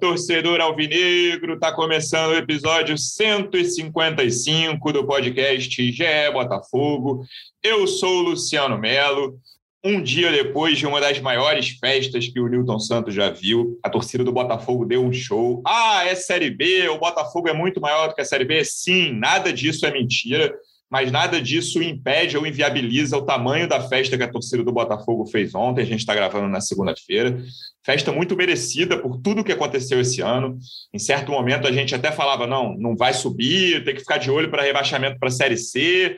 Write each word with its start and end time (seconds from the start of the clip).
torcedor 0.00 0.60
alvinegro, 0.62 1.54
está 1.54 1.70
começando 1.70 2.30
o 2.30 2.36
episódio 2.36 2.96
155 2.96 4.92
do 4.94 5.06
podcast 5.06 5.92
GE 5.92 6.32
Botafogo. 6.32 7.22
Eu 7.62 7.86
sou 7.86 8.20
o 8.20 8.22
Luciano 8.22 8.78
Melo. 8.78 9.38
Um 9.84 10.02
dia 10.02 10.32
depois 10.32 10.78
de 10.78 10.86
uma 10.86 11.00
das 11.00 11.20
maiores 11.20 11.76
festas 11.78 12.26
que 12.26 12.40
o 12.40 12.48
Newton 12.48 12.78
Santos 12.78 13.14
já 13.14 13.30
viu, 13.30 13.78
a 13.82 13.90
torcida 13.90 14.24
do 14.24 14.32
Botafogo 14.32 14.86
deu 14.86 15.04
um 15.04 15.12
show. 15.12 15.62
Ah, 15.66 16.04
é 16.06 16.14
Série 16.14 16.50
B, 16.50 16.88
o 16.88 16.98
Botafogo 16.98 17.48
é 17.48 17.52
muito 17.52 17.80
maior 17.80 18.08
do 18.08 18.14
que 18.14 18.22
a 18.22 18.24
Série 18.24 18.44
B. 18.44 18.64
Sim, 18.64 19.12
nada 19.12 19.52
disso 19.52 19.84
é 19.84 19.92
mentira 19.92 20.54
mas 20.90 21.12
nada 21.12 21.40
disso 21.40 21.80
impede 21.80 22.36
ou 22.36 22.44
inviabiliza 22.44 23.16
o 23.16 23.22
tamanho 23.22 23.68
da 23.68 23.80
festa 23.80 24.18
que 24.18 24.24
a 24.24 24.30
torcida 24.30 24.64
do 24.64 24.72
Botafogo 24.72 25.24
fez 25.24 25.54
ontem. 25.54 25.82
A 25.82 25.86
gente 25.86 26.00
está 26.00 26.14
gravando 26.14 26.48
na 26.48 26.60
segunda-feira. 26.60 27.40
Festa 27.84 28.10
muito 28.10 28.36
merecida 28.36 28.98
por 28.98 29.16
tudo 29.18 29.44
que 29.44 29.52
aconteceu 29.52 30.00
esse 30.00 30.20
ano. 30.20 30.58
Em 30.92 30.98
certo 30.98 31.30
momento 31.30 31.68
a 31.68 31.72
gente 31.72 31.94
até 31.94 32.10
falava: 32.10 32.44
não, 32.44 32.76
não 32.76 32.96
vai 32.96 33.14
subir, 33.14 33.84
tem 33.84 33.94
que 33.94 34.00
ficar 34.00 34.18
de 34.18 34.32
olho 34.32 34.50
para 34.50 34.64
rebaixamento 34.64 35.18
para 35.18 35.28
a 35.28 35.32
Série 35.32 35.56
C. 35.56 36.16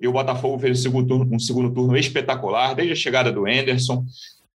E 0.00 0.06
o 0.06 0.12
Botafogo 0.12 0.58
fez 0.58 0.78
um 0.78 0.82
segundo, 0.82 1.08
turno, 1.08 1.34
um 1.34 1.38
segundo 1.38 1.72
turno 1.72 1.96
espetacular, 1.96 2.74
desde 2.74 2.92
a 2.92 2.96
chegada 2.96 3.32
do 3.32 3.48
Enderson 3.48 4.04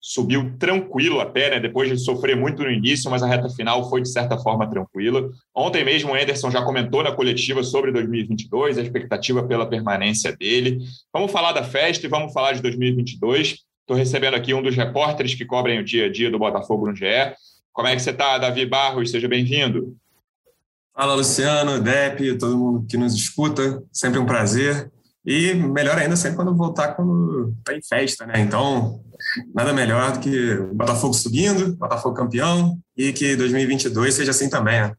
subiu 0.09 0.57
tranquilo 0.57 1.21
até, 1.21 1.51
né? 1.51 1.59
Depois 1.59 1.91
de 1.91 1.99
sofrer 1.99 2.37
muito 2.37 2.63
no 2.63 2.71
início, 2.71 3.11
mas 3.11 3.25
a 3.25 3.27
reta 3.27 3.49
final 3.49 3.91
foi 3.91 4.01
de 4.01 4.09
certa 4.09 4.39
forma 4.39 4.71
tranquila. 4.71 5.29
Ontem 5.53 5.85
mesmo 5.85 6.13
o 6.13 6.15
Anderson 6.15 6.49
já 6.49 6.63
comentou 6.63 7.03
na 7.03 7.11
coletiva 7.11 7.65
sobre 7.65 7.91
2022, 7.91 8.79
a 8.79 8.83
expectativa 8.83 9.43
pela 9.43 9.69
permanência 9.69 10.31
dele. 10.37 10.79
Vamos 11.13 11.33
falar 11.33 11.51
da 11.51 11.65
festa 11.65 12.07
e 12.07 12.09
vamos 12.09 12.33
falar 12.33 12.53
de 12.53 12.63
2022. 12.63 13.65
Estou 13.81 13.97
recebendo 13.97 14.35
aqui 14.35 14.55
um 14.55 14.63
dos 14.63 14.77
repórteres 14.77 15.35
que 15.35 15.45
cobrem 15.45 15.81
o 15.81 15.85
dia 15.85 16.07
a 16.07 16.13
dia 16.13 16.31
do 16.31 16.39
Botafogo 16.39 16.87
no 16.87 16.95
GE. 16.95 17.35
Como 17.73 17.89
é 17.89 17.97
que 17.97 18.01
você 18.01 18.11
está, 18.11 18.39
Davi 18.39 18.65
Barros? 18.65 19.11
Seja 19.11 19.27
bem-vindo. 19.27 19.97
Fala, 20.95 21.17
Luciano, 21.17 21.81
Dep, 21.81 22.39
todo 22.39 22.57
mundo 22.57 22.87
que 22.89 22.97
nos 22.97 23.13
escuta. 23.13 23.83
Sempre 23.93 24.21
um 24.21 24.25
prazer. 24.25 24.89
E 25.27 25.53
melhor 25.55 25.99
ainda 25.99 26.15
sempre 26.15 26.37
quando 26.37 26.55
voltar 26.55 26.95
quando 26.95 27.53
tá 27.65 27.75
em 27.75 27.83
festa, 27.83 28.25
né? 28.25 28.35
Então, 28.39 29.01
nada 29.55 29.73
melhor 29.73 30.13
do 30.13 30.21
que 30.21 30.53
o 30.55 30.75
Botafogo 30.75 31.15
subindo, 31.15 31.77
Botafogo 31.77 32.15
campeão 32.15 32.79
e 32.97 33.13
que 33.13 33.37
2022 33.37 34.15
seja 34.15 34.31
assim 34.31 34.49
também, 34.49 34.81
né? 34.81 34.93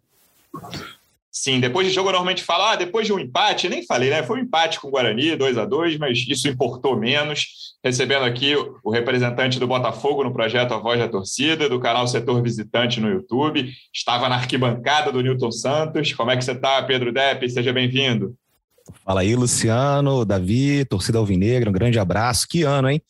Sim, 1.39 1.59
depois 1.59 1.87
de 1.87 1.93
jogo 1.93 2.09
eu 2.09 2.13
normalmente 2.13 2.43
falo, 2.43 2.63
ah, 2.63 2.75
depois 2.75 3.05
de 3.05 3.13
um 3.13 3.19
empate, 3.19 3.69
nem 3.69 3.85
falei, 3.85 4.09
né? 4.09 4.23
Foi 4.23 4.39
um 4.39 4.41
empate 4.41 4.79
com 4.79 4.87
o 4.87 4.91
Guarani, 4.91 5.35
2 5.35 5.57
a 5.59 5.65
2 5.65 5.99
mas 5.99 6.25
isso 6.27 6.47
importou 6.47 6.97
menos. 6.97 7.75
Recebendo 7.83 8.23
aqui 8.23 8.55
o 8.83 8.89
representante 8.89 9.59
do 9.59 9.67
Botafogo 9.67 10.23
no 10.23 10.33
projeto 10.33 10.73
A 10.73 10.79
Voz 10.79 10.99
da 10.99 11.07
Torcida, 11.07 11.69
do 11.69 11.79
canal 11.79 12.07
Setor 12.07 12.41
Visitante 12.41 12.99
no 12.99 13.09
YouTube. 13.09 13.71
Estava 13.93 14.27
na 14.27 14.35
arquibancada 14.35 15.11
do 15.11 15.21
Newton 15.21 15.51
Santos. 15.51 16.11
Como 16.11 16.31
é 16.31 16.35
que 16.35 16.43
você 16.43 16.53
está, 16.53 16.81
Pedro 16.81 17.13
Depp? 17.13 17.47
Seja 17.47 17.71
bem-vindo. 17.71 18.35
Fala 19.05 19.21
aí, 19.21 19.35
Luciano, 19.35 20.25
Davi, 20.25 20.85
torcida 20.85 21.19
alvinegra, 21.19 21.69
um 21.69 21.73
grande 21.73 21.99
abraço. 21.99 22.47
Que 22.47 22.63
ano, 22.63 22.89
hein? 22.89 23.01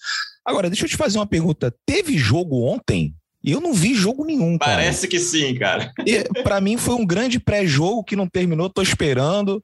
Agora, 0.47 0.69
deixa 0.69 0.85
eu 0.85 0.89
te 0.89 0.95
fazer 0.95 1.17
uma 1.19 1.27
pergunta. 1.27 1.75
Teve 1.85 2.17
jogo 2.17 2.63
ontem? 2.63 3.13
E 3.43 3.51
eu 3.51 3.59
não 3.59 3.73
vi 3.73 3.93
jogo 3.93 4.23
nenhum, 4.23 4.57
cara. 4.57 4.77
Parece 4.77 5.05
que 5.05 5.19
sim, 5.19 5.53
cara. 5.55 5.91
Para 6.41 6.61
mim 6.61 6.77
foi 6.77 6.95
um 6.95 7.05
grande 7.05 7.37
pré-jogo 7.37 8.01
que 8.01 8.15
não 8.15 8.27
terminou, 8.27 8.69
tô 8.69 8.81
esperando 8.81 9.61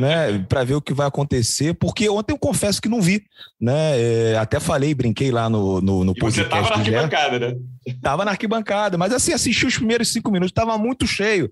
né, 0.00 0.44
para 0.48 0.64
ver 0.64 0.74
o 0.74 0.82
que 0.82 0.94
vai 0.94 1.06
acontecer, 1.06 1.74
porque 1.74 2.08
ontem 2.08 2.32
eu 2.32 2.38
confesso 2.38 2.80
que 2.80 2.88
não 2.88 3.00
vi, 3.00 3.22
né, 3.60 4.00
é, 4.00 4.38
até 4.38 4.60
falei, 4.60 4.94
brinquei 4.94 5.30
lá 5.30 5.48
no, 5.48 5.80
no, 5.80 6.04
no 6.04 6.14
podcast. 6.14 6.42
você 6.42 6.48
tava 6.48 6.70
na 6.70 6.76
arquibancada, 6.76 7.38
né? 7.38 7.56
Tava 8.02 8.24
na 8.24 8.30
arquibancada, 8.32 8.98
mas 8.98 9.12
assim, 9.12 9.32
assisti 9.32 9.64
os 9.64 9.76
primeiros 9.76 10.08
cinco 10.08 10.30
minutos, 10.30 10.52
tava 10.52 10.76
muito 10.76 11.06
cheio, 11.06 11.50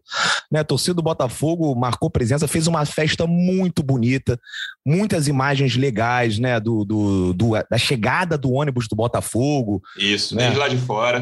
né, 0.51 0.61
a 0.61 0.65
torcida 0.65 0.95
do 0.95 1.03
Botafogo 1.03 1.75
marcou 1.75 2.11
presença, 2.11 2.49
fez 2.49 2.67
uma 2.67 2.85
festa 2.85 3.27
muito 3.27 3.83
bonita, 3.83 4.39
muitas 4.85 5.29
imagens 5.29 5.77
legais, 5.77 6.39
né, 6.39 6.59
do, 6.59 6.85
do, 6.85 7.33
do 7.33 7.51
da 7.71 7.79
chegada 7.79 8.37
do 8.37 8.53
ônibus 8.53 8.89
do 8.89 8.97
Botafogo. 8.97 9.83
Isso, 9.97 10.35
né? 10.35 10.45
desde 10.45 10.59
lá 10.59 10.69
de 10.69 10.77
fora. 10.77 11.21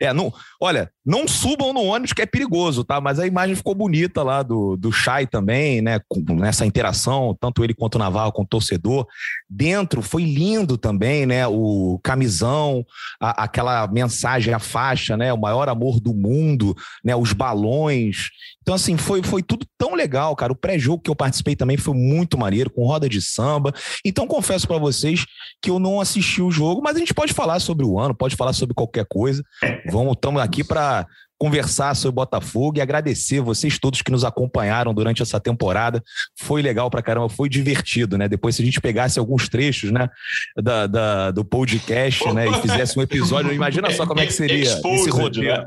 É, 0.00 0.14
não, 0.14 0.32
olha, 0.58 0.90
não 1.04 1.28
subam 1.28 1.74
no 1.74 1.84
ônibus 1.84 2.14
que 2.14 2.22
é 2.22 2.26
perigoso, 2.26 2.82
tá? 2.84 3.00
Mas 3.00 3.18
a 3.18 3.26
imagem 3.26 3.54
ficou 3.54 3.74
bonita 3.74 4.22
lá 4.22 4.42
do, 4.42 4.74
do 4.76 4.90
Chay 4.90 5.26
também, 5.26 5.82
né? 5.82 6.00
Com, 6.08 6.20
nessa 6.34 6.64
interação, 6.64 7.36
tanto 7.38 7.62
ele 7.62 7.74
quanto 7.74 7.96
o 7.96 7.98
Navarro 7.98 8.32
com 8.32 8.42
o 8.42 8.46
torcedor. 8.46 9.06
Dentro 9.48 10.00
foi 10.00 10.22
lindo 10.22 10.78
também, 10.78 11.26
né? 11.26 11.46
O 11.46 12.00
camisão, 12.02 12.84
a, 13.20 13.44
aquela 13.44 13.86
mensagem, 13.88 14.54
a 14.54 14.58
faixa, 14.58 15.16
né? 15.18 15.32
O 15.32 15.38
maior 15.38 15.68
amor 15.68 16.00
do 16.00 16.14
mundo, 16.14 16.74
né? 17.04 17.14
Os 17.14 17.34
balões. 17.34 18.30
Então, 18.62 18.74
assim, 18.74 18.96
foi, 18.96 19.22
foi 19.22 19.42
tudo 19.42 19.66
tão 19.76 19.94
legal, 19.94 20.36
cara. 20.36 20.52
O 20.52 20.56
pré-jogo 20.56 21.02
que 21.02 21.10
eu 21.10 21.16
participei 21.16 21.56
também 21.56 21.76
foi 21.76 21.94
muito 21.94 22.38
maneiro, 22.38 22.70
com 22.70 22.86
roda 22.86 23.08
de 23.08 23.20
samba. 23.20 23.74
Então, 24.04 24.26
confesso 24.26 24.66
para 24.68 24.78
vocês 24.78 25.24
que 25.60 25.70
eu 25.70 25.78
não 25.78 26.00
assisti 26.00 26.40
o 26.40 26.50
jogo, 26.50 26.80
mas 26.82 26.96
a 26.96 26.98
gente 26.98 27.12
pode 27.12 27.32
falar 27.32 27.58
sobre 27.58 27.84
o 27.84 27.98
ano, 27.98 28.14
pode 28.14 28.36
falar 28.36 28.52
sobre 28.52 28.74
qualquer 28.74 29.06
coisa. 29.08 29.42
Vamos, 29.90 30.14
estamos 30.14 30.40
aqui 30.40 30.62
para 30.62 31.06
conversar 31.40 31.96
sobre 31.96 32.16
Botafogo 32.16 32.76
e 32.76 32.82
agradecer 32.82 33.40
vocês 33.40 33.78
todos 33.78 34.02
que 34.02 34.10
nos 34.10 34.24
acompanharam 34.24 34.92
durante 34.92 35.22
essa 35.22 35.40
temporada. 35.40 36.02
Foi 36.38 36.60
legal 36.60 36.90
pra 36.90 37.00
caramba, 37.00 37.30
foi 37.30 37.48
divertido, 37.48 38.18
né? 38.18 38.28
Depois, 38.28 38.54
se 38.54 38.60
a 38.60 38.64
gente 38.64 38.78
pegasse 38.78 39.18
alguns 39.18 39.48
trechos, 39.48 39.90
né, 39.90 40.06
da, 40.54 40.86
da 40.86 41.30
do 41.30 41.42
podcast, 41.42 42.30
né, 42.34 42.46
e 42.46 42.54
fizesse 42.60 42.98
um 42.98 43.02
episódio, 43.02 43.54
imagina 43.54 43.90
só 43.90 44.06
como 44.06 44.20
é 44.20 44.26
que 44.26 44.34
seria 44.34 44.62
Exposed, 44.62 45.00
esse 45.00 45.10
roteiro. 45.10 45.48
Né? 45.48 45.66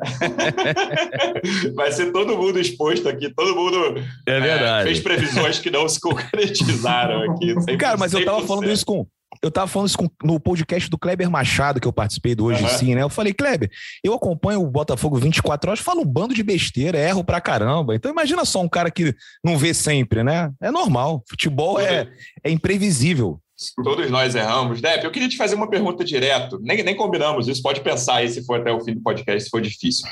Vai 1.73 1.91
ser 1.91 2.11
todo 2.11 2.37
mundo 2.37 2.59
exposto 2.59 3.09
aqui, 3.09 3.33
todo 3.33 3.55
mundo 3.55 3.95
é 4.27 4.39
verdade. 4.39 4.89
É, 4.89 4.93
fez 4.93 4.99
previsões 4.99 5.57
que 5.57 5.71
não 5.71 5.89
se 5.89 5.99
concretizaram 6.01 7.31
aqui. 7.31 7.55
100%, 7.55 7.77
Cara, 7.77 7.97
mas 7.97 8.13
eu 8.13 8.23
tava 8.23 8.45
falando 8.45 8.69
isso 8.69 8.85
com 8.85 9.07
eu 9.43 9.51
tava 9.51 9.67
falando 9.67 9.89
isso 9.89 9.97
com, 9.97 10.09
no 10.23 10.39
podcast 10.39 10.89
do 10.89 10.97
Kleber 10.97 11.29
Machado, 11.29 11.81
que 11.81 11.87
eu 11.87 11.91
participei 11.91 12.33
do 12.33 12.45
Hoje 12.45 12.63
uhum. 12.63 12.69
Sim, 12.69 12.95
né? 12.95 13.03
Eu 13.03 13.09
falei, 13.09 13.33
Kleber, 13.33 13.69
eu 14.01 14.13
acompanho 14.13 14.61
o 14.61 14.71
Botafogo 14.71 15.17
24 15.17 15.69
horas, 15.69 15.83
falo 15.83 16.01
um 16.01 16.05
bando 16.05 16.33
de 16.33 16.41
besteira, 16.41 16.97
erro 16.97 17.25
pra 17.25 17.41
caramba. 17.41 17.93
Então 17.93 18.09
imagina 18.09 18.45
só 18.45 18.61
um 18.61 18.69
cara 18.69 18.89
que 18.89 19.13
não 19.43 19.57
vê 19.57 19.73
sempre, 19.73 20.23
né? 20.23 20.49
É 20.61 20.71
normal. 20.71 21.21
Futebol 21.29 21.77
é, 21.77 22.07
é 22.41 22.49
imprevisível. 22.49 23.39
Todos 23.83 24.09
nós 24.09 24.35
erramos. 24.35 24.81
Depp, 24.81 25.05
eu 25.05 25.11
queria 25.11 25.29
te 25.29 25.37
fazer 25.37 25.55
uma 25.55 25.69
pergunta 25.69 26.03
direto. 26.03 26.59
Nem, 26.61 26.83
nem 26.83 26.95
combinamos 26.95 27.47
isso, 27.47 27.61
pode 27.61 27.81
pensar 27.81 28.15
aí 28.15 28.29
se 28.29 28.45
for 28.45 28.59
até 28.59 28.71
o 28.71 28.79
fim 28.79 28.93
do 28.93 29.01
podcast, 29.01 29.43
se 29.43 29.49
for 29.49 29.61
difícil. 29.61 30.07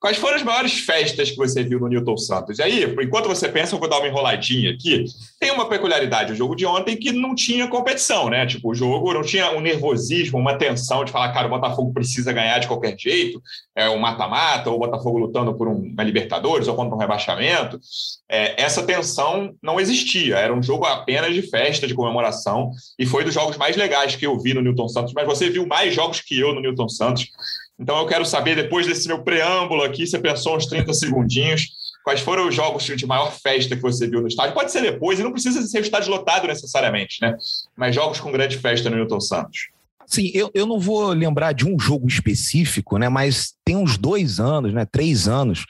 Quais 0.00 0.16
foram 0.16 0.36
as 0.36 0.42
maiores 0.42 0.78
festas 0.80 1.30
que 1.30 1.36
você 1.36 1.62
viu 1.62 1.80
no 1.80 1.88
Newton 1.88 2.16
Santos? 2.16 2.58
E 2.58 2.62
aí, 2.62 2.84
enquanto 3.02 3.28
você 3.28 3.48
pensa, 3.48 3.74
eu 3.74 3.78
vou 3.78 3.88
dar 3.88 3.98
uma 3.98 4.08
enroladinha 4.08 4.72
aqui. 4.72 5.04
Tem 5.40 5.50
uma 5.50 5.68
peculiaridade 5.68 6.32
o 6.32 6.36
jogo 6.36 6.54
de 6.54 6.66
ontem 6.66 6.96
que 6.96 7.12
não 7.12 7.34
tinha 7.34 7.68
competição, 7.68 8.28
né? 8.28 8.46
Tipo, 8.46 8.70
o 8.70 8.74
jogo 8.74 9.12
não 9.12 9.22
tinha 9.22 9.50
um 9.52 9.60
nervosismo, 9.60 10.38
uma 10.38 10.58
tensão 10.58 11.04
de 11.04 11.12
falar, 11.12 11.32
cara, 11.32 11.46
o 11.46 11.50
Botafogo 11.50 11.92
precisa 11.92 12.32
ganhar 12.32 12.58
de 12.58 12.66
qualquer 12.68 12.96
jeito, 12.98 13.40
é 13.76 13.90
um 13.90 13.98
mata-mata, 13.98 14.70
ou 14.70 14.76
o 14.76 14.78
Botafogo 14.78 15.18
lutando 15.18 15.54
por 15.54 15.68
uma 15.68 16.02
Libertadores 16.02 16.66
ou 16.66 16.74
contra 16.74 16.96
um 16.96 16.98
rebaixamento. 16.98 17.78
É, 18.26 18.60
essa 18.60 18.82
tensão 18.82 19.54
não 19.62 19.78
existia. 19.78 20.36
Era 20.36 20.54
um 20.54 20.62
jogo 20.62 20.86
apenas 20.86 21.34
de 21.34 21.42
festa, 21.42 21.86
de 21.86 21.94
comemoração 21.94 22.70
e 22.98 23.04
foi 23.04 23.22
dos 23.22 23.34
jogos 23.34 23.58
mais 23.58 23.76
legais 23.76 24.16
que 24.16 24.26
eu 24.26 24.40
vi 24.40 24.54
no 24.54 24.62
Newton 24.62 24.88
Santos, 24.88 25.12
mas 25.12 25.26
você 25.26 25.50
viu 25.50 25.66
mais 25.66 25.94
jogos 25.94 26.22
que 26.22 26.40
eu 26.40 26.54
no 26.54 26.60
Newton 26.62 26.88
Santos. 26.88 27.30
Então 27.78 27.98
eu 27.98 28.06
quero 28.06 28.24
saber, 28.24 28.56
depois 28.56 28.86
desse 28.86 29.06
meu 29.06 29.22
preâmbulo 29.22 29.82
aqui, 29.82 30.06
você 30.06 30.18
pensou 30.18 30.56
uns 30.56 30.64
30 30.64 30.94
segundinhos, 30.94 31.68
quais 32.02 32.20
foram 32.20 32.48
os 32.48 32.54
jogos 32.54 32.82
de 32.82 33.06
maior 33.06 33.30
festa 33.30 33.76
que 33.76 33.82
você 33.82 34.08
viu 34.08 34.22
no 34.22 34.28
estádio? 34.28 34.54
Pode 34.54 34.72
ser 34.72 34.80
depois, 34.80 35.20
e 35.20 35.22
não 35.22 35.32
precisa 35.32 35.60
ser 35.60 35.80
o 35.80 35.82
estádio 35.82 36.10
lotado 36.10 36.46
necessariamente, 36.46 37.18
né? 37.20 37.36
Mas 37.76 37.94
jogos 37.94 38.20
com 38.20 38.32
grande 38.32 38.56
festa 38.56 38.88
no 38.88 38.96
Newton 38.96 39.20
Santos. 39.20 39.75
Sim, 40.06 40.30
eu, 40.32 40.50
eu 40.54 40.66
não 40.66 40.78
vou 40.78 41.08
lembrar 41.08 41.52
de 41.52 41.66
um 41.66 41.78
jogo 41.78 42.06
específico, 42.06 42.96
né? 42.96 43.08
Mas 43.08 43.54
tem 43.64 43.76
uns 43.76 43.98
dois 43.98 44.38
anos, 44.38 44.72
né? 44.72 44.86
Três 44.86 45.26
anos, 45.26 45.64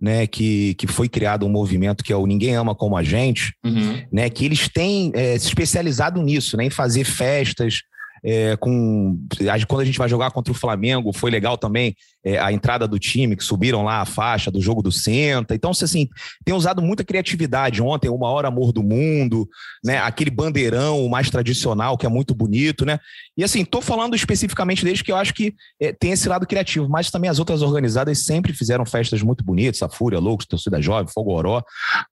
né? 0.00 0.26
Que, 0.26 0.74
que 0.74 0.86
foi 0.86 1.08
criado 1.08 1.46
um 1.46 1.48
movimento 1.48 2.02
que 2.02 2.12
é 2.12 2.16
o 2.16 2.26
Ninguém 2.26 2.56
Ama 2.56 2.74
Como 2.74 2.96
a 2.96 3.02
Gente, 3.02 3.54
uhum. 3.64 4.02
né? 4.12 4.28
Que 4.28 4.44
eles 4.44 4.68
têm 4.68 5.12
é, 5.14 5.38
se 5.38 5.46
especializado 5.46 6.20
nisso, 6.22 6.56
né? 6.56 6.64
Em 6.64 6.70
fazer 6.70 7.04
festas, 7.04 7.82
é, 8.24 8.56
com 8.56 9.18
quando 9.66 9.80
a 9.80 9.84
gente 9.84 9.98
vai 9.98 10.08
jogar 10.08 10.30
contra 10.30 10.52
o 10.52 10.56
Flamengo, 10.56 11.12
foi 11.12 11.30
legal 11.30 11.56
também 11.56 11.94
é, 12.24 12.38
a 12.38 12.52
entrada 12.52 12.86
do 12.86 12.98
time, 12.98 13.36
que 13.36 13.44
subiram 13.44 13.82
lá 13.82 14.00
a 14.00 14.04
faixa 14.04 14.50
do 14.50 14.60
jogo 14.60 14.82
do 14.82 14.92
Senta. 14.92 15.54
Então, 15.54 15.70
assim, 15.70 16.08
tem 16.44 16.54
usado 16.54 16.82
muita 16.82 17.04
criatividade. 17.04 17.80
Ontem, 17.80 18.08
o 18.08 18.18
maior 18.18 18.44
amor 18.44 18.72
do 18.72 18.82
mundo, 18.82 19.48
né? 19.84 19.98
Aquele 19.98 20.30
bandeirão 20.30 21.08
mais 21.08 21.30
tradicional, 21.30 21.96
que 21.96 22.06
é 22.06 22.08
muito 22.08 22.34
bonito, 22.34 22.84
né? 22.84 22.98
E 23.36 23.44
assim, 23.44 23.64
tô 23.64 23.80
falando 23.80 24.14
especificamente 24.14 24.84
desde 24.84 25.04
que 25.04 25.12
eu 25.12 25.16
acho 25.16 25.32
que 25.32 25.54
é, 25.80 25.92
tem 25.92 26.12
esse 26.12 26.28
lado 26.28 26.46
criativo, 26.46 26.88
mas 26.88 27.10
também 27.10 27.30
as 27.30 27.38
outras 27.38 27.62
organizadas 27.62 28.24
sempre 28.24 28.52
fizeram 28.52 28.84
festas 28.84 29.22
muito 29.22 29.44
bonitas, 29.44 29.82
a 29.82 29.88
Fúria, 29.88 30.18
Loucos, 30.18 30.46
Torcida 30.46 30.82
Jovem, 30.82 31.12
Fogoró. 31.12 31.62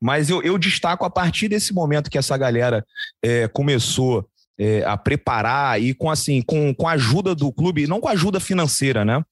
Mas 0.00 0.30
eu, 0.30 0.42
eu 0.42 0.56
destaco 0.56 1.04
a 1.04 1.10
partir 1.10 1.48
desse 1.48 1.74
momento 1.74 2.10
que 2.10 2.18
essa 2.18 2.36
galera 2.36 2.84
é, 3.22 3.48
começou 3.48 4.26
é, 4.58 4.84
a 4.84 4.96
preparar 4.96 5.80
e 5.80 5.94
com 5.94 6.10
assim 6.10 6.42
com, 6.42 6.74
com 6.74 6.88
a 6.88 6.92
ajuda 6.92 7.34
do 7.34 7.52
clube, 7.52 7.86
não 7.86 8.00
com 8.00 8.08
a 8.08 8.12
ajuda 8.12 8.40
financeira, 8.40 9.04
né? 9.04 9.22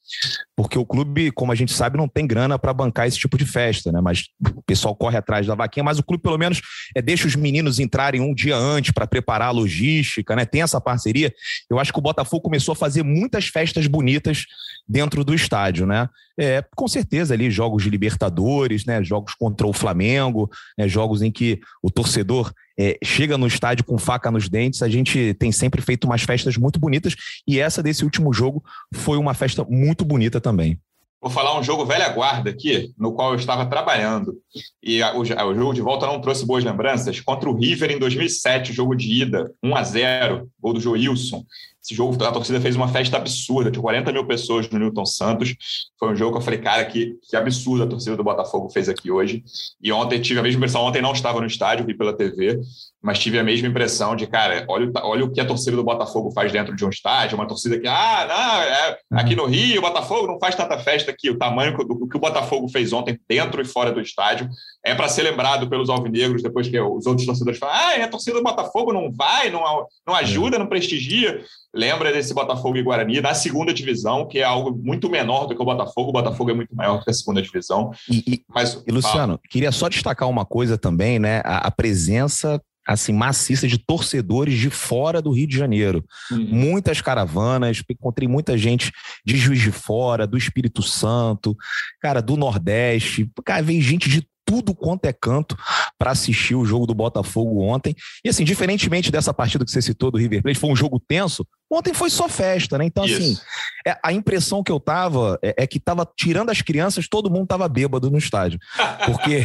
porque 0.57 0.79
o 0.79 0.87
clube, 0.87 1.31
como 1.33 1.51
a 1.51 1.55
gente 1.55 1.73
sabe, 1.73 1.97
não 1.97 2.07
tem 2.07 2.27
grana 2.27 2.59
para 2.59 2.73
bancar 2.73 3.09
esse 3.09 3.19
tipo 3.19 3.37
de 3.37 3.45
festa, 3.45 3.91
né? 3.91 4.01
Mas 4.01 4.29
o 4.57 4.63
pessoal 4.63 4.95
corre 4.95 5.17
atrás 5.17 5.47
da 5.47 5.55
vaquinha, 5.55 5.83
mas 5.83 5.99
o 5.99 6.03
clube 6.03 6.23
pelo 6.23 6.39
menos 6.39 6.61
é, 6.95 7.03
deixa 7.03 7.27
os 7.27 7.35
meninos 7.35 7.81
entrarem 7.81 8.21
um 8.21 8.33
dia 8.33 8.57
antes 8.57 8.93
para 8.93 9.07
preparar 9.07 9.49
a 9.49 9.51
logística, 9.53 10.37
né? 10.37 10.45
Tem 10.45 10.63
essa 10.63 10.81
parceria. 10.81 11.35
Eu 11.69 11.79
acho 11.79 11.93
que 11.93 11.99
o 11.99 12.03
Botafogo 12.03 12.43
começou 12.43 12.73
a 12.73 12.77
fazer 12.77 13.03
muitas 13.03 13.49
festas 13.49 13.87
bonitas 13.87 14.45
dentro 14.87 15.25
do 15.25 15.35
estádio, 15.35 15.87
né? 15.87 16.09
É, 16.39 16.65
com 16.75 16.87
certeza 16.87 17.35
ali 17.35 17.51
jogos 17.51 17.83
de 17.83 17.91
Libertadores, 17.91 18.85
né? 18.85 19.03
Jogos 19.03 19.35
contra 19.35 19.67
o 19.67 19.73
Flamengo, 19.73 20.49
né? 20.79 20.87
jogos 20.87 21.21
em 21.21 21.33
que 21.33 21.61
o 21.83 21.91
torcedor 21.91 22.53
é, 22.79 22.99
chega 23.03 23.39
no 23.39 23.47
estádio 23.47 23.85
com 23.85 23.99
faca 23.99 24.31
nos 24.31 24.49
dentes. 24.49 24.83
A 24.83 24.89
gente 24.89 25.35
tem 25.35 25.53
sempre 25.53 25.81
feito 25.81 26.05
umas 26.05 26.23
festas 26.23 26.57
muito 26.57 26.79
bonitas 26.79 27.15
e 27.47 27.59
essa 27.59 27.83
desse 27.83 28.05
último 28.05 28.33
jogo 28.33 28.63
foi 28.93 29.19
uma 29.19 29.35
festa 29.35 29.65
muito 29.69 30.05
bonita 30.05 30.41
também. 30.41 30.79
Vou 31.25 31.31
falar 31.31 31.59
um 31.59 31.63
jogo 31.63 31.87
velha 31.87 32.11
guarda 32.11 32.51
aqui, 32.51 32.93
no 32.99 33.15
qual 33.15 33.31
eu 33.31 33.39
estava 33.39 33.65
trabalhando. 33.65 34.35
E 34.83 35.03
o, 35.03 35.21
o 35.21 35.25
jogo 35.55 35.73
de 35.73 35.81
volta 35.81 36.07
não 36.07 36.21
trouxe 36.21 36.45
boas 36.45 36.63
lembranças. 36.63 37.19
Contra 37.19 37.49
o 37.49 37.57
River 37.59 37.91
em 37.91 37.99
2007, 37.99 38.75
jogo 38.75 38.95
de 38.95 39.23
ida, 39.23 39.51
1 39.63 39.75
a 39.75 39.83
0 39.83 40.51
gol 40.61 40.75
do 40.75 40.81
Joilson. 40.81 41.43
Esse 41.85 41.95
jogo, 41.95 42.25
a 42.25 42.33
torcida 42.33 42.59
fez 42.63 42.75
uma 42.77 42.89
festa 42.89 43.19
absurda, 43.19 43.71
de 43.71 43.79
40 43.79 44.11
mil 44.11 44.27
pessoas 44.27 44.67
no 44.71 44.79
Newton 44.79 45.05
Santos. 45.05 45.55
Foi 45.99 46.11
um 46.11 46.17
jogo 46.17 46.33
que 46.33 46.39
eu 46.39 46.43
falei, 46.43 46.59
cara, 46.59 46.83
que, 46.87 47.19
que 47.29 47.37
absurdo 47.37 47.85
a 47.85 47.87
torcida 47.87 48.17
do 48.17 48.25
Botafogo 48.25 48.71
fez 48.71 48.89
aqui 48.89 49.11
hoje. 49.11 49.45
E 49.83 49.93
ontem 49.93 50.19
tive 50.19 50.41
a 50.41 50.43
mesma 50.43 50.57
impressão, 50.61 50.81
ontem 50.81 51.03
não 51.03 51.13
estava 51.13 51.41
no 51.43 51.47
estádio, 51.47 51.85
vi 51.85 51.93
pela 51.93 52.17
TV, 52.17 52.59
mas 53.03 53.19
tive 53.19 53.39
a 53.39 53.45
mesma 53.45 53.69
impressão 53.69 54.17
de, 54.17 54.27
cara, 54.27 54.65
olha, 54.67 54.91
olha 55.03 55.25
o 55.27 55.31
que 55.31 55.39
a 55.43 55.45
torcida 55.45 55.77
do 55.77 55.85
Botafogo 55.85 56.31
faz 56.31 56.51
dentro 56.51 56.75
de 56.75 56.87
um 56.87 56.89
estádio, 56.89 57.37
uma 57.37 57.47
torcida 57.47 57.79
que, 57.79 57.87
ah, 57.87 58.27
não, 58.27 58.63
é, 58.63 58.99
aqui 59.21 59.37
no 59.37 59.45
Rio, 59.45 59.81
o 59.81 59.83
Botafogo 59.83 60.27
não 60.27 60.39
faz 60.39 60.55
tanta 60.55 60.79
festa 60.79 61.11
aqui. 61.11 61.29
O 61.29 61.37
tamanho 61.37 61.77
do 61.77 62.09
que 62.09 62.17
o 62.17 62.21
Botafogo 62.21 62.67
fez 62.67 62.95
ontem, 62.95 63.21
dentro 63.29 63.61
e 63.61 63.65
fora 63.67 63.93
do 63.93 64.01
estádio, 64.01 64.49
é 64.85 64.95
para 64.95 65.09
ser 65.09 65.23
lembrado 65.23 65.69
pelos 65.69 65.89
alvinegros 65.89 66.43
depois 66.43 66.69
que 66.69 66.79
os 66.79 67.07
outros 67.07 67.27
torcedores 67.27 67.59
falam, 67.59 67.75
ah, 67.75 68.05
a 68.05 68.09
torcida 68.09 68.37
do 68.37 68.43
Botafogo 68.43 68.93
não 68.93 69.11
vai, 69.11 69.51
não, 69.51 69.63
não 70.07 70.15
ajuda, 70.15 70.59
não 70.59 70.67
prestigia 70.67 71.43
lembra 71.75 72.13
desse 72.13 72.33
Botafogo 72.33 72.77
e 72.77 72.83
Guarani 72.83 73.21
na 73.21 73.35
segunda 73.35 73.75
divisão, 73.75 74.27
que 74.27 74.39
é 74.39 74.45
algo 74.45 74.81
muito 74.81 75.11
menor 75.11 75.47
do 75.47 75.57
que 75.57 75.61
o 75.61 75.65
Botafogo. 75.65 76.11
O 76.11 76.13
Botafogo 76.13 76.51
é 76.51 76.55
muito 76.55 76.75
maior 76.75 76.99
do 76.99 77.05
que 77.05 77.11
a 77.11 77.15
segunda 77.15 77.43
divisão. 77.43 77.91
E, 78.09 78.23
e, 78.27 78.45
Mas, 78.49 78.81
e 78.87 78.93
Luciano, 78.93 79.41
queria 79.51 79.73
só 79.73 79.89
destacar 79.89 80.29
uma 80.29 80.47
coisa 80.47 80.79
também, 80.79 81.19
né? 81.19 81.43
A, 81.45 81.67
a, 81.67 81.71
presença 81.71 82.63
assim 82.87 83.15
maciça 83.15 83.67
de 83.67 83.79
torcedores 83.79 84.59
de 84.59 84.69
fora 84.69 85.21
do 85.21 85.33
Rio 85.33 85.47
de 85.47 85.57
Janeiro. 85.57 86.05
Uhum. 86.31 86.47
Muitas 86.51 87.01
caravanas, 87.01 87.83
encontrei 87.91 88.29
muita 88.29 88.59
gente 88.59 88.93
de 89.25 89.39
Juiz 89.39 89.61
de 89.61 89.73
Fora, 89.73 90.27
do 90.27 90.37
Espírito 90.37 90.83
Santo, 90.83 91.57
cara, 92.01 92.21
do 92.21 92.37
Nordeste. 92.37 93.29
Cara, 93.43 93.63
veio 93.63 93.81
gente 93.81 94.09
de 94.09 94.23
tudo 94.45 94.75
quanto 94.75 95.07
é 95.07 95.13
canto 95.13 95.57
para 95.99 96.11
assistir 96.11 96.55
o 96.55 96.65
jogo 96.65 96.87
do 96.87 96.95
Botafogo 96.95 97.63
ontem. 97.63 97.95
E 98.25 98.29
assim, 98.29 98.45
diferentemente 98.45 99.11
dessa 99.11 99.33
partida 99.33 99.65
que 99.65 99.71
você 99.71 99.81
citou 99.81 100.11
do 100.11 100.19
River 100.19 100.43
Plate, 100.43 100.59
foi 100.59 100.71
um 100.71 100.77
jogo 100.77 101.01
tenso. 101.01 101.47
Ontem 101.71 101.95
foi 101.95 102.11
só 102.11 102.29
festa, 102.29 102.77
né? 102.79 102.85
Então, 102.85 103.05
assim, 103.05 103.33
Isso. 103.33 103.43
assim, 103.43 103.89
é, 103.89 103.99
a 104.03 104.13
impressão 104.13 104.63
que 104.63 104.71
eu 104.71 104.79
tava 104.79 105.39
é, 105.43 105.63
é, 105.65 105.67
que 105.67 105.81
tava 105.81 106.09
tirando 106.17 106.51
as 106.51 106.61
crianças, 106.61 107.09
todo 107.09 107.31
mundo 107.31 107.47
tava 107.47 107.69
bêbado 107.69 108.11
no 108.11 108.19
estádio. 108.19 108.59
Porque, 109.07 109.45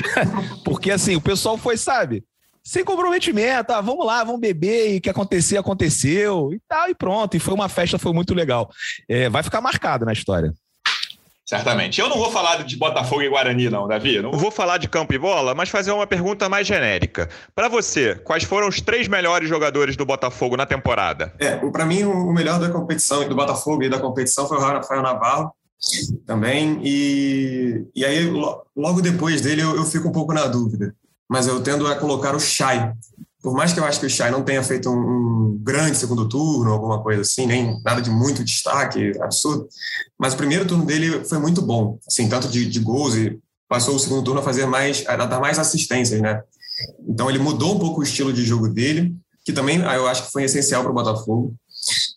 porque 0.64 0.90
assim, 0.90 1.16
o 1.16 1.20
pessoal 1.20 1.58
foi, 1.58 1.76
sabe? 1.76 2.24
Sem 2.62 2.84
comprometimento, 2.84 3.72
ah, 3.72 3.80
vamos 3.80 4.04
lá, 4.04 4.22
vamos 4.22 4.40
beber, 4.40 4.94
e 4.94 4.98
o 4.98 5.00
que 5.00 5.08
acontecer, 5.08 5.56
aconteceu, 5.56 6.52
e 6.52 6.60
tal, 6.68 6.90
e 6.90 6.94
pronto. 6.94 7.34
E 7.34 7.40
foi 7.40 7.54
uma 7.54 7.68
festa, 7.68 7.98
foi 7.98 8.12
muito 8.12 8.34
legal. 8.34 8.68
É, 9.08 9.28
vai 9.28 9.42
ficar 9.42 9.60
marcado 9.60 10.04
na 10.04 10.12
história. 10.12 10.52
Certamente. 11.48 11.98
Eu 11.98 12.10
não 12.10 12.18
vou 12.18 12.30
falar 12.30 12.62
de 12.62 12.76
Botafogo 12.76 13.22
e 13.22 13.28
Guarani, 13.30 13.70
não, 13.70 13.88
Davi. 13.88 14.20
Não 14.20 14.32
vou 14.32 14.50
falar 14.50 14.76
de 14.76 14.86
campo 14.86 15.14
e 15.14 15.18
bola, 15.18 15.54
mas 15.54 15.70
fazer 15.70 15.90
uma 15.92 16.06
pergunta 16.06 16.46
mais 16.46 16.66
genérica. 16.66 17.26
Para 17.54 17.68
você, 17.68 18.16
quais 18.16 18.44
foram 18.44 18.68
os 18.68 18.82
três 18.82 19.08
melhores 19.08 19.48
jogadores 19.48 19.96
do 19.96 20.04
Botafogo 20.04 20.58
na 20.58 20.66
temporada? 20.66 21.32
É, 21.38 21.56
para 21.56 21.86
mim, 21.86 22.04
o 22.04 22.30
melhor 22.34 22.60
da 22.60 22.68
competição, 22.68 23.26
do 23.26 23.34
Botafogo 23.34 23.82
e 23.82 23.88
da 23.88 23.98
competição 23.98 24.46
foi 24.46 24.58
o 24.58 24.60
Rafael 24.60 25.00
Navarro 25.00 25.50
também. 26.26 26.82
E, 26.84 27.82
e 27.96 28.04
aí, 28.04 28.30
logo 28.76 29.00
depois 29.00 29.40
dele, 29.40 29.62
eu, 29.62 29.74
eu 29.74 29.86
fico 29.86 30.08
um 30.08 30.12
pouco 30.12 30.34
na 30.34 30.46
dúvida. 30.46 30.94
Mas 31.26 31.46
eu 31.46 31.62
tendo 31.62 31.86
a 31.86 31.94
colocar 31.96 32.36
o 32.36 32.40
Chay 32.40 32.92
por 33.42 33.54
mais 33.54 33.72
que 33.72 33.78
eu 33.78 33.84
acho 33.84 34.00
que 34.00 34.06
o 34.06 34.10
Chay 34.10 34.30
não 34.30 34.42
tenha 34.42 34.62
feito 34.62 34.90
um, 34.90 34.98
um, 34.98 35.58
grande 35.62 35.96
segundo 35.96 36.28
turno, 36.28 36.72
alguma 36.72 37.02
coisa 37.02 37.22
assim, 37.22 37.46
nem 37.46 37.80
nada 37.84 38.02
de 38.02 38.10
muito 38.10 38.44
destaque, 38.44 39.12
absurdo, 39.20 39.68
mas 40.18 40.34
o 40.34 40.36
primeiro 40.36 40.66
turno 40.66 40.84
dele 40.84 41.24
foi 41.24 41.38
muito 41.38 41.62
bom, 41.62 41.98
assim, 42.06 42.28
tanto 42.28 42.48
de, 42.48 42.66
de 42.66 42.80
gols 42.80 43.14
e 43.14 43.38
passou 43.68 43.94
o 43.94 43.98
segundo 43.98 44.24
turno 44.24 44.40
a 44.40 44.44
fazer 44.44 44.66
mais, 44.66 45.04
a 45.06 45.16
dar 45.16 45.40
mais 45.40 45.58
assistências, 45.58 46.20
né? 46.20 46.42
Então 47.08 47.28
ele 47.28 47.38
mudou 47.38 47.76
um 47.76 47.78
pouco 47.78 48.00
o 48.00 48.02
estilo 48.02 48.32
de 48.32 48.44
jogo 48.44 48.68
dele, 48.68 49.14
que 49.44 49.52
também 49.52 49.82
ah, 49.84 49.94
eu 49.94 50.08
acho 50.08 50.26
que 50.26 50.32
foi 50.32 50.44
essencial 50.44 50.82
para 50.82 50.90
o 50.90 50.94
Botafogo. 50.94 51.54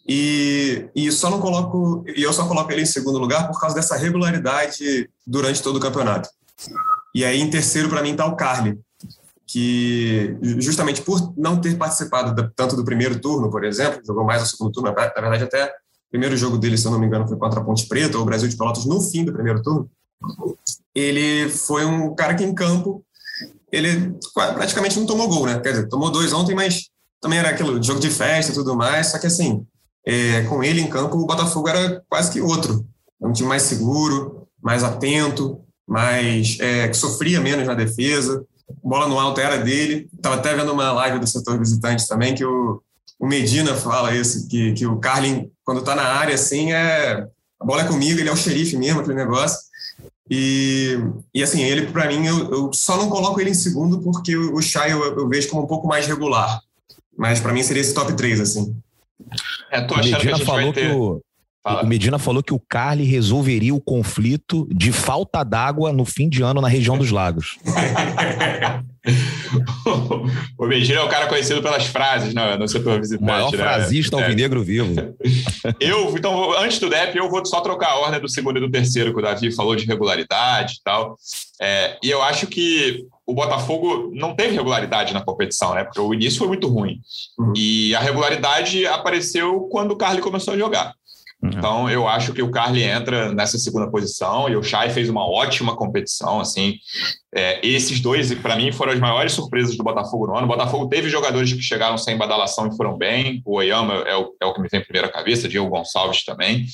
E, 0.07 0.89
e 0.95 1.11
só 1.11 1.29
não 1.29 1.39
coloco, 1.39 2.03
e 2.15 2.23
eu 2.23 2.33
só 2.33 2.47
coloco 2.47 2.71
ele 2.71 2.81
em 2.81 2.85
segundo 2.85 3.19
lugar 3.19 3.47
por 3.47 3.59
causa 3.59 3.75
dessa 3.75 3.95
regularidade 3.95 5.09
durante 5.25 5.61
todo 5.61 5.77
o 5.77 5.79
campeonato. 5.79 6.29
E 7.13 7.23
aí 7.23 7.39
em 7.39 7.49
terceiro 7.49 7.89
para 7.89 8.01
mim 8.01 8.11
está 8.11 8.25
o 8.25 8.35
Carly, 8.35 8.79
que 9.51 10.37
justamente 10.59 11.01
por 11.01 11.33
não 11.35 11.59
ter 11.59 11.75
participado 11.77 12.51
tanto 12.55 12.75
do 12.75 12.85
primeiro 12.85 13.19
turno, 13.19 13.51
por 13.51 13.65
exemplo, 13.65 14.01
jogou 14.05 14.23
mais 14.23 14.41
no 14.41 14.47
segundo 14.47 14.71
turno, 14.71 14.89
na 14.89 15.21
verdade 15.21 15.43
até 15.43 15.65
o 15.65 16.09
primeiro 16.09 16.37
jogo 16.37 16.57
dele, 16.57 16.77
se 16.77 16.85
eu 16.85 16.91
não 16.91 16.99
me 16.99 17.05
engano, 17.05 17.27
foi 17.27 17.37
contra 17.37 17.59
a 17.59 17.63
Ponte 17.63 17.85
Preta, 17.85 18.17
ou 18.17 18.23
o 18.23 18.25
Brasil 18.25 18.47
de 18.47 18.55
Pelotas 18.55 18.85
no 18.85 19.01
fim 19.01 19.25
do 19.25 19.33
primeiro 19.33 19.61
turno, 19.61 19.89
ele 20.95 21.49
foi 21.49 21.83
um 21.83 22.15
cara 22.15 22.33
que 22.33 22.45
em 22.45 22.53
campo, 22.53 23.03
ele 23.71 24.15
praticamente 24.33 24.97
não 24.97 25.05
tomou 25.05 25.27
gol, 25.27 25.45
né? 25.45 25.59
Quer 25.59 25.71
dizer, 25.71 25.89
tomou 25.89 26.09
dois 26.09 26.31
ontem, 26.31 26.55
mas 26.55 26.89
também 27.19 27.39
era 27.39 27.49
aquele 27.49 27.81
jogo 27.83 27.99
de 27.99 28.09
festa 28.09 28.53
e 28.53 28.55
tudo 28.55 28.75
mais, 28.75 29.07
só 29.07 29.19
que 29.19 29.27
assim, 29.27 29.65
é, 30.05 30.43
com 30.43 30.63
ele 30.63 30.79
em 30.79 30.89
campo, 30.89 31.17
o 31.17 31.25
Botafogo 31.25 31.67
era 31.67 32.01
quase 32.07 32.31
que 32.31 32.39
outro. 32.39 32.85
Um 33.19 33.33
time 33.33 33.49
mais 33.49 33.63
seguro, 33.63 34.47
mais 34.61 34.83
atento, 34.83 35.59
mais 35.85 36.57
é, 36.59 36.87
que 36.87 36.95
sofria 36.95 37.41
menos 37.41 37.67
na 37.67 37.73
defesa 37.73 38.45
bola 38.83 39.07
no 39.07 39.19
alto 39.19 39.39
era 39.39 39.57
dele. 39.57 40.09
Estava 40.13 40.35
até 40.35 40.53
vendo 40.55 40.71
uma 40.71 40.91
live 40.91 41.19
do 41.19 41.27
setor 41.27 41.57
visitante 41.57 42.07
também, 42.07 42.35
que 42.35 42.45
o, 42.45 42.81
o 43.19 43.27
Medina 43.27 43.75
fala 43.75 44.15
isso, 44.15 44.47
que, 44.47 44.73
que 44.73 44.85
o 44.85 44.97
Carlin, 44.97 45.49
quando 45.63 45.79
está 45.79 45.95
na 45.95 46.03
área, 46.03 46.35
assim, 46.35 46.73
é, 46.73 47.27
a 47.59 47.65
bola 47.65 47.83
é 47.83 47.87
comigo, 47.87 48.19
ele 48.19 48.29
é 48.29 48.31
o 48.31 48.37
xerife 48.37 48.75
mesmo, 48.77 49.01
aquele 49.01 49.15
negócio. 49.15 49.59
E, 50.29 50.97
e 51.33 51.43
assim, 51.43 51.61
ele, 51.61 51.87
para 51.87 52.07
mim, 52.07 52.25
eu, 52.25 52.51
eu, 52.51 52.73
só 52.73 52.95
não 52.97 53.09
coloco 53.09 53.39
ele 53.41 53.49
em 53.49 53.55
segundo 53.55 53.99
porque 53.99 54.35
o, 54.35 54.55
o 54.55 54.61
Chay 54.61 54.91
eu, 54.91 55.03
eu 55.03 55.27
vejo 55.27 55.49
como 55.49 55.63
um 55.63 55.67
pouco 55.67 55.87
mais 55.87 56.07
regular. 56.07 56.61
Mas 57.17 57.39
para 57.39 57.53
mim 57.53 57.61
seria 57.61 57.81
esse 57.81 57.93
top 57.93 58.13
3, 58.13 58.39
assim. 58.39 58.75
É, 59.69 59.81
tô 59.81 59.93
achando 59.93 60.13
Medina 60.13 60.19
que 60.19 60.29
a 60.29 60.35
gente 60.35 60.45
falou 60.45 60.61
vai 60.61 60.73
ter... 60.73 60.89
que 60.89 60.95
o, 60.95 61.21
Fala. 61.63 61.83
O 61.83 61.87
Medina 61.87 62.17
falou 62.17 62.41
que 62.41 62.53
o 62.53 62.59
Carly 62.59 63.03
resolveria 63.03 63.73
o 63.73 63.79
conflito 63.79 64.67
de 64.73 64.91
falta 64.91 65.43
d'água 65.43 65.93
no 65.93 66.05
fim 66.05 66.27
de 66.27 66.41
ano 66.41 66.59
na 66.59 66.67
região 66.67 66.97
dos 66.97 67.11
lagos. 67.11 67.59
o 70.57 70.65
Medina 70.65 71.01
é 71.01 71.03
o 71.03 71.09
cara 71.09 71.27
conhecido 71.27 71.61
pelas 71.61 71.85
frases 71.85 72.33
no, 72.33 72.57
no 72.57 72.67
setor 72.67 72.99
visitante. 72.99 73.23
O 73.23 73.27
maior 73.27 73.51
né? 73.51 73.57
frasista 73.59 74.17
é. 74.17 74.23
alvinegro 74.23 74.63
vivo. 74.63 75.15
eu, 75.79 76.17
então, 76.17 76.57
antes 76.57 76.79
do 76.79 76.89
DEP, 76.89 77.17
eu 77.17 77.29
vou 77.29 77.45
só 77.45 77.61
trocar 77.61 77.89
a 77.89 77.99
ordem 77.99 78.19
do 78.19 78.27
segundo 78.27 78.57
e 78.57 78.61
do 78.61 78.71
terceiro, 78.71 79.13
que 79.13 79.19
o 79.19 79.21
Davi 79.21 79.51
falou 79.51 79.75
de 79.75 79.85
regularidade 79.85 80.77
e 80.79 80.83
tal. 80.83 81.15
É, 81.61 81.95
e 82.03 82.09
eu 82.09 82.23
acho 82.23 82.47
que 82.47 83.05
o 83.23 83.35
Botafogo 83.35 84.11
não 84.15 84.35
teve 84.35 84.55
regularidade 84.55 85.13
na 85.13 85.21
competição, 85.21 85.75
né? 85.75 85.83
Porque 85.83 86.01
o 86.01 86.13
início 86.13 86.39
foi 86.39 86.47
muito 86.47 86.67
ruim. 86.67 86.99
Uhum. 87.37 87.53
E 87.55 87.93
a 87.95 87.99
regularidade 87.99 88.87
apareceu 88.87 89.67
quando 89.71 89.91
o 89.91 89.95
Carly 89.95 90.21
começou 90.21 90.55
a 90.55 90.57
jogar. 90.57 90.95
Uhum. 91.41 91.49
Então, 91.49 91.89
eu 91.89 92.07
acho 92.07 92.33
que 92.33 92.41
o 92.41 92.51
Carly 92.51 92.83
entra 92.83 93.33
nessa 93.33 93.57
segunda 93.57 93.89
posição 93.89 94.47
e 94.47 94.55
o 94.55 94.61
Chay 94.61 94.91
fez 94.91 95.09
uma 95.09 95.27
ótima 95.27 95.75
competição. 95.75 96.39
Assim, 96.39 96.75
é, 97.33 97.65
esses 97.65 97.99
dois, 97.99 98.31
para 98.35 98.55
mim, 98.55 98.71
foram 98.71 98.93
as 98.93 98.99
maiores 98.99 99.33
surpresas 99.33 99.75
do 99.75 99.83
Botafogo 99.83 100.27
no 100.27 100.35
ano. 100.35 100.45
O 100.45 100.49
Botafogo 100.49 100.87
teve 100.87 101.09
jogadores 101.09 101.51
que 101.51 101.61
chegaram 101.61 101.97
sem 101.97 102.15
badalação 102.15 102.67
e 102.67 102.77
foram 102.77 102.95
bem. 102.95 103.41
O 103.43 103.55
Oyama 103.55 103.95
é 104.05 104.15
o, 104.15 104.35
é 104.39 104.45
o 104.45 104.53
que 104.53 104.61
me 104.61 104.67
vem 104.69 104.83
primeiro 104.83 105.07
à 105.07 105.11
cabeça, 105.11 105.49
Diego 105.49 105.67
Gonçalves 105.67 106.23
também. 106.23 106.65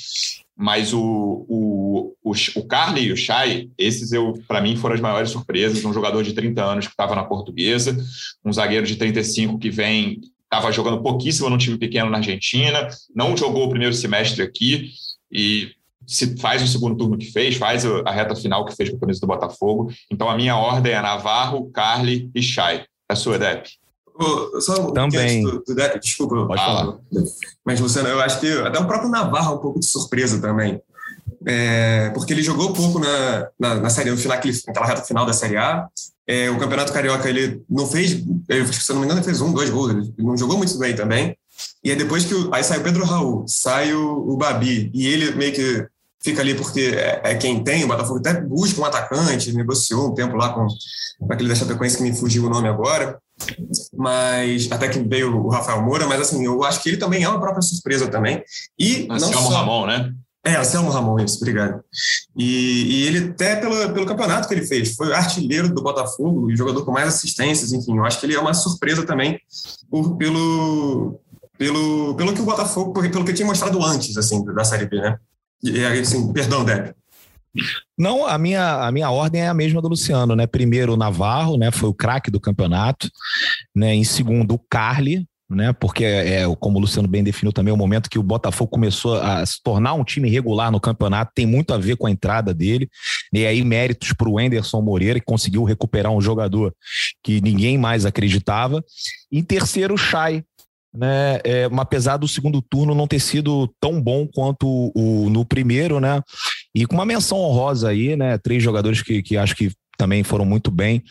Mas 0.54 0.92
o, 0.92 1.46
o, 1.48 2.14
o, 2.22 2.32
o 2.32 2.68
Carly 2.68 3.06
e 3.06 3.12
o 3.14 3.18
Chay, 3.18 3.70
esses 3.78 4.10
para 4.48 4.60
mim 4.60 4.76
foram 4.76 4.96
as 4.96 5.02
maiores 5.02 5.30
surpresas. 5.30 5.86
Um 5.86 5.94
jogador 5.94 6.24
de 6.24 6.34
30 6.34 6.62
anos 6.62 6.88
que 6.88 6.94
estava 6.94 7.16
na 7.16 7.24
portuguesa, 7.24 7.96
um 8.44 8.52
zagueiro 8.52 8.86
de 8.86 8.98
35 8.98 9.58
que 9.60 9.70
vem 9.70 10.20
estava 10.52 10.72
jogando 10.72 11.02
pouquíssimo 11.02 11.50
num 11.50 11.58
time 11.58 11.78
pequeno 11.78 12.10
na 12.10 12.18
Argentina, 12.18 12.88
não 13.14 13.36
jogou 13.36 13.66
o 13.66 13.70
primeiro 13.70 13.94
semestre 13.94 14.42
aqui 14.42 14.90
e 15.32 15.72
se 16.08 16.38
faz 16.38 16.64
o 16.64 16.68
segundo 16.68 16.96
turno 16.96 17.18
que 17.18 17.30
fez, 17.32 17.58
faz 17.58 17.86
a 17.86 18.12
reta 18.12 18.34
final 18.34 18.66
que 18.66 18.76
fez 18.76 18.90
com 18.90 18.96
a 18.96 19.00
camisa 19.00 19.20
do 19.20 19.28
Botafogo. 19.28 19.92
Então 20.10 20.30
a 20.30 20.38
minha 20.38 20.56
ordem 20.56 20.94
é 20.94 21.02
Navarro, 21.02 21.70
Carly 21.72 22.32
e 22.34 22.42
Chay. 22.42 22.86
A 23.10 23.16
sua, 23.16 23.38
Dep. 23.38 23.68
só 24.62 24.92
Também. 24.92 25.44
Do, 25.44 25.64
do 25.66 25.76
Dep, 25.76 26.00
desculpa. 26.00 26.46
Pode 26.46 26.62
falar. 26.62 26.98
Mas, 27.66 27.80
Luciano, 27.80 28.10
eu 28.10 28.20
acho 28.22 28.40
que 28.40 28.52
até 28.60 28.80
o 28.80 28.88
próprio 28.88 29.10
Navarro 29.10 29.54
é 29.54 29.56
um 29.56 29.62
pouco 29.62 29.80
de 29.80 29.86
surpresa 29.86 30.42
também. 30.42 30.82
é, 31.46 32.10
porque 32.12 32.34
ele 32.34 32.44
jogou 32.44 32.74
pouco 32.74 33.00
na, 33.00 33.50
na, 33.60 33.76
na 33.76 33.90
série, 33.90 34.10
no 34.10 34.18
final, 34.18 34.38
naquela 34.38 34.86
reta 34.86 35.04
final 35.04 35.26
da 35.26 35.34
Série 35.34 35.58
A. 35.58 35.88
É, 36.28 36.50
o 36.50 36.58
Campeonato 36.58 36.92
Carioca 36.92 37.30
ele 37.30 37.64
não 37.70 37.88
fez, 37.88 38.22
ele, 38.50 38.74
se 38.74 38.90
não 38.90 39.00
me 39.00 39.06
engano, 39.06 39.20
ele 39.20 39.26
fez 39.26 39.40
um, 39.40 39.54
dois 39.54 39.70
gols, 39.70 39.92
ele 39.92 40.14
não 40.18 40.38
jogou 40.38 40.58
muito 40.58 40.78
bem 40.78 40.94
também. 40.94 41.38
E 41.84 41.90
aí 41.90 41.96
depois 41.96 42.26
que 42.26 42.34
aí 42.52 42.64
sai 42.64 42.80
o 42.80 42.84
Pedro 42.84 43.06
Raul, 43.06 43.46
sai 43.48 43.94
o, 43.94 44.30
o 44.30 44.36
Babi, 44.36 44.92
e 44.94 45.08
ele 45.08 45.32
meio 45.32 45.54
que 45.54 45.88
fica 46.22 46.42
ali 46.42 46.54
porque 46.54 46.94
é, 46.96 47.22
é, 47.24 47.36
quem 47.36 47.64
tem, 47.64 47.84
o 47.84 47.88
Botafogo 47.88 48.20
até 48.20 48.42
busca 48.42 48.82
um 48.82 48.86
atacante, 48.86 49.54
negociou 49.54 50.10
um 50.10 50.14
tempo 50.14 50.36
lá 50.36 50.50
com, 50.50 50.68
com 51.20 51.34
aquele 51.34 51.48
da 51.48 51.56
Chapecoense 51.56 51.98
que 51.98 52.04
me 52.04 52.16
fugiu 52.16 52.46
o 52.46 52.50
nome 52.50 52.68
agora, 52.68 53.20
mas 53.96 54.68
até 54.72 54.90
que 54.90 55.00
veio 55.00 55.36
o 55.36 55.50
Rafael 55.50 55.82
Moura, 55.82 56.08
mas 56.08 56.22
assim, 56.22 56.44
eu 56.44 56.64
acho 56.64 56.82
que 56.82 56.90
ele 56.90 56.98
também 56.98 57.24
é 57.24 57.30
uma 57.30 57.40
própria 57.40 57.62
surpresa 57.62 58.08
também. 58.08 58.44
E 58.78 59.08
Anselmo 59.10 59.36
não 59.36 59.52
só, 59.52 59.58
Ramon, 59.58 59.86
né? 59.86 60.14
É, 60.48 60.56
Anselmo 60.56 60.90
Ramon, 60.90 61.20
isso, 61.20 61.36
obrigado. 61.42 61.84
E, 62.38 62.46
e, 62.46 63.08
ele 63.08 63.32
até 63.32 63.58
pelo, 63.58 63.94
pelo 63.94 64.06
campeonato 64.06 64.48
que 64.48 64.54
ele 64.54 64.66
fez, 64.66 64.96
foi 64.96 65.12
artilheiro 65.12 65.68
do 65.68 65.84
Botafogo, 65.84 66.56
jogador 66.56 66.86
com 66.86 66.92
mais 66.94 67.10
assistências, 67.10 67.74
enfim, 67.74 67.98
eu 67.98 68.06
acho 68.06 68.18
que 68.18 68.26
ele 68.26 68.36
é 68.36 68.40
uma 68.40 68.54
surpresa 68.54 69.06
também 69.06 69.38
por, 69.92 70.16
pelo, 70.16 71.20
pelo, 71.58 72.16
pelo 72.16 72.34
que 72.34 72.40
o 72.40 72.46
Botafogo, 72.46 72.94
pelo 72.94 73.26
que 73.26 73.34
tinha 73.34 73.46
mostrado 73.46 73.84
antes, 73.84 74.16
assim, 74.16 74.42
da 74.46 74.64
Série 74.64 74.86
B, 74.86 75.02
né? 75.02 75.18
E, 75.62 75.84
assim, 75.86 76.32
perdão, 76.32 76.64
Débora. 76.64 76.96
Não, 77.98 78.26
a 78.26 78.38
minha, 78.38 78.88
a 78.88 78.92
minha 78.92 79.12
ordem 79.12 79.42
é 79.42 79.50
a 79.50 79.54
mesma 79.54 79.82
do 79.82 79.90
Luciano, 79.90 80.34
né? 80.34 80.48
Primeiro 80.48 80.94
o 80.94 80.98
Navarro, 80.98 81.58
né? 81.58 81.72
Foi 81.72 81.90
o 81.90 81.94
craque 81.94 82.32
do 82.32 82.40
campeonato, 82.40 83.10
né? 83.76 83.94
Em 83.94 84.06
segundo 84.06 84.54
o 84.54 84.60
Carly, 84.70 85.28
né? 85.50 85.72
Porque 85.74 86.04
é, 86.04 86.42
é, 86.42 86.56
como 86.58 86.78
o 86.78 86.82
Luciano 86.82 87.08
bem 87.08 87.24
definiu 87.24 87.54
também, 87.54 87.74
o 87.74 87.78
momento 87.78 88.10
que 88.10 88.20
o 88.20 88.24
Botafogo 88.24 88.70
começou 88.70 89.16
a 89.16 89.46
se 89.46 89.62
tornar 89.64 89.94
um 89.94 90.04
time 90.04 90.30
regular 90.30 90.72
no 90.72 90.80
campeonato 90.80 91.32
tem 91.34 91.46
muito 91.46 91.74
a 91.74 91.78
ver 91.78 91.96
com 91.96 92.08
a 92.08 92.12
entrada 92.12 92.54
dele. 92.54 92.90
E 93.34 93.46
aí, 93.46 93.64
méritos 93.64 94.14
para 94.14 94.30
o 94.30 94.38
Anderson 94.38 94.82
Moreira, 94.82 95.20
que 95.20 95.26
conseguiu 95.26 95.64
recuperar 95.64 96.12
um 96.12 96.22
jogador 96.22 96.74
que 97.24 97.40
ninguém 97.42 97.78
mais 97.78 98.06
acreditava. 98.06 98.84
Em 99.32 99.44
terceiro, 99.44 99.94
o 99.94 99.98
Chay, 99.98 100.44
né? 100.94 101.40
É, 101.44 101.70
apesar 101.78 102.18
do 102.18 102.28
segundo 102.28 102.62
turno 102.62 102.96
não 102.96 103.08
ter 103.08 103.20
sido 103.20 103.74
tão 103.80 104.02
bom 104.02 104.28
quanto 104.28 104.92
o, 104.96 105.30
no 105.30 105.46
primeiro, 105.46 106.00
né? 106.00 106.22
E 106.76 106.86
com 106.86 106.96
uma 106.96 107.06
menção 107.06 107.40
honrosa 107.40 107.90
aí, 107.90 108.16
né? 108.16 108.38
Três 108.38 108.62
jogadores 108.62 109.02
que, 109.02 109.22
que 109.22 109.38
acho 109.38 109.56
que 109.56 109.72
também 109.98 110.24
foram 110.24 110.46
muito 110.46 110.72
bem: 110.72 111.04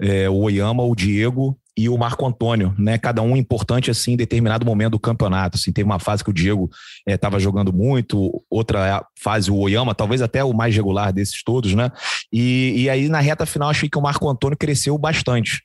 é, 0.00 0.28
o 0.28 0.36
Oyama, 0.36 0.82
o 0.82 0.94
Diego 0.94 1.58
e 1.78 1.88
o 1.88 1.96
Marco 1.96 2.26
Antônio, 2.26 2.74
né? 2.76 2.98
Cada 2.98 3.22
um 3.22 3.36
importante 3.36 3.88
assim 3.88 4.14
em 4.14 4.16
determinado 4.16 4.66
momento 4.66 4.92
do 4.92 4.98
campeonato. 4.98 5.56
Assim, 5.56 5.70
teve 5.70 5.86
uma 5.86 6.00
fase 6.00 6.24
que 6.24 6.30
o 6.30 6.32
Diego 6.32 6.68
estava 7.06 7.36
é, 7.36 7.40
jogando 7.40 7.72
muito, 7.72 8.44
outra 8.50 9.06
fase 9.16 9.48
o 9.48 9.56
Oyama, 9.56 9.94
talvez 9.94 10.20
até 10.20 10.42
o 10.42 10.52
mais 10.52 10.74
regular 10.74 11.12
desses 11.12 11.40
todos, 11.44 11.74
né? 11.74 11.92
E, 12.32 12.74
e 12.78 12.90
aí 12.90 13.08
na 13.08 13.20
reta 13.20 13.46
final 13.46 13.70
achei 13.70 13.88
que 13.88 13.96
o 13.96 14.02
Marco 14.02 14.28
Antônio 14.28 14.58
cresceu 14.58 14.98
bastante. 14.98 15.62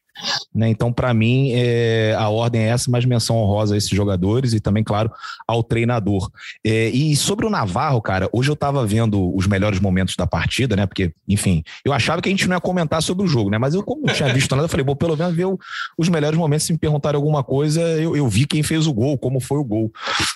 Né? 0.53 0.69
Então, 0.69 0.93
para 0.93 1.13
mim, 1.13 1.51
é, 1.53 2.15
a 2.17 2.29
ordem 2.29 2.61
é 2.61 2.67
essa, 2.67 2.89
mas 2.89 3.05
menção 3.05 3.37
honrosa 3.37 3.75
a 3.75 3.77
esses 3.77 3.89
jogadores 3.89 4.53
e 4.53 4.59
também, 4.59 4.83
claro, 4.83 5.11
ao 5.47 5.63
treinador. 5.63 6.29
É, 6.63 6.89
e 6.89 7.15
sobre 7.15 7.45
o 7.45 7.49
Navarro, 7.49 8.01
cara, 8.01 8.29
hoje 8.31 8.49
eu 8.49 8.53
estava 8.53 8.85
vendo 8.85 9.35
os 9.35 9.47
melhores 9.47 9.79
momentos 9.79 10.15
da 10.15 10.27
partida, 10.27 10.75
né? 10.75 10.85
Porque, 10.85 11.13
enfim, 11.27 11.63
eu 11.83 11.91
achava 11.91 12.21
que 12.21 12.29
a 12.29 12.31
gente 12.31 12.47
não 12.47 12.55
ia 12.55 12.61
comentar 12.61 13.01
sobre 13.01 13.25
o 13.25 13.27
jogo, 13.27 13.49
né? 13.49 13.57
Mas 13.57 13.73
eu, 13.73 13.83
como 13.83 14.05
não 14.05 14.13
tinha 14.13 14.31
visto 14.33 14.55
nada, 14.55 14.65
eu 14.65 14.69
falei, 14.69 14.85
bom, 14.85 14.95
pelo 14.95 15.17
menos 15.17 15.35
ver 15.35 15.45
o, 15.45 15.59
os 15.97 16.09
melhores 16.09 16.37
momentos. 16.37 16.65
Se 16.65 16.73
me 16.73 16.79
perguntarem 16.79 17.15
alguma 17.15 17.43
coisa, 17.43 17.81
eu, 17.81 18.15
eu 18.15 18.27
vi 18.27 18.45
quem 18.45 18.61
fez 18.61 18.87
o 18.87 18.93
gol, 18.93 19.17
como 19.17 19.39
foi 19.39 19.57
o 19.57 19.63
gol. 19.63 19.91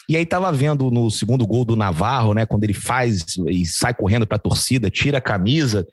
E 0.09 0.17
aí 0.17 0.25
tava 0.25 0.51
vendo 0.51 0.89
no 0.89 1.11
segundo 1.11 1.45
gol 1.45 1.63
do 1.63 1.75
Navarro, 1.75 2.33
né? 2.33 2.45
Quando 2.45 2.63
ele 2.63 2.73
faz 2.73 3.25
e 3.47 3.65
sai 3.65 3.93
correndo 3.93 4.25
para 4.25 4.37
a 4.37 4.39
torcida, 4.39 4.89
tira 4.89 5.19
a 5.19 5.21
camisa. 5.21 5.87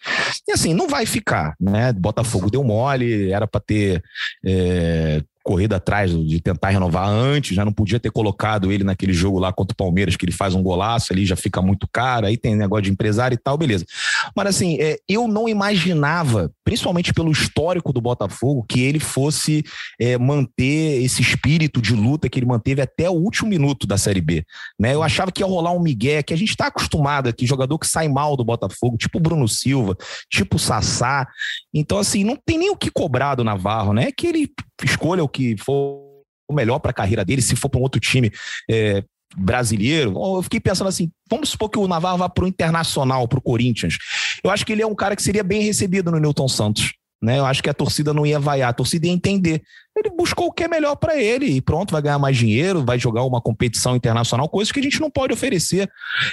E 0.49 0.53
assim, 0.53 0.73
não 0.73 0.89
vai 0.89 1.05
ficar, 1.05 1.55
né? 1.61 1.93
Botafogo 1.93 2.51
deu 2.51 2.65
mole, 2.65 3.31
era 3.31 3.47
para 3.47 3.61
ter 3.61 3.74
ter 3.75 4.03
é, 4.45 5.23
corrida 5.43 5.77
atrás 5.77 6.11
de 6.11 6.41
tentar 6.41 6.71
renovar 6.71 7.09
antes, 7.09 7.55
já 7.55 7.65
não 7.65 7.73
podia 7.73 8.01
ter 8.01 8.11
colocado 8.11 8.73
ele 8.73 8.85
naquele 8.85 9.13
jogo 9.13 9.39
lá 9.39 9.53
contra 9.53 9.75
o 9.75 9.77
Palmeiras, 9.77 10.17
que 10.17 10.25
ele 10.25 10.33
faz 10.33 10.55
um 10.55 10.63
golaço 10.63 11.13
ali, 11.13 11.27
já 11.27 11.37
fica 11.37 11.61
muito 11.61 11.87
caro, 11.93 12.27
aí 12.27 12.37
tem 12.37 12.57
negócio 12.57 12.85
de 12.85 12.91
empresário 12.91 13.35
e 13.35 13.39
tal, 13.39 13.59
beleza. 13.59 13.85
Mas 14.35 14.47
assim, 14.49 14.77
é, 14.81 14.99
eu 15.09 15.27
não 15.27 15.49
imaginava, 15.49 16.51
principalmente 16.65 17.13
pelo 17.13 17.31
histórico 17.31 17.93
do 17.93 18.01
Botafogo, 18.01 18.65
que 18.69 18.81
ele 18.81 19.01
fosse 19.01 19.65
é, 20.01 20.17
manter 20.19 21.03
esse 21.03 21.23
espírito 21.23 21.81
de 21.81 21.95
luta 21.95 22.29
que 22.29 22.39
ele 22.39 22.47
manteve 22.47 22.81
até 22.81 23.09
o 23.09 23.15
último 23.15 23.49
minuto 23.49 23.87
da 23.87 23.99
Série 23.99 24.21
B. 24.21 24.45
Né? 24.79 24.95
Eu 24.95 25.03
achava 25.03 25.33
que 25.33 25.43
ia 25.43 25.47
rolar 25.47 25.73
um 25.73 25.83
migué, 25.83 26.23
que 26.23 26.35
a 26.35 26.37
gente 26.37 26.51
está 26.51 26.67
acostumado 26.67 27.29
aqui, 27.29 27.47
jogador 27.47 27.79
que 27.79 27.87
sai 27.87 28.09
mal 28.09 28.37
do 28.37 28.45
Botafogo, 28.45 28.97
tipo 28.97 29.21
Bruno 29.21 29.49
Silva, 29.49 29.97
tipo 30.31 30.59
Sassá. 30.59 31.27
Então, 31.73 31.99
assim, 31.99 32.25
não 32.25 32.37
tem 32.37 32.59
nem 32.59 32.71
o 32.71 32.77
que 32.77 32.91
cobrar 32.91 33.35
do 33.35 33.45
Navarro, 33.45 33.93
né? 33.93 34.11
Que 34.17 34.27
ele 34.27 34.49
escolha 34.83 35.23
o 35.25 35.29
que 35.29 35.57
for 35.59 36.15
o 36.49 36.53
melhor 36.53 36.79
para 36.79 36.91
a 36.91 36.95
carreira 36.95 37.25
dele, 37.25 37.43
se 37.43 37.57
for 37.57 37.69
para 37.69 37.81
um 37.81 37.83
outro 37.83 38.01
time 38.01 38.31
é, 38.71 39.03
brasileiro. 39.37 40.15
Eu 40.17 40.43
fiquei 40.43 40.61
pensando 40.61 40.89
assim: 40.89 41.11
vamos 41.29 41.51
supor 41.51 41.69
que 41.69 41.79
o 41.79 41.89
Navarro 41.89 42.19
vá 42.19 42.29
para 42.29 42.45
o 42.45 42.49
Internacional, 42.49 43.29
para 43.29 43.39
o 43.39 43.43
Corinthians. 43.43 43.97
Eu 44.43 44.51
acho 44.51 44.65
que 44.65 44.73
ele 44.73 44.83
é 44.83 44.87
um 44.87 44.95
cara 44.95 45.17
que 45.17 45.23
seria 45.23 45.45
bem 45.45 45.63
recebido 45.63 46.11
no 46.11 46.19
Newton 46.19 46.49
Santos. 46.49 46.93
Né? 47.25 47.39
Eu 47.39 47.47
acho 47.47 47.63
que 47.63 47.71
a 47.71 47.75
torcida 47.75 48.13
não 48.13 48.27
ia 48.27 48.39
vaiar, 48.39 48.69
a 48.69 48.73
torcida 48.75 49.07
ia 49.07 49.13
entender. 49.13 49.63
Ele 49.97 50.11
buscou 50.11 50.49
o 50.49 50.53
que 50.53 50.65
é 50.65 50.69
melhor 50.69 50.97
para 50.97 51.17
ele 51.17 51.47
e 51.47 51.61
pronto, 51.61 51.93
vai 51.93 52.03
ganhar 52.03 52.19
mais 52.19 52.37
dinheiro, 52.37 52.85
vai 52.85 52.99
jogar 52.99 53.23
uma 53.23 53.41
competição 53.41 53.97
internacional, 53.97 54.49
coisas 54.49 54.73
que 54.73 54.81
a 54.81 54.83
gente 54.83 55.01
não 55.01 55.09
pode 55.09 55.33
oferecer 55.33 55.89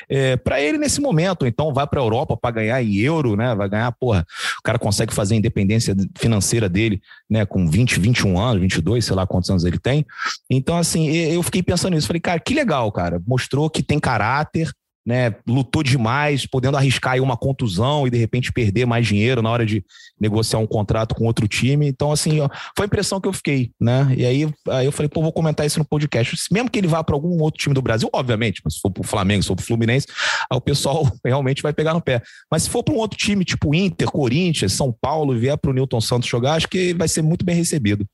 é, 0.09 0.35
para 0.35 0.59
ele 0.59 0.77
nesse 0.77 0.99
momento. 0.99 1.45
Então 1.45 1.73
vai 1.73 1.87
para 1.87 2.01
a 2.01 2.03
Europa 2.03 2.35
para 2.35 2.51
ganhar 2.51 2.83
em 2.83 2.97
euro, 2.97 3.35
né? 3.35 3.55
Vai 3.55 3.69
ganhar, 3.69 3.91
porra, 3.93 4.25
o 4.59 4.63
cara 4.63 4.77
consegue 4.79 5.13
fazer 5.13 5.35
a 5.35 5.37
independência 5.37 5.95
financeira 6.17 6.67
dele, 6.67 7.01
né? 7.29 7.45
Com 7.45 7.69
20, 7.69 7.99
21 7.99 8.39
anos, 8.39 8.61
22, 8.61 9.05
sei 9.05 9.15
lá 9.15 9.25
quantos 9.25 9.49
anos 9.49 9.63
ele 9.63 9.79
tem. 9.79 10.05
Então, 10.49 10.77
assim, 10.77 11.07
eu 11.09 11.41
fiquei 11.43 11.63
pensando 11.63 11.93
nisso. 11.93 12.07
Falei, 12.07 12.19
cara, 12.19 12.39
que 12.39 12.53
legal, 12.53 12.91
cara. 12.91 13.21
Mostrou 13.25 13.69
que 13.69 13.83
tem 13.83 13.99
caráter, 13.99 14.71
né, 15.05 15.33
lutou 15.47 15.81
demais, 15.81 16.45
podendo 16.45 16.77
arriscar 16.77 17.21
uma 17.21 17.35
contusão 17.35 18.05
e 18.05 18.09
de 18.09 18.17
repente 18.17 18.51
perder 18.51 18.85
mais 18.85 19.07
dinheiro 19.07 19.41
na 19.41 19.49
hora 19.49 19.65
de 19.65 19.83
negociar 20.19 20.59
um 20.59 20.67
contrato 20.67 21.15
com 21.15 21.25
outro 21.25 21.47
time. 21.47 21.87
Então, 21.87 22.11
assim, 22.11 22.39
ó, 22.39 22.49
foi 22.75 22.85
a 22.85 22.87
impressão 22.87 23.19
que 23.19 23.27
eu 23.27 23.33
fiquei, 23.33 23.71
né? 23.79 24.13
E 24.15 24.25
aí, 24.25 24.49
aí 24.69 24.85
eu 24.85 24.91
falei, 24.91 25.09
pô, 25.09 25.21
vou 25.21 25.33
comentar 25.33 25.65
isso 25.65 25.79
no 25.79 25.85
podcast. 25.85 26.35
Mesmo 26.51 26.69
que 26.69 26.79
ele 26.79 26.87
vá 26.87 27.03
para 27.03 27.15
algum 27.15 27.41
outro 27.41 27.59
time 27.59 27.73
do 27.73 27.81
Brasil, 27.81 28.09
obviamente, 28.13 28.61
se 28.69 28.79
for 28.79 28.91
para 28.91 29.01
o 29.01 29.07
Flamengo, 29.07 29.41
se 29.41 29.47
for 29.47 29.55
para 29.55 29.63
o 29.63 29.65
Fluminense, 29.65 30.07
aí 30.49 30.57
o 30.57 30.61
pessoal 30.61 31.11
realmente 31.25 31.63
vai 31.63 31.73
pegar 31.73 31.93
no 31.93 32.01
pé. 32.01 32.21
Mas 32.49 32.63
se 32.63 32.69
for 32.69 32.83
para 32.83 32.93
um 32.93 32.97
outro 32.97 33.17
time, 33.17 33.43
tipo 33.43 33.73
Inter, 33.73 34.09
Corinthians, 34.09 34.73
São 34.73 34.95
Paulo, 35.01 35.37
vier 35.37 35.57
para 35.57 35.71
o 35.71 35.73
Newton 35.73 36.01
Santos 36.01 36.29
jogar, 36.29 36.53
acho 36.53 36.67
que 36.67 36.93
vai 36.93 37.07
ser 37.07 37.21
muito 37.21 37.43
bem 37.43 37.55
recebido. 37.55 38.05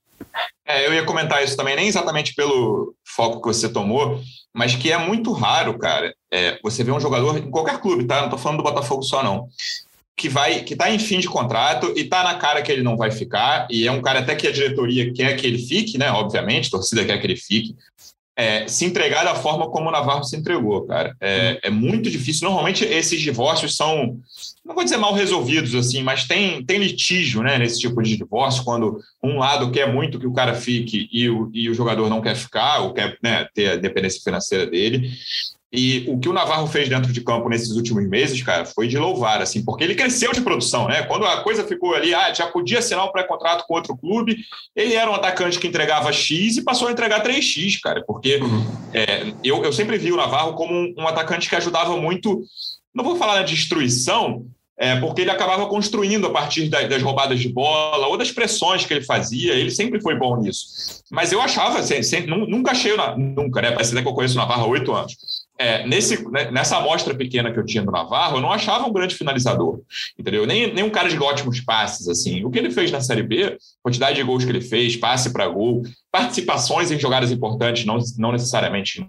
É, 0.65 0.85
eu 0.85 0.93
ia 0.93 1.05
comentar 1.05 1.43
isso 1.43 1.55
também, 1.55 1.75
nem 1.75 1.87
exatamente 1.87 2.35
pelo 2.35 2.93
foco 3.05 3.41
que 3.41 3.47
você 3.47 3.69
tomou, 3.69 4.21
mas 4.53 4.75
que 4.75 4.91
é 4.91 4.97
muito 4.97 5.31
raro, 5.31 5.77
cara. 5.79 6.13
É, 6.31 6.59
você 6.61 6.83
vê 6.83 6.91
um 6.91 6.99
jogador 6.99 7.37
em 7.37 7.49
qualquer 7.49 7.79
clube, 7.79 8.05
tá? 8.05 8.17
Não 8.17 8.25
estou 8.25 8.39
falando 8.39 8.57
do 8.57 8.63
Botafogo 8.63 9.01
só, 9.01 9.23
não. 9.23 9.47
Que 10.15 10.27
vai, 10.27 10.63
que 10.63 10.75
tá 10.75 10.89
em 10.89 10.99
fim 10.99 11.19
de 11.19 11.29
contrato 11.29 11.93
e 11.95 12.03
tá 12.03 12.23
na 12.23 12.35
cara 12.35 12.61
que 12.61 12.71
ele 12.71 12.83
não 12.83 12.97
vai 12.97 13.11
ficar, 13.11 13.67
e 13.69 13.87
é 13.87 13.91
um 13.91 14.01
cara 14.01 14.19
até 14.19 14.35
que 14.35 14.47
a 14.47 14.51
diretoria 14.51 15.13
quer 15.13 15.37
que 15.37 15.47
ele 15.47 15.59
fique, 15.59 15.97
né? 15.97 16.11
Obviamente, 16.11 16.67
a 16.67 16.71
torcida 16.71 17.05
quer 17.05 17.17
que 17.17 17.27
ele 17.27 17.37
fique. 17.37 17.75
É, 18.37 18.67
se 18.67 18.85
entregar 18.85 19.23
da 19.23 19.33
forma 19.33 19.67
como 19.69 19.89
o 19.89 19.91
Navarro 19.91 20.23
se 20.23 20.35
entregou, 20.37 20.85
cara. 20.85 21.15
É, 21.19 21.59
é 21.63 21.69
muito 21.71 22.09
difícil. 22.09 22.47
Normalmente 22.47 22.85
esses 22.85 23.19
divórcios 23.19 23.75
são 23.75 24.19
não 24.67 24.75
vou 24.75 24.83
dizer 24.83 24.97
mal 24.97 25.13
resolvidos 25.13 25.73
assim, 25.73 26.03
mas 26.03 26.25
tem, 26.25 26.63
tem 26.63 26.77
litígio 26.77 27.41
né, 27.41 27.57
nesse 27.57 27.79
tipo 27.79 28.01
de 28.03 28.17
divórcio, 28.17 28.65
quando 28.65 28.99
um 29.23 29.37
lado 29.37 29.71
quer 29.71 29.91
muito 29.91 30.19
que 30.19 30.27
o 30.27 30.33
cara 30.33 30.53
fique 30.53 31.07
e 31.11 31.29
o, 31.29 31.49
e 31.53 31.69
o 31.69 31.73
jogador 31.73 32.09
não 32.09 32.21
quer 32.21 32.35
ficar, 32.35 32.79
ou 32.79 32.93
quer 32.93 33.17
né, 33.23 33.47
ter 33.53 33.71
a 33.71 33.75
dependência 33.77 34.21
financeira 34.21 34.67
dele. 34.67 35.09
E 35.71 36.05
o 36.07 36.17
que 36.17 36.29
o 36.29 36.33
Navarro 36.33 36.65
fez 36.65 36.87
dentro 36.87 37.11
de 37.11 37.19
campo 37.19 37.49
nesses 37.49 37.71
últimos 37.71 38.07
meses, 38.07 38.41
cara, 38.41 38.65
foi 38.65 38.87
de 38.87 38.97
louvar, 38.97 39.41
assim, 39.41 39.63
porque 39.63 39.83
ele 39.83 39.95
cresceu 39.95 40.31
de 40.31 40.39
produção, 40.39 40.87
né? 40.87 41.03
Quando 41.03 41.25
a 41.25 41.41
coisa 41.43 41.65
ficou 41.65 41.93
ali, 41.93 42.13
ah, 42.13 42.33
já 42.33 42.47
podia 42.47 42.79
assinar 42.79 43.05
um 43.05 43.11
pré-contrato 43.11 43.65
com 43.67 43.73
outro 43.73 43.95
clube, 43.97 44.37
ele 44.73 44.93
era 44.93 45.11
um 45.11 45.15
atacante 45.15 45.59
que 45.59 45.67
entregava 45.67 46.11
X 46.13 46.55
e 46.55 46.63
passou 46.63 46.87
a 46.87 46.91
entregar 46.91 47.21
3X, 47.21 47.81
cara, 47.81 48.01
porque 48.07 48.37
uhum. 48.37 48.65
é, 48.93 49.33
eu, 49.43 49.61
eu 49.61 49.73
sempre 49.73 49.97
vi 49.97 50.13
o 50.13 50.17
Navarro 50.17 50.53
como 50.53 50.73
um, 50.73 50.93
um 50.97 51.07
atacante 51.07 51.49
que 51.49 51.55
ajudava 51.55 51.97
muito, 51.97 52.41
não 52.95 53.03
vou 53.03 53.17
falar 53.17 53.35
na 53.35 53.43
destruição, 53.43 54.45
é, 54.79 54.95
porque 54.99 55.21
ele 55.21 55.31
acabava 55.31 55.65
construindo 55.65 56.27
a 56.27 56.29
partir 56.29 56.69
das 56.69 57.01
roubadas 57.01 57.39
de 57.39 57.49
bola 57.49 58.07
ou 58.07 58.15
das 58.15 58.31
pressões 58.31 58.85
que 58.85 58.93
ele 58.93 59.03
fazia, 59.03 59.53
ele 59.53 59.71
sempre 59.71 59.99
foi 59.99 60.15
bom 60.15 60.37
nisso. 60.37 61.03
Mas 61.09 61.31
eu 61.31 61.41
achava, 61.41 61.79
assim, 61.79 62.03
sempre, 62.03 62.29
nunca 62.29 62.71
achei, 62.71 62.95
nunca, 63.17 63.61
né? 63.61 63.71
Parece 63.71 63.91
que 63.99 64.07
eu 64.07 64.13
conheço 64.13 64.35
o 64.35 64.37
Navarro 64.37 64.65
há 64.65 64.67
oito 64.67 64.93
anos. 64.93 65.17
É, 65.59 65.87
nesse, 65.87 66.23
né, 66.29 66.51
nessa 66.51 66.77
amostra 66.77 67.15
pequena 67.15 67.51
que 67.51 67.59
eu 67.59 67.65
tinha 67.65 67.83
do 67.83 67.91
Navarro, 67.91 68.37
eu 68.37 68.41
não 68.41 68.51
achava 68.51 68.87
um 68.87 68.93
grande 68.93 69.15
finalizador, 69.15 69.81
entendeu? 70.17 70.45
Nem, 70.45 70.71
nem 70.71 70.83
um 70.83 70.89
cara 70.89 71.09
de 71.09 71.17
ótimos 71.17 71.59
passes, 71.61 72.07
assim. 72.07 72.45
O 72.45 72.51
que 72.51 72.59
ele 72.59 72.69
fez 72.69 72.91
na 72.91 73.01
Série 73.01 73.23
B, 73.23 73.57
quantidade 73.81 74.17
de 74.17 74.23
gols 74.23 74.45
que 74.45 74.51
ele 74.51 74.61
fez, 74.61 74.95
passe 74.95 75.33
para 75.33 75.47
gol, 75.47 75.81
participações 76.11 76.91
em 76.91 76.99
jogadas 76.99 77.31
importantes, 77.31 77.85
não, 77.85 77.97
não 78.17 78.31
necessariamente 78.31 79.07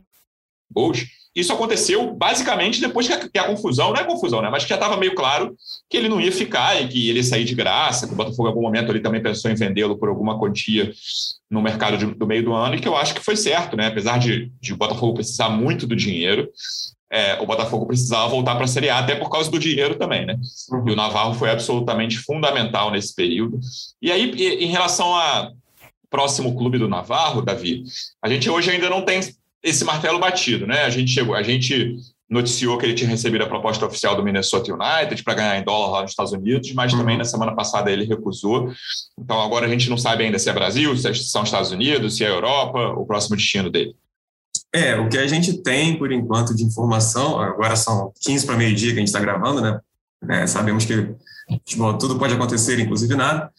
gols, 0.73 1.07
isso 1.39 1.53
aconteceu 1.53 2.13
basicamente 2.15 2.81
depois 2.81 3.07
que 3.07 3.13
a, 3.13 3.29
que 3.29 3.39
a, 3.39 3.45
confusão, 3.45 3.93
não 3.93 4.01
é 4.01 4.05
confusão, 4.05 4.43
né? 4.43 4.49
Mas 4.51 4.65
que 4.65 4.71
já 4.71 4.75
estava 4.75 4.97
meio 4.97 5.15
claro 5.15 5.55
que 5.89 5.97
ele 5.97 6.09
não 6.09 6.21
ia 6.21 6.33
ficar 6.33 6.81
e 6.81 6.89
que 6.89 7.09
ele 7.09 7.19
ia 7.19 7.25
sair 7.25 7.45
de 7.45 7.55
graça, 7.55 8.07
que 8.07 8.13
o 8.13 8.17
Botafogo 8.17 8.45
em 8.45 8.49
algum 8.49 8.63
momento 8.63 8.91
ele 8.91 9.01
também 9.01 9.23
pensou 9.23 9.51
em 9.51 9.55
vendê-lo 9.55 9.99
por 9.99 10.09
alguma 10.09 10.39
quantia 10.39 10.93
no 11.51 11.63
mercado 11.63 11.97
de, 11.97 12.07
do 12.07 12.27
meio 12.27 12.45
do 12.45 12.53
ano, 12.53 12.75
e 12.75 12.81
que 12.81 12.89
eu 12.89 12.97
acho 12.97 13.15
que 13.15 13.25
foi 13.25 13.37
certo, 13.37 13.77
né? 13.77 13.87
Apesar 13.87 14.19
de, 14.19 14.53
de 14.61 14.73
o 14.73 14.77
Botafogo 14.77 15.15
precisar 15.15 15.49
muito 15.49 15.87
do 15.87 15.97
dinheiro, 15.97 16.49
é, 17.11 17.41
o 17.41 17.47
Botafogo 17.47 17.87
precisava 17.87 18.29
voltar 18.29 18.55
para 18.55 18.65
a 18.65 18.69
Série 18.69 18.91
A, 18.91 18.99
até 18.99 19.15
por 19.15 19.31
causa 19.31 19.51
do 19.51 19.59
dinheiro 19.59 19.95
também, 19.95 20.27
né? 20.27 20.37
Uhum. 20.71 20.89
E 20.89 20.93
o 20.93 20.97
Navarro 20.97 21.35
foi 21.35 21.51
absolutamente 21.51 22.19
fundamental 22.19 22.91
nesse 22.91 23.15
período. 23.15 23.59
E 24.03 24.13
aí, 24.13 24.31
em 24.63 24.71
relação 24.71 25.15
a 25.15 25.51
próximo 26.11 26.57
clube 26.57 26.79
do 26.79 26.89
Navarro, 26.89 27.43
Davi, 27.43 27.85
a 28.23 28.29
gente 28.29 28.49
hoje 28.49 28.71
ainda 28.71 28.89
não 28.89 29.03
tem 29.03 29.21
esse 29.63 29.85
martelo 29.85 30.19
batido, 30.19 30.67
né? 30.67 30.83
A 30.83 30.91
gente 30.91 31.11
chegou, 31.11 31.35
a 31.35 31.43
gente 31.43 31.97
noticiou 32.29 32.77
que 32.77 32.85
ele 32.85 32.95
tinha 32.95 33.09
recebido 33.09 33.43
a 33.43 33.49
proposta 33.49 33.87
oficial 33.87 34.15
do 34.15 34.23
Minnesota 34.23 34.73
United 34.73 35.23
para 35.25 35.35
ganhar 35.35 35.59
em 35.59 35.65
dólar 35.65 35.91
lá 35.91 36.03
nos 36.03 36.11
Estados 36.11 36.33
Unidos, 36.33 36.73
mas 36.75 36.93
uhum. 36.93 36.99
também 36.99 37.17
na 37.17 37.25
semana 37.25 37.55
passada 37.55 37.91
ele 37.91 38.05
recusou. 38.05 38.71
Então 39.19 39.41
agora 39.41 39.67
a 39.67 39.69
gente 39.69 39.89
não 39.89 39.97
sabe 39.97 40.25
ainda 40.25 40.39
se 40.39 40.51
é 40.51 40.53
Brasil, 40.53 40.95
se 40.97 41.15
são 41.15 41.43
Estados 41.43 41.71
Unidos, 41.71 42.17
se 42.17 42.25
é 42.25 42.29
Europa, 42.29 42.91
o 42.91 43.07
próximo 43.07 43.37
destino 43.37 43.71
dele. 43.71 43.97
É, 44.73 44.97
o 44.97 45.09
que 45.09 45.17
a 45.17 45.27
gente 45.27 45.63
tem 45.63 45.97
por 45.97 46.13
enquanto 46.13 46.55
de 46.55 46.63
informação, 46.63 47.41
agora 47.41 47.75
são 47.75 48.13
15 48.21 48.45
para 48.45 48.57
meio-dia 48.57 48.91
que 48.91 48.97
a 48.97 49.01
gente 49.01 49.09
está 49.09 49.21
gravando, 49.21 49.63
né? 49.63 49.81
É, 50.29 50.47
sabemos 50.47 50.85
que 50.85 51.15
futebol 51.49 51.97
tudo 51.97 52.19
pode 52.19 52.35
acontecer, 52.35 52.79
inclusive 52.79 53.15
nada. 53.15 53.51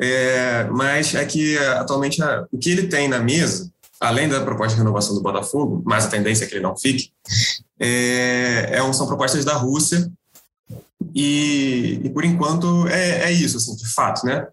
É, 0.00 0.64
mas 0.70 1.14
é 1.14 1.24
que 1.26 1.58
atualmente 1.58 2.22
o 2.50 2.56
que 2.56 2.70
ele 2.70 2.86
tem 2.86 3.08
na 3.08 3.18
mesa 3.18 3.70
além 4.04 4.28
da 4.28 4.40
proposta 4.40 4.74
de 4.74 4.80
renovação 4.80 5.14
do 5.14 5.22
Botafogo, 5.22 5.82
mas 5.84 6.04
a 6.06 6.08
tendência 6.08 6.44
é 6.44 6.48
que 6.48 6.54
ele 6.54 6.62
não 6.62 6.76
fique, 6.76 7.12
é, 7.78 8.70
é 8.72 8.92
são 8.92 9.06
propostas 9.06 9.44
da 9.44 9.54
Rússia 9.54 10.10
e, 11.14 12.00
e 12.04 12.10
por 12.10 12.24
enquanto 12.24 12.86
é, 12.88 13.24
é, 13.24 13.32
isso, 13.32 13.56
assim, 13.56 13.74
de 13.76 13.86
fato, 13.92 14.24
né? 14.26 14.46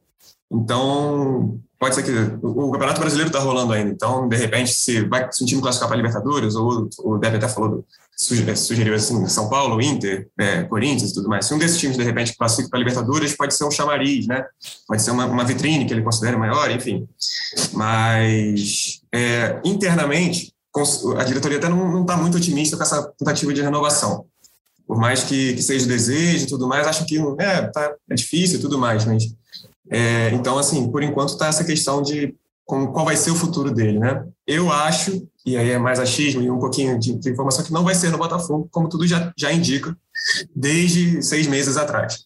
Então, 0.51 1.59
pode 1.79 1.95
ser 1.95 2.03
que 2.03 2.11
o, 2.45 2.71
Campeonato 2.71 2.99
Brasileiro 2.99 3.29
está 3.29 3.39
rolando 3.39 3.73
ainda, 3.73 3.89
então, 3.89 4.27
de 4.27 4.35
repente, 4.35 4.71
se, 4.71 5.07
vai, 5.07 5.31
se 5.31 5.43
um 5.43 5.47
time 5.47 5.61
classificar 5.61 5.87
para 5.87 5.95
a 5.95 6.01
Libertadores, 6.01 6.55
ou 6.55 6.89
o 6.99 7.17
Deve 7.17 7.37
até 7.37 7.47
falou, 7.47 7.85
sugeriu 8.21 8.93
assim, 8.93 9.25
São 9.27 9.49
Paulo, 9.49 9.81
Inter, 9.81 10.29
é, 10.39 10.63
Corinthians 10.63 11.11
e 11.11 11.13
tudo 11.13 11.27
mais, 11.27 11.45
se 11.45 11.53
um 11.53 11.57
desses 11.57 11.79
times, 11.79 11.97
de 11.97 12.03
repente, 12.03 12.35
classifica 12.37 12.69
para 12.69 12.77
a 12.77 12.81
Libertadores, 12.81 13.35
pode 13.35 13.55
ser 13.55 13.65
um 13.65 13.71
chamariz, 13.71 14.27
né? 14.27 14.45
Pode 14.87 15.01
ser 15.01 15.11
uma, 15.11 15.25
uma 15.25 15.43
vitrine 15.43 15.85
que 15.85 15.93
ele 15.93 16.03
considera 16.03 16.37
maior, 16.37 16.69
enfim. 16.69 17.07
Mas, 17.73 19.01
é, 19.13 19.59
internamente, 19.65 20.53
a 21.17 21.23
diretoria 21.23 21.57
até 21.57 21.67
não 21.67 22.01
está 22.01 22.15
muito 22.15 22.37
otimista 22.37 22.77
com 22.77 22.83
essa 22.83 23.03
tentativa 23.17 23.53
de 23.53 23.61
renovação. 23.61 24.25
Por 24.85 24.97
mais 24.97 25.23
que, 25.23 25.53
que 25.53 25.61
seja 25.61 25.87
desejo 25.87 26.45
e 26.45 26.47
tudo 26.47 26.67
mais, 26.67 26.85
acho 26.85 27.05
que 27.05 27.17
é, 27.39 27.61
tá, 27.67 27.95
é 28.09 28.15
difícil 28.15 28.59
e 28.59 28.61
tudo 28.61 28.77
mais. 28.77 29.03
Mas, 29.03 29.23
é, 29.89 30.29
então, 30.33 30.57
assim, 30.57 30.91
por 30.91 31.01
enquanto 31.01 31.29
está 31.29 31.47
essa 31.47 31.63
questão 31.63 32.01
de 32.01 32.35
como, 32.65 32.91
qual 32.93 33.05
vai 33.05 33.17
ser 33.17 33.31
o 33.31 33.35
futuro 33.35 33.71
dele, 33.71 33.99
né? 33.99 34.23
Eu 34.47 34.71
acho, 34.71 35.27
e 35.45 35.57
aí 35.57 35.71
é 35.71 35.79
mais 35.79 35.99
achismo 35.99 36.41
e 36.41 36.49
um 36.49 36.59
pouquinho 36.59 36.99
de, 36.99 37.13
de 37.13 37.29
informação, 37.29 37.63
que 37.63 37.73
não 37.73 37.83
vai 37.83 37.95
ser 37.95 38.11
no 38.11 38.17
Botafogo, 38.17 38.67
como 38.71 38.89
tudo 38.89 39.07
já, 39.07 39.31
já 39.37 39.51
indica, 39.51 39.95
desde 40.55 41.21
seis 41.23 41.47
meses 41.47 41.77
atrás, 41.77 42.25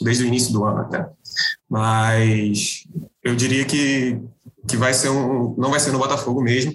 desde 0.00 0.24
o 0.24 0.26
início 0.26 0.52
do 0.52 0.64
ano 0.64 0.80
até. 0.80 1.06
Mas 1.68 2.84
eu 3.22 3.34
diria 3.34 3.64
que 3.64 4.20
que 4.68 4.76
vai 4.76 4.92
ser 4.92 5.08
um, 5.08 5.54
não 5.56 5.70
vai 5.70 5.80
ser 5.80 5.90
no 5.90 5.98
Botafogo 5.98 6.40
mesmo, 6.40 6.72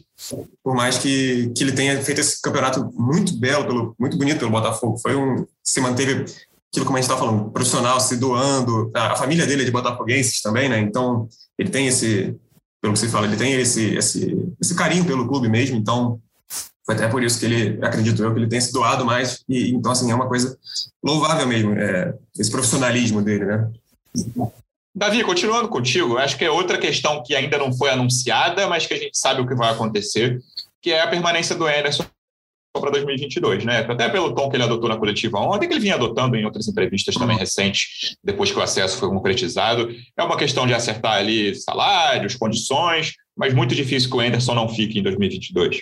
por 0.63 0.75
mais 0.75 0.97
que, 0.97 1.51
que 1.55 1.63
ele 1.63 1.71
tenha 1.71 2.01
feito 2.01 2.19
esse 2.19 2.41
campeonato 2.41 2.91
muito 2.93 3.37
belo, 3.37 3.65
pelo, 3.65 3.95
muito 3.97 4.17
bonito 4.17 4.39
pelo 4.39 4.51
Botafogo. 4.51 4.97
Foi 4.97 5.15
um 5.15 5.45
se 5.63 5.79
manteve 5.79 6.25
aquilo 6.69 6.85
como 6.85 6.97
a 6.97 7.01
gente 7.01 7.09
está 7.09 7.17
falando, 7.17 7.51
profissional, 7.51 7.99
se 7.99 8.17
doando. 8.17 8.91
A, 8.93 9.15
família 9.15 9.45
dele 9.45 9.61
é 9.61 9.65
de 9.65 9.71
botafoguenses 9.71 10.41
também, 10.41 10.67
né? 10.67 10.79
Então 10.79 11.27
ele 11.57 11.69
tem 11.69 11.87
esse, 11.87 12.35
pelo 12.81 12.93
que 12.93 12.99
você 12.99 13.09
fala, 13.09 13.25
ele 13.27 13.37
tem 13.37 13.53
esse, 13.53 13.95
esse, 13.95 14.37
esse 14.59 14.75
carinho 14.75 15.05
pelo 15.05 15.27
clube 15.27 15.49
mesmo. 15.49 15.77
Então 15.77 16.19
foi 16.85 16.95
até 16.95 17.07
por 17.07 17.23
isso 17.23 17.39
que 17.39 17.45
ele, 17.45 17.83
acredito 17.83 18.21
eu, 18.23 18.33
que 18.33 18.39
ele 18.39 18.47
tem 18.49 18.61
se 18.61 18.71
doado 18.71 19.05
mais. 19.05 19.43
E 19.49 19.71
então 19.71 19.91
assim 19.91 20.11
é 20.11 20.15
uma 20.15 20.27
coisa 20.27 20.57
louvável 21.03 21.47
mesmo, 21.47 21.73
é, 21.73 22.13
esse 22.37 22.51
profissionalismo 22.51 23.21
dele, 23.21 23.45
né? 23.45 23.71
Davi, 24.95 25.23
continuando 25.23 25.67
contigo, 25.67 26.17
acho 26.17 26.37
que 26.37 26.45
é 26.45 26.49
outra 26.49 26.77
questão 26.77 27.21
que 27.21 27.35
ainda 27.35 27.57
não 27.57 27.73
foi 27.73 27.89
anunciada, 27.89 28.65
mas 28.67 28.87
que 28.87 28.93
a 28.93 28.97
gente 28.97 29.17
sabe 29.17 29.41
o 29.41 29.47
que 29.47 29.53
vai 29.53 29.73
acontecer, 29.73 30.41
que 30.81 30.91
é 30.91 31.01
a 31.01 31.07
permanência 31.07 31.53
do 31.53 31.65
Anderson 31.65 32.05
para 32.79 32.91
2022, 32.91 33.65
né? 33.65 33.79
Até 33.79 34.09
pelo 34.09 34.33
tom 34.33 34.49
que 34.49 34.55
ele 34.55 34.63
adotou 34.63 34.89
na 34.89 34.97
coletiva 34.97 35.39
ontem, 35.39 35.67
que 35.67 35.73
ele 35.73 35.81
vinha 35.81 35.95
adotando 35.95 36.35
em 36.35 36.45
outras 36.45 36.67
entrevistas 36.67 37.15
também 37.15 37.37
recentes, 37.37 38.15
depois 38.23 38.51
que 38.51 38.59
o 38.59 38.61
acesso 38.61 38.97
foi 38.97 39.09
concretizado. 39.09 39.89
É 40.17 40.23
uma 40.23 40.37
questão 40.37 40.65
de 40.65 40.73
acertar 40.73 41.13
ali 41.13 41.55
salários, 41.55 42.35
condições, 42.35 43.13
mas 43.35 43.53
muito 43.53 43.75
difícil 43.75 44.09
que 44.09 44.15
o 44.15 44.19
Anderson 44.19 44.53
não 44.53 44.69
fique 44.69 44.99
em 44.99 45.03
2022. 45.03 45.81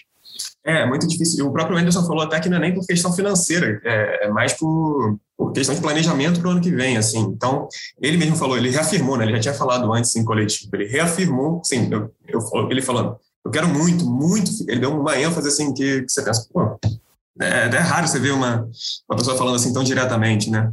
É, 0.66 0.86
muito 0.86 1.08
difícil. 1.08 1.46
O 1.48 1.52
próprio 1.52 1.78
Anderson 1.78 2.06
falou 2.06 2.24
até 2.24 2.40
que 2.40 2.50
não 2.50 2.58
é 2.58 2.60
nem 2.60 2.74
por 2.74 2.86
questão 2.86 3.14
financeira, 3.14 3.82
é, 3.84 4.26
é 4.26 4.30
mais 4.30 4.54
por, 4.54 5.18
por 5.38 5.52
questão 5.52 5.76
de 5.76 5.82
planejamento 5.82 6.40
para 6.40 6.50
o 6.50 6.52
ano 6.52 6.62
que 6.62 6.72
vem, 6.72 6.98
assim. 6.98 7.20
Então, 7.20 7.68
ele 8.02 8.18
mesmo 8.18 8.36
falou, 8.36 8.58
ele 8.58 8.70
reafirmou, 8.70 9.18
né? 9.18 9.26
Ele 9.26 9.34
já 9.34 9.40
tinha 9.40 9.54
falado 9.54 9.92
antes 9.94 10.16
em 10.16 10.24
coletivo, 10.24 10.70
ele 10.74 10.88
reafirmou, 10.88 11.62
sim, 11.64 11.90
eu, 11.92 12.12
eu, 12.28 12.72
ele 12.72 12.82
falando, 12.82 13.18
eu 13.46 13.52
quero 13.52 13.68
muito, 13.68 14.06
muito, 14.06 14.52
ele 14.68 14.80
deu 14.80 14.98
uma 14.98 15.20
ênfase 15.20 15.48
assim 15.48 15.74
que, 15.74 16.04
que 16.04 16.12
você 16.12 16.22
pensa, 16.22 16.48
pô, 16.52 16.80
é, 17.42 17.66
é, 17.66 17.80
raro 17.80 18.08
você 18.08 18.20
ver 18.20 18.32
uma, 18.32 18.70
uma 19.10 19.18
pessoa 19.18 19.38
falando 19.38 19.56
assim 19.56 19.74
tão 19.74 19.84
diretamente, 19.84 20.50
né? 20.50 20.72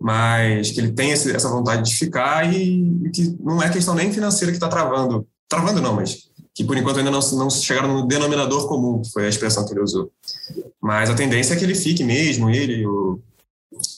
Mas 0.00 0.70
que 0.70 0.80
ele 0.80 0.92
tem 0.92 1.10
esse, 1.10 1.34
essa 1.34 1.48
vontade 1.48 1.88
de 1.88 1.96
ficar 1.96 2.50
e, 2.52 2.82
e, 3.04 3.10
que 3.10 3.36
não 3.40 3.62
é 3.62 3.68
questão 3.68 3.94
nem 3.94 4.12
financeira 4.12 4.50
que 4.50 4.56
está 4.56 4.68
travando. 4.68 5.26
Travando 5.48 5.82
não, 5.82 5.94
mas 5.94 6.28
que 6.54 6.64
por 6.64 6.76
enquanto 6.76 6.98
ainda 6.98 7.10
não, 7.10 7.20
não 7.20 7.50
chegaram 7.50 7.92
no 7.92 8.06
denominador 8.06 8.66
comum, 8.66 9.02
que 9.02 9.12
foi 9.12 9.26
a 9.26 9.28
expressão 9.28 9.64
que 9.64 9.72
ele 9.72 9.82
usou. 9.82 10.10
Mas 10.80 11.10
a 11.10 11.14
tendência 11.14 11.54
é 11.54 11.56
que 11.56 11.64
ele 11.64 11.74
fique 11.74 12.02
mesmo, 12.02 12.50
ele, 12.50 12.86
o, 12.86 13.20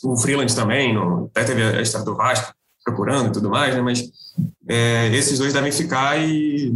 o 0.05 0.17
Freeland 0.17 0.55
também, 0.55 0.93
no, 0.93 1.27
até 1.27 1.45
teve 1.45 1.63
a 1.63 1.81
história 1.81 2.05
do 2.05 2.17
Vasco 2.17 2.53
procurando 2.85 3.29
e 3.29 3.33
tudo 3.33 3.49
mais, 3.49 3.75
né? 3.75 3.81
Mas 3.81 4.11
é, 4.69 5.09
esses 5.15 5.39
dois 5.39 5.53
devem 5.53 5.71
ficar 5.71 6.19
e 6.19 6.75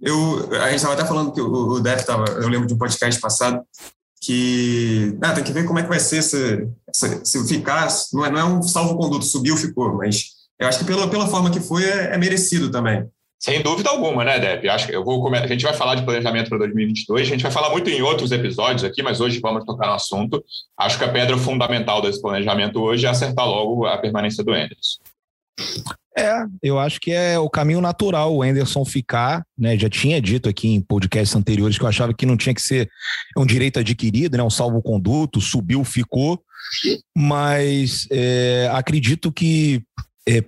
eu, 0.00 0.48
a 0.60 0.66
gente 0.66 0.76
estava 0.76 0.94
até 0.94 1.04
falando 1.04 1.32
que 1.32 1.40
o, 1.40 1.46
o 1.46 1.80
Def 1.80 2.00
estava, 2.00 2.24
eu 2.30 2.48
lembro 2.48 2.66
de 2.66 2.74
um 2.74 2.78
podcast 2.78 3.20
passado, 3.20 3.62
que 4.20 5.16
ah, 5.22 5.32
tem 5.32 5.44
que 5.44 5.52
ver 5.52 5.64
como 5.64 5.78
é 5.78 5.82
que 5.82 5.88
vai 5.88 6.00
ser 6.00 6.22
se, 6.22 6.68
se, 6.92 7.24
se 7.24 7.48
ficar, 7.48 7.88
não 8.12 8.24
é, 8.24 8.30
não 8.30 8.40
é 8.40 8.44
um 8.44 8.62
salvo-conduto, 8.62 9.24
subiu, 9.24 9.56
ficou, 9.56 9.96
mas 9.96 10.30
eu 10.58 10.66
acho 10.66 10.80
que 10.80 10.84
pela, 10.84 11.08
pela 11.08 11.28
forma 11.28 11.50
que 11.50 11.60
foi 11.60 11.84
é, 11.84 12.14
é 12.14 12.18
merecido 12.18 12.70
também. 12.70 13.06
Sem 13.40 13.62
dúvida 13.62 13.88
alguma, 13.88 14.24
né, 14.24 14.40
Deb? 14.40 14.68
Acho 14.68 14.88
que 14.88 14.96
eu 14.96 15.04
vou 15.04 15.32
a 15.32 15.46
gente 15.46 15.62
vai 15.62 15.72
falar 15.72 15.94
de 15.94 16.04
planejamento 16.04 16.48
para 16.48 16.58
2022, 16.58 17.28
a 17.28 17.30
gente 17.30 17.42
vai 17.42 17.52
falar 17.52 17.70
muito 17.70 17.88
em 17.88 18.02
outros 18.02 18.32
episódios 18.32 18.82
aqui, 18.82 19.00
mas 19.00 19.20
hoje 19.20 19.38
vamos 19.38 19.64
tocar 19.64 19.86
no 19.86 19.94
assunto. 19.94 20.44
Acho 20.76 20.98
que 20.98 21.04
a 21.04 21.12
pedra 21.12 21.38
fundamental 21.38 22.02
desse 22.02 22.20
planejamento 22.20 22.80
hoje 22.80 23.06
é 23.06 23.08
acertar 23.08 23.46
logo 23.46 23.86
a 23.86 23.96
permanência 23.96 24.42
do 24.42 24.52
Anderson. 24.52 24.98
É, 26.18 26.46
eu 26.62 26.78
acho 26.78 27.00
que 27.00 27.12
é 27.12 27.38
o 27.38 27.48
caminho 27.48 27.80
natural 27.80 28.34
o 28.34 28.42
Anderson 28.42 28.84
ficar, 28.84 29.44
né? 29.56 29.78
Já 29.78 29.88
tinha 29.88 30.20
dito 30.20 30.48
aqui 30.48 30.68
em 30.68 30.80
podcasts 30.80 31.36
anteriores 31.36 31.78
que 31.78 31.84
eu 31.84 31.88
achava 31.88 32.12
que 32.12 32.26
não 32.26 32.36
tinha 32.36 32.54
que 32.54 32.62
ser 32.62 32.88
um 33.36 33.46
direito 33.46 33.78
adquirido, 33.78 34.36
né? 34.36 34.42
Um 34.42 34.50
salvo-conduto, 34.50 35.40
subiu, 35.40 35.84
ficou. 35.84 36.42
Mas 37.16 38.06
é, 38.10 38.68
acredito 38.72 39.32
que 39.32 39.82
é, 40.28 40.42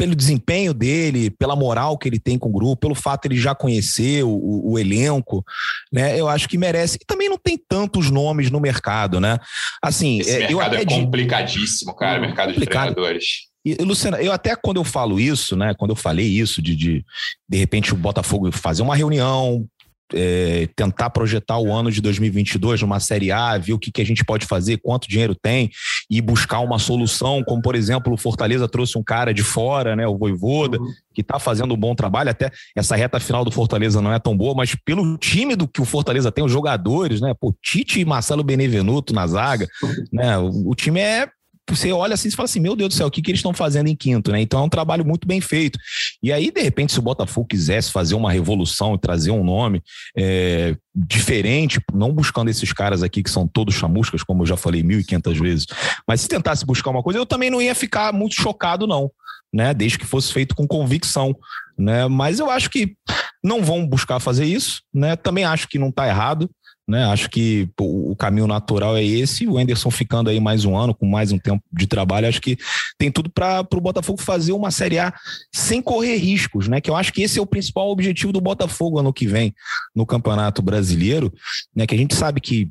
pelo 0.00 0.14
desempenho 0.14 0.72
dele, 0.72 1.28
pela 1.30 1.54
moral 1.54 1.98
que 1.98 2.08
ele 2.08 2.18
tem 2.18 2.38
com 2.38 2.48
o 2.48 2.52
grupo, 2.52 2.76
pelo 2.76 2.94
fato 2.94 3.28
de 3.28 3.34
ele 3.34 3.42
já 3.42 3.54
conhecer 3.54 4.24
o, 4.24 4.30
o, 4.30 4.72
o, 4.72 4.78
elenco, 4.78 5.44
né? 5.92 6.18
Eu 6.18 6.26
acho 6.26 6.48
que 6.48 6.56
merece. 6.56 6.96
E 7.00 7.04
também 7.04 7.28
não 7.28 7.36
tem 7.36 7.58
tantos 7.68 8.10
nomes 8.10 8.50
no 8.50 8.58
mercado, 8.58 9.20
né? 9.20 9.38
Assim, 9.82 10.20
Esse 10.20 10.42
é, 10.42 10.48
mercado 10.48 10.76
é 10.76 10.84
complicadíssimo, 10.86 11.94
cara, 11.94 12.18
o 12.18 12.22
mercado 12.22 12.54
de 12.54 12.64
treinadores. 12.64 13.49
E, 13.64 13.74
Luciana, 13.82 14.20
eu 14.22 14.32
até 14.32 14.56
quando 14.56 14.78
eu 14.78 14.84
falo 14.84 15.20
isso, 15.20 15.56
né? 15.56 15.74
Quando 15.74 15.90
eu 15.90 15.96
falei 15.96 16.26
isso 16.26 16.62
de, 16.62 16.74
de 16.74 17.04
de 17.48 17.58
repente 17.58 17.92
o 17.92 17.96
Botafogo 17.96 18.50
fazer 18.52 18.82
uma 18.82 18.96
reunião, 18.96 19.68
é, 20.14 20.68
tentar 20.74 21.10
projetar 21.10 21.58
o 21.58 21.72
ano 21.72 21.90
de 21.90 22.00
2022 22.00 22.82
numa 22.82 23.00
Série 23.00 23.30
A, 23.30 23.58
ver 23.58 23.72
o 23.72 23.78
que, 23.78 23.90
que 23.90 24.00
a 24.00 24.06
gente 24.06 24.24
pode 24.24 24.46
fazer, 24.46 24.78
quanto 24.78 25.08
dinheiro 25.08 25.34
tem 25.34 25.70
e 26.10 26.20
buscar 26.20 26.60
uma 26.60 26.78
solução, 26.78 27.42
como 27.44 27.62
por 27.62 27.74
exemplo 27.74 28.12
o 28.12 28.16
Fortaleza 28.16 28.68
trouxe 28.68 28.98
um 28.98 29.02
cara 29.02 29.32
de 29.32 29.42
fora, 29.42 29.94
né, 29.94 30.06
o 30.06 30.18
Voivoda, 30.18 30.78
uhum. 30.80 30.92
que 31.14 31.20
está 31.20 31.38
fazendo 31.38 31.74
um 31.74 31.76
bom 31.76 31.94
trabalho, 31.94 32.30
até 32.30 32.50
essa 32.74 32.96
reta 32.96 33.20
final 33.20 33.44
do 33.44 33.50
Fortaleza 33.50 34.00
não 34.00 34.12
é 34.12 34.18
tão 34.18 34.36
boa, 34.36 34.54
mas 34.54 34.74
pelo 34.74 35.16
time 35.18 35.54
do 35.54 35.68
que 35.68 35.80
o 35.80 35.84
Fortaleza 35.84 36.32
tem, 36.32 36.44
os 36.44 36.52
jogadores, 36.52 37.20
né, 37.20 37.34
pô, 37.38 37.54
Tite 37.62 38.00
e 38.00 38.04
Marcelo 38.04 38.42
Benevenuto 38.42 39.14
na 39.14 39.26
zaga, 39.26 39.68
né, 40.12 40.38
o, 40.38 40.70
o 40.70 40.74
time 40.74 41.00
é 41.00 41.28
você 41.76 41.92
olha 41.92 42.14
assim 42.14 42.28
e 42.28 42.30
fala 42.32 42.44
assim: 42.44 42.60
meu 42.60 42.76
Deus 42.76 42.90
do 42.90 42.94
céu, 42.94 43.06
o 43.06 43.10
que, 43.10 43.22
que 43.22 43.30
eles 43.30 43.38
estão 43.38 43.52
fazendo 43.52 43.88
em 43.88 43.96
quinto, 43.96 44.32
né? 44.32 44.40
Então 44.40 44.60
é 44.60 44.62
um 44.62 44.68
trabalho 44.68 45.04
muito 45.04 45.26
bem 45.26 45.40
feito. 45.40 45.78
E 46.22 46.32
aí, 46.32 46.50
de 46.50 46.60
repente, 46.60 46.92
se 46.92 46.98
o 46.98 47.02
Botafogo 47.02 47.46
quisesse 47.46 47.90
fazer 47.90 48.14
uma 48.14 48.30
revolução 48.30 48.94
e 48.94 48.98
trazer 48.98 49.30
um 49.30 49.44
nome 49.44 49.82
é, 50.16 50.76
diferente, 50.94 51.80
não 51.92 52.12
buscando 52.12 52.50
esses 52.50 52.72
caras 52.72 53.02
aqui 53.02 53.22
que 53.22 53.30
são 53.30 53.46
todos 53.46 53.74
chamuscas, 53.74 54.22
como 54.22 54.42
eu 54.42 54.46
já 54.46 54.56
falei 54.56 54.82
mil 54.82 55.00
e 55.00 55.04
quinhentas 55.04 55.38
vezes, 55.38 55.66
mas 56.06 56.20
se 56.20 56.28
tentasse 56.28 56.64
buscar 56.66 56.90
uma 56.90 57.02
coisa, 57.02 57.18
eu 57.18 57.26
também 57.26 57.50
não 57.50 57.60
ia 57.60 57.74
ficar 57.74 58.12
muito 58.12 58.34
chocado, 58.34 58.86
não. 58.86 59.10
Né, 59.52 59.74
desde 59.74 59.98
que 59.98 60.06
fosse 60.06 60.32
feito 60.32 60.54
com 60.54 60.64
convicção, 60.64 61.34
né? 61.76 62.06
Mas 62.06 62.38
eu 62.38 62.48
acho 62.48 62.70
que 62.70 62.94
não 63.42 63.64
vão 63.64 63.84
buscar 63.84 64.20
fazer 64.20 64.44
isso, 64.44 64.82
né? 64.94 65.16
Também 65.16 65.44
acho 65.44 65.66
que 65.66 65.76
não 65.76 65.88
está 65.88 66.06
errado, 66.06 66.48
né? 66.90 67.04
Acho 67.06 67.30
que 67.30 67.68
o 67.78 68.14
caminho 68.16 68.46
natural 68.46 68.96
é 68.96 69.04
esse. 69.04 69.46
O 69.46 69.58
Enderson 69.58 69.90
ficando 69.90 70.28
aí 70.28 70.40
mais 70.40 70.64
um 70.64 70.76
ano, 70.76 70.94
com 70.94 71.06
mais 71.06 71.32
um 71.32 71.38
tempo 71.38 71.62
de 71.72 71.86
trabalho, 71.86 72.28
acho 72.28 72.40
que 72.40 72.58
tem 72.98 73.10
tudo 73.10 73.30
para 73.30 73.66
o 73.72 73.80
Botafogo 73.80 74.20
fazer 74.20 74.52
uma 74.52 74.70
Série 74.70 74.98
A 74.98 75.14
sem 75.54 75.80
correr 75.80 76.16
riscos, 76.16 76.68
né? 76.68 76.80
Que 76.80 76.90
eu 76.90 76.96
acho 76.96 77.12
que 77.12 77.22
esse 77.22 77.38
é 77.38 77.42
o 77.42 77.46
principal 77.46 77.88
objetivo 77.88 78.32
do 78.32 78.40
Botafogo 78.40 78.98
ano 78.98 79.12
que 79.12 79.26
vem 79.26 79.54
no 79.94 80.04
Campeonato 80.04 80.60
Brasileiro, 80.60 81.32
né? 81.74 81.86
Que 81.86 81.94
a 81.94 81.98
gente 81.98 82.14
sabe 82.14 82.40
que 82.40 82.68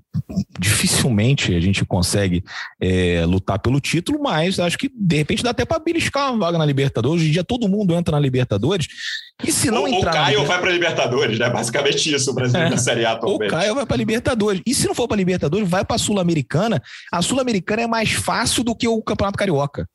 dificilmente 0.60 1.56
a 1.56 1.60
gente 1.60 1.86
consegue 1.86 2.44
é, 2.82 3.26
lutar 3.26 3.60
pelo 3.60 3.80
título, 3.80 4.22
mas 4.22 4.60
acho 4.60 4.78
que 4.78 4.92
de 4.94 5.16
repente 5.16 5.44
dá 5.44 5.52
até 5.52 5.66
para 5.66 5.80
beliscar 5.80 6.32
uma 6.32 6.46
vaga 6.46 6.58
na 6.58 6.66
Libertadores. 6.66 7.22
Hoje 7.22 7.30
em 7.30 7.32
dia 7.32 7.44
todo 7.44 7.70
mundo 7.70 7.96
entra 7.96 8.12
na 8.12 8.20
Libertadores. 8.20 8.88
E 9.44 9.52
se 9.52 9.72
não 9.72 9.84
ou, 9.84 9.88
entrar. 9.88 10.12
O 10.12 10.14
Caio 10.14 10.46
vai 10.46 10.60
para 10.60 10.72
Libertadores, 10.72 11.40
né? 11.40 11.50
Basicamente 11.50 12.14
isso, 12.14 12.32
o 12.32 12.34
Brasil 12.34 12.60
é. 12.60 12.70
na 12.70 12.78
Série 12.78 13.06
A 13.06 13.14
atualmente. 13.14 13.48
O 13.48 13.52
Caio 13.52 13.76
vai 13.76 13.86
para 13.86 13.98
Libertadores. 14.10 14.62
E 14.66 14.74
se 14.74 14.88
não 14.88 14.96
for 14.96 15.08
para 15.08 15.18
Libertadores, 15.18 15.70
vai 15.70 15.86
para 15.86 15.96
a 15.96 16.00
Sul-Americana. 16.00 16.82
A 17.12 17.22
Sul-Americana 17.22 17.84
é 17.84 17.88
mais 17.88 18.12
fácil 18.12 18.64
do 18.64 18.76
que 18.76 18.88
o 18.88 19.02
Campeonato 19.02 19.38
Carioca. 19.38 19.88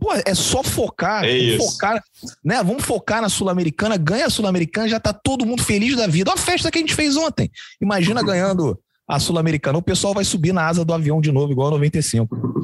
Pô, 0.00 0.12
é 0.24 0.34
só 0.34 0.62
focar, 0.62 1.24
é 1.24 1.56
focar, 1.56 2.02
né? 2.44 2.62
Vamos 2.62 2.84
focar 2.84 3.22
na 3.22 3.28
Sul-Americana, 3.28 3.96
ganha 3.96 4.26
a 4.26 4.30
Sul-Americana, 4.30 4.88
já 4.88 4.98
tá 4.98 5.12
todo 5.12 5.46
mundo 5.46 5.62
feliz 5.62 5.96
da 5.96 6.06
vida. 6.06 6.30
Olha 6.30 6.40
a 6.40 6.44
festa 6.44 6.70
que 6.70 6.78
a 6.78 6.80
gente 6.80 6.94
fez 6.94 7.16
ontem. 7.16 7.50
Imagina 7.80 8.22
ganhando 8.22 8.78
a 9.06 9.20
Sul-Americana. 9.20 9.78
O 9.78 9.82
pessoal 9.82 10.14
vai 10.14 10.24
subir 10.24 10.52
na 10.52 10.66
asa 10.66 10.84
do 10.84 10.92
avião 10.92 11.20
de 11.20 11.30
novo, 11.30 11.52
igual 11.52 11.68
a 11.68 11.72
95 11.72 12.54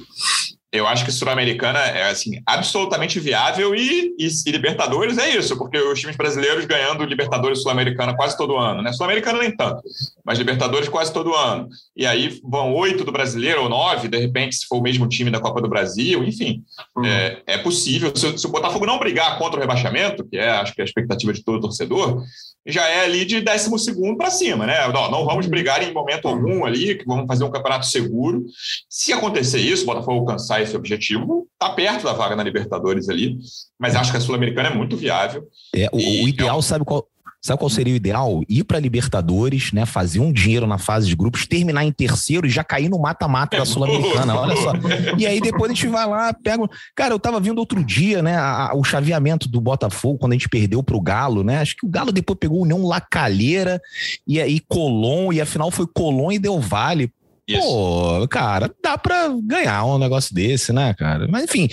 eu 0.72 0.86
acho 0.86 1.04
que 1.04 1.10
Sul-Americana 1.10 1.80
é 1.80 2.08
assim 2.10 2.40
absolutamente 2.46 3.18
viável 3.18 3.74
e, 3.74 4.14
e, 4.16 4.28
e, 4.46 4.50
Libertadores 4.52 5.18
é 5.18 5.36
isso, 5.36 5.56
porque 5.58 5.76
os 5.76 5.98
times 5.98 6.16
brasileiros 6.16 6.64
ganhando 6.64 7.04
Libertadores 7.04 7.62
Sul-Americana 7.62 8.14
quase 8.14 8.36
todo 8.36 8.56
ano, 8.56 8.80
né? 8.80 8.92
Sul-Americana 8.92 9.40
nem 9.40 9.56
tanto, 9.56 9.82
mas 10.24 10.38
Libertadores 10.38 10.88
quase 10.88 11.12
todo 11.12 11.34
ano. 11.34 11.68
E 11.96 12.06
aí 12.06 12.40
vão 12.44 12.72
oito 12.74 13.04
do 13.04 13.10
brasileiro 13.10 13.64
ou 13.64 13.68
nove, 13.68 14.06
de 14.06 14.18
repente, 14.18 14.54
se 14.54 14.66
for 14.66 14.78
o 14.78 14.82
mesmo 14.82 15.08
time 15.08 15.30
da 15.30 15.40
Copa 15.40 15.60
do 15.60 15.68
Brasil, 15.68 16.22
enfim, 16.22 16.62
uhum. 16.96 17.04
é, 17.04 17.42
é, 17.46 17.58
possível. 17.58 18.12
Se, 18.14 18.38
se, 18.38 18.46
o 18.46 18.50
Botafogo 18.50 18.86
não 18.86 18.98
brigar 18.98 19.38
contra 19.38 19.58
o 19.58 19.60
rebaixamento, 19.60 20.24
que 20.24 20.38
é 20.38 20.50
acho 20.50 20.72
que 20.72 20.80
é 20.80 20.84
a 20.84 20.86
expectativa 20.86 21.32
de 21.32 21.42
todo 21.42 21.60
torcedor, 21.60 22.22
já 22.66 22.86
é 22.88 23.04
ali 23.04 23.24
de 23.24 23.40
12 23.40 24.16
para 24.16 24.30
cima, 24.30 24.66
né? 24.66 24.86
Não, 24.88 25.10
não 25.10 25.24
vamos 25.24 25.46
brigar 25.46 25.82
em 25.82 25.92
momento 25.92 26.28
algum 26.28 26.64
ali, 26.64 26.94
que 26.94 27.06
vamos 27.06 27.26
fazer 27.26 27.44
um 27.44 27.50
campeonato 27.50 27.86
seguro. 27.86 28.44
Se 28.88 29.12
acontecer 29.12 29.60
isso, 29.60 29.82
o 29.84 29.86
Botafogo 29.86 30.24
alcançar 30.60 30.62
esse 30.62 30.76
objetivo, 30.76 31.46
está 31.52 31.72
perto 31.74 32.04
da 32.04 32.12
vaga 32.12 32.36
na 32.36 32.42
Libertadores 32.42 33.08
ali, 33.08 33.38
mas 33.78 33.94
acho 33.94 34.10
que 34.10 34.16
a 34.16 34.20
Sul-Americana 34.20 34.68
é 34.68 34.74
muito 34.74 34.96
viável. 34.96 35.46
É, 35.74 35.88
o, 35.92 35.98
e, 35.98 36.24
o 36.24 36.28
ideal, 36.28 36.58
é... 36.58 36.62
sabe 36.62 36.84
qual? 36.84 37.06
Sabe 37.42 37.58
qual 37.58 37.70
seria 37.70 37.94
o 37.94 37.96
ideal? 37.96 38.42
Ir 38.46 38.64
para 38.64 38.78
Libertadores, 38.78 39.72
né? 39.72 39.86
Fazer 39.86 40.20
um 40.20 40.30
dinheiro 40.30 40.66
na 40.66 40.76
fase 40.76 41.08
de 41.08 41.16
grupos, 41.16 41.46
terminar 41.46 41.86
em 41.86 41.90
terceiro 41.90 42.46
e 42.46 42.50
já 42.50 42.62
cair 42.62 42.90
no 42.90 42.98
mata-mata 42.98 43.56
da 43.56 43.64
Sul-Americana. 43.64 44.38
Olha 44.38 44.54
só. 44.56 44.72
E 45.16 45.26
aí 45.26 45.40
depois 45.40 45.72
a 45.72 45.74
gente 45.74 45.86
vai 45.86 46.06
lá, 46.06 46.34
pega. 46.34 46.68
Cara, 46.94 47.14
eu 47.14 47.18
tava 47.18 47.40
vendo 47.40 47.56
outro 47.56 47.82
dia, 47.82 48.22
né? 48.22 48.36
A, 48.36 48.72
a, 48.72 48.74
o 48.76 48.84
chaveamento 48.84 49.48
do 49.48 49.58
Botafogo, 49.58 50.18
quando 50.18 50.32
a 50.32 50.34
gente 50.34 50.50
perdeu 50.50 50.82
pro 50.82 51.00
Galo, 51.00 51.42
né? 51.42 51.60
Acho 51.60 51.76
que 51.76 51.86
o 51.86 51.88
Galo 51.88 52.12
depois 52.12 52.38
pegou 52.38 52.58
o 52.58 52.62
União 52.64 52.84
Lacalheira 52.84 53.80
e 54.26 54.38
aí 54.38 54.60
Colom, 54.60 55.32
e 55.32 55.40
afinal 55.40 55.70
foi 55.70 55.86
Colom 55.86 56.30
e 56.30 56.38
Del 56.38 56.60
Vale. 56.60 57.10
Isso. 57.52 57.62
Pô, 57.62 58.28
cara, 58.28 58.70
dá 58.82 58.96
pra 58.96 59.28
ganhar 59.44 59.84
um 59.84 59.98
negócio 59.98 60.34
desse, 60.34 60.72
né, 60.72 60.94
cara? 60.94 61.26
Mas 61.28 61.44
enfim, 61.44 61.68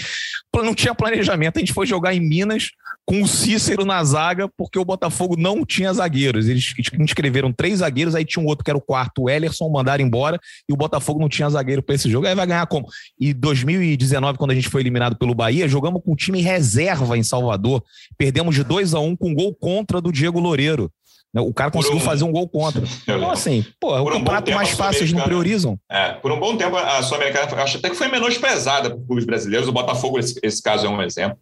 não 0.55 0.73
tinha 0.73 0.95
planejamento. 0.95 1.57
A 1.57 1.59
gente 1.59 1.73
foi 1.73 1.85
jogar 1.85 2.13
em 2.13 2.19
Minas 2.19 2.69
com 3.05 3.21
o 3.21 3.27
Cícero 3.27 3.85
na 3.85 4.03
zaga, 4.03 4.49
porque 4.57 4.77
o 4.77 4.83
Botafogo 4.83 5.37
não 5.37 5.65
tinha 5.65 5.93
zagueiros. 5.93 6.49
Eles 6.49 6.73
inscreveram 6.99 7.53
três 7.53 7.79
zagueiros, 7.79 8.13
aí 8.13 8.25
tinha 8.25 8.43
um 8.43 8.47
outro 8.47 8.65
que 8.65 8.69
era 8.69 8.77
o 8.77 8.81
quarto, 8.81 9.23
o 9.23 9.29
Ellerson, 9.29 9.69
mandaram 9.69 10.03
embora, 10.03 10.37
e 10.67 10.73
o 10.73 10.75
Botafogo 10.75 11.19
não 11.19 11.29
tinha 11.29 11.49
zagueiro 11.49 11.81
para 11.81 11.95
esse 11.95 12.09
jogo. 12.09 12.27
Aí 12.27 12.35
vai 12.35 12.45
ganhar 12.45 12.67
como? 12.67 12.85
E 13.17 13.33
2019, 13.33 14.37
quando 14.37 14.51
a 14.51 14.55
gente 14.55 14.67
foi 14.67 14.81
eliminado 14.81 15.17
pelo 15.17 15.33
Bahia, 15.33 15.69
jogamos 15.69 16.01
com 16.03 16.11
o 16.11 16.17
time 16.17 16.41
reserva 16.41 17.17
em 17.17 17.23
Salvador. 17.23 17.81
Perdemos 18.17 18.53
de 18.53 18.63
2 18.63 18.93
a 18.93 18.99
1 18.99 19.07
um, 19.07 19.15
com 19.15 19.33
gol 19.33 19.55
contra 19.55 20.01
do 20.01 20.11
Diego 20.11 20.39
Loureiro. 20.39 20.91
Né? 21.33 21.41
O 21.41 21.53
cara 21.53 21.71
conseguiu 21.71 21.97
um... 21.97 22.01
fazer 22.01 22.23
um 22.23 22.31
gol 22.31 22.47
contra. 22.47 22.83
Então, 23.07 23.31
assim, 23.31 23.65
pô, 23.79 23.95
é 23.95 24.01
o 24.01 24.05
campeonato 24.05 24.51
um 24.51 24.55
mais 24.55 24.69
fácil, 24.71 25.01
eles 25.01 25.13
não 25.13 25.23
priorizam. 25.23 25.79
É, 25.89 26.13
por 26.13 26.31
um 26.31 26.39
bom 26.39 26.55
tempo, 26.55 26.75
a 26.75 27.01
Sul-Americana, 27.01 27.63
acho 27.63 27.77
até 27.77 27.89
que 27.89 27.95
foi 27.95 28.07
menosprezada 28.09 28.89
por 28.89 29.05
clubes 29.05 29.25
brasileiros. 29.25 29.67
O 29.67 29.71
Botafogo, 29.71 30.19
esse, 30.19 30.39
esse 30.43 30.61
caso, 30.61 30.85
é 30.85 30.89
um 30.89 31.01
exemplo. 31.01 31.37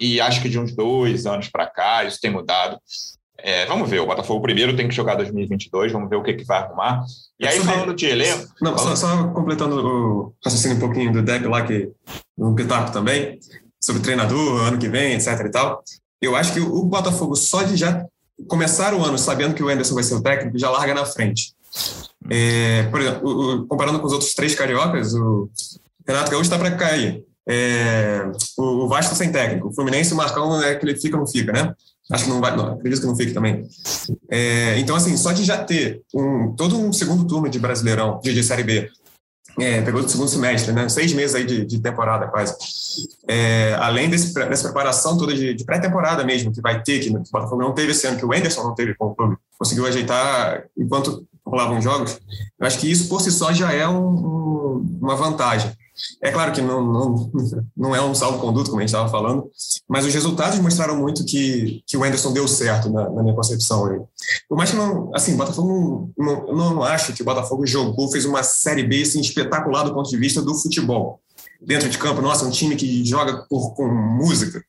E 0.00 0.20
acho 0.20 0.42
que 0.42 0.48
de 0.48 0.58
uns 0.58 0.74
dois 0.74 1.26
anos 1.26 1.48
para 1.48 1.66
cá, 1.66 2.04
isso 2.04 2.20
tem 2.20 2.30
mudado. 2.30 2.78
É, 3.38 3.66
vamos 3.66 3.90
ver, 3.90 4.00
o 4.00 4.06
Botafogo 4.06 4.40
primeiro 4.40 4.74
tem 4.74 4.88
que 4.88 4.94
jogar 4.94 5.16
2022, 5.16 5.92
vamos 5.92 6.08
ver 6.08 6.16
o 6.16 6.22
que, 6.22 6.32
que 6.32 6.44
vai 6.44 6.62
arrumar. 6.62 7.02
E 7.38 7.46
aí, 7.46 7.60
falando 7.60 7.94
de 7.94 8.06
elenco. 8.06 8.48
Não, 8.60 8.76
falando... 8.76 8.96
só, 8.96 9.16
só, 9.16 9.28
completando 9.28 9.86
o 9.86 10.34
raciocínio 10.42 10.78
um 10.78 10.80
pouquinho 10.80 11.12
do 11.12 11.22
Depp 11.22 11.46
lá, 11.46 11.62
que 11.62 11.90
no 12.38 12.54
Pitaco 12.54 12.90
também, 12.90 13.38
sobre 13.82 14.02
treinador, 14.02 14.62
ano 14.62 14.78
que 14.78 14.88
vem, 14.88 15.14
etc 15.14 15.38
e 15.44 15.50
tal. 15.50 15.82
Eu 16.22 16.34
acho 16.34 16.54
que 16.54 16.60
o 16.60 16.84
Botafogo, 16.84 17.36
só 17.36 17.62
de 17.62 17.76
já 17.76 18.06
começar 18.48 18.94
o 18.94 19.04
ano 19.04 19.18
sabendo 19.18 19.54
que 19.54 19.62
o 19.62 19.68
Anderson 19.68 19.94
vai 19.94 20.04
ser 20.04 20.14
o 20.14 20.22
técnico, 20.22 20.58
já 20.58 20.70
larga 20.70 20.94
na 20.94 21.04
frente. 21.04 21.54
É, 22.30 22.84
por 22.84 23.00
exemplo, 23.00 23.28
o, 23.28 23.54
o, 23.54 23.66
comparando 23.66 24.00
com 24.00 24.06
os 24.06 24.12
outros 24.12 24.34
três 24.34 24.54
cariocas, 24.54 25.14
o 25.14 25.48
Renato 26.06 26.30
Gaúcho 26.30 26.44
está 26.44 26.58
para 26.58 26.72
cair. 26.72 27.24
É, 27.46 28.22
o, 28.56 28.84
o, 28.84 28.88
Vasco 28.88 29.14
sem 29.14 29.30
técnico. 29.30 29.68
O 29.68 29.74
Fluminense, 29.74 30.14
o 30.14 30.16
Marcão 30.16 30.62
é 30.62 30.74
que 30.74 30.84
ele 30.84 30.98
fica 30.98 31.16
ou 31.16 31.20
não 31.20 31.26
fica, 31.26 31.52
né? 31.52 31.74
Acho 32.10 32.24
que 32.24 32.30
não 32.30 32.40
vai, 32.40 32.54
não, 32.54 32.74
acredito 32.74 33.00
que 33.00 33.06
não 33.06 33.16
fique 33.16 33.32
também. 33.32 33.66
É, 34.30 34.78
então, 34.78 34.94
assim, 34.94 35.16
só 35.16 35.32
de 35.32 35.44
já 35.44 35.62
ter 35.62 36.02
um, 36.14 36.54
todo 36.54 36.78
um 36.78 36.92
segundo 36.92 37.26
turno 37.26 37.48
de 37.48 37.58
Brasileirão, 37.58 38.20
de, 38.22 38.34
de 38.34 38.42
Série 38.42 38.62
B, 38.62 38.90
é, 39.58 39.80
pegou 39.82 40.00
o 40.00 40.08
segundo 40.08 40.28
semestre, 40.28 40.72
né? 40.72 40.88
Seis 40.88 41.12
meses 41.12 41.34
aí 41.34 41.44
de, 41.44 41.64
de 41.64 41.80
temporada 41.80 42.26
quase. 42.26 42.56
É, 43.28 43.74
além 43.80 44.08
desse, 44.08 44.32
dessa 44.34 44.64
preparação 44.64 45.16
toda 45.16 45.34
de, 45.34 45.54
de 45.54 45.64
pré-temporada 45.64 46.24
mesmo, 46.24 46.52
que 46.52 46.60
vai 46.60 46.82
ter, 46.82 47.00
que 47.00 47.10
o 47.10 47.22
Botafogo 47.30 47.62
não 47.62 47.72
teve 47.72 47.92
esse 47.92 48.06
ano, 48.06 48.18
que 48.18 48.26
o 48.26 48.32
Anderson 48.32 48.62
não 48.62 48.74
teve 48.74 48.94
com 48.94 49.06
o 49.06 49.14
clube, 49.14 49.36
conseguiu 49.58 49.86
ajeitar 49.86 50.64
enquanto 50.76 51.26
rolavam 51.46 51.80
jogos, 51.80 52.18
eu 52.58 52.66
acho 52.66 52.78
que 52.78 52.90
isso 52.90 53.08
por 53.08 53.20
si 53.20 53.30
só 53.30 53.52
já 53.52 53.72
é 53.72 53.86
um, 53.86 54.08
um, 54.08 54.98
uma 55.00 55.14
vantagem. 55.14 55.70
É 56.20 56.30
claro 56.30 56.52
que 56.52 56.60
não, 56.60 56.84
não, 56.84 57.32
não 57.76 57.94
é 57.94 58.02
um 58.02 58.14
salvo-conduto, 58.14 58.70
como 58.70 58.80
a 58.80 58.82
gente 58.82 58.88
estava 58.88 59.08
falando, 59.08 59.48
mas 59.88 60.04
os 60.04 60.12
resultados 60.12 60.58
mostraram 60.58 60.96
muito 60.96 61.24
que, 61.24 61.82
que 61.86 61.96
o 61.96 62.02
Anderson 62.02 62.32
deu 62.32 62.48
certo 62.48 62.90
na, 62.90 63.08
na 63.10 63.22
minha 63.22 63.34
concepção. 63.34 64.06
Por 64.48 64.56
mais 64.56 64.70
que 64.70 64.76
não, 64.76 65.10
assim, 65.14 65.36
Botafogo 65.36 66.12
não, 66.16 66.46
não, 66.46 66.74
não 66.74 66.82
acho 66.82 67.12
que 67.12 67.22
o 67.22 67.24
Botafogo 67.24 67.66
jogou, 67.66 68.10
fez 68.10 68.24
uma 68.24 68.42
Série 68.42 68.82
B 68.82 69.02
assim, 69.02 69.20
espetacular 69.20 69.84
do 69.84 69.94
ponto 69.94 70.10
de 70.10 70.16
vista 70.16 70.42
do 70.42 70.54
futebol. 70.54 71.20
Dentro 71.60 71.88
de 71.88 71.96
campo, 71.96 72.20
nossa, 72.20 72.44
um 72.44 72.50
time 72.50 72.76
que 72.76 73.04
joga 73.04 73.46
por, 73.48 73.74
com 73.74 73.86
música. 73.88 74.62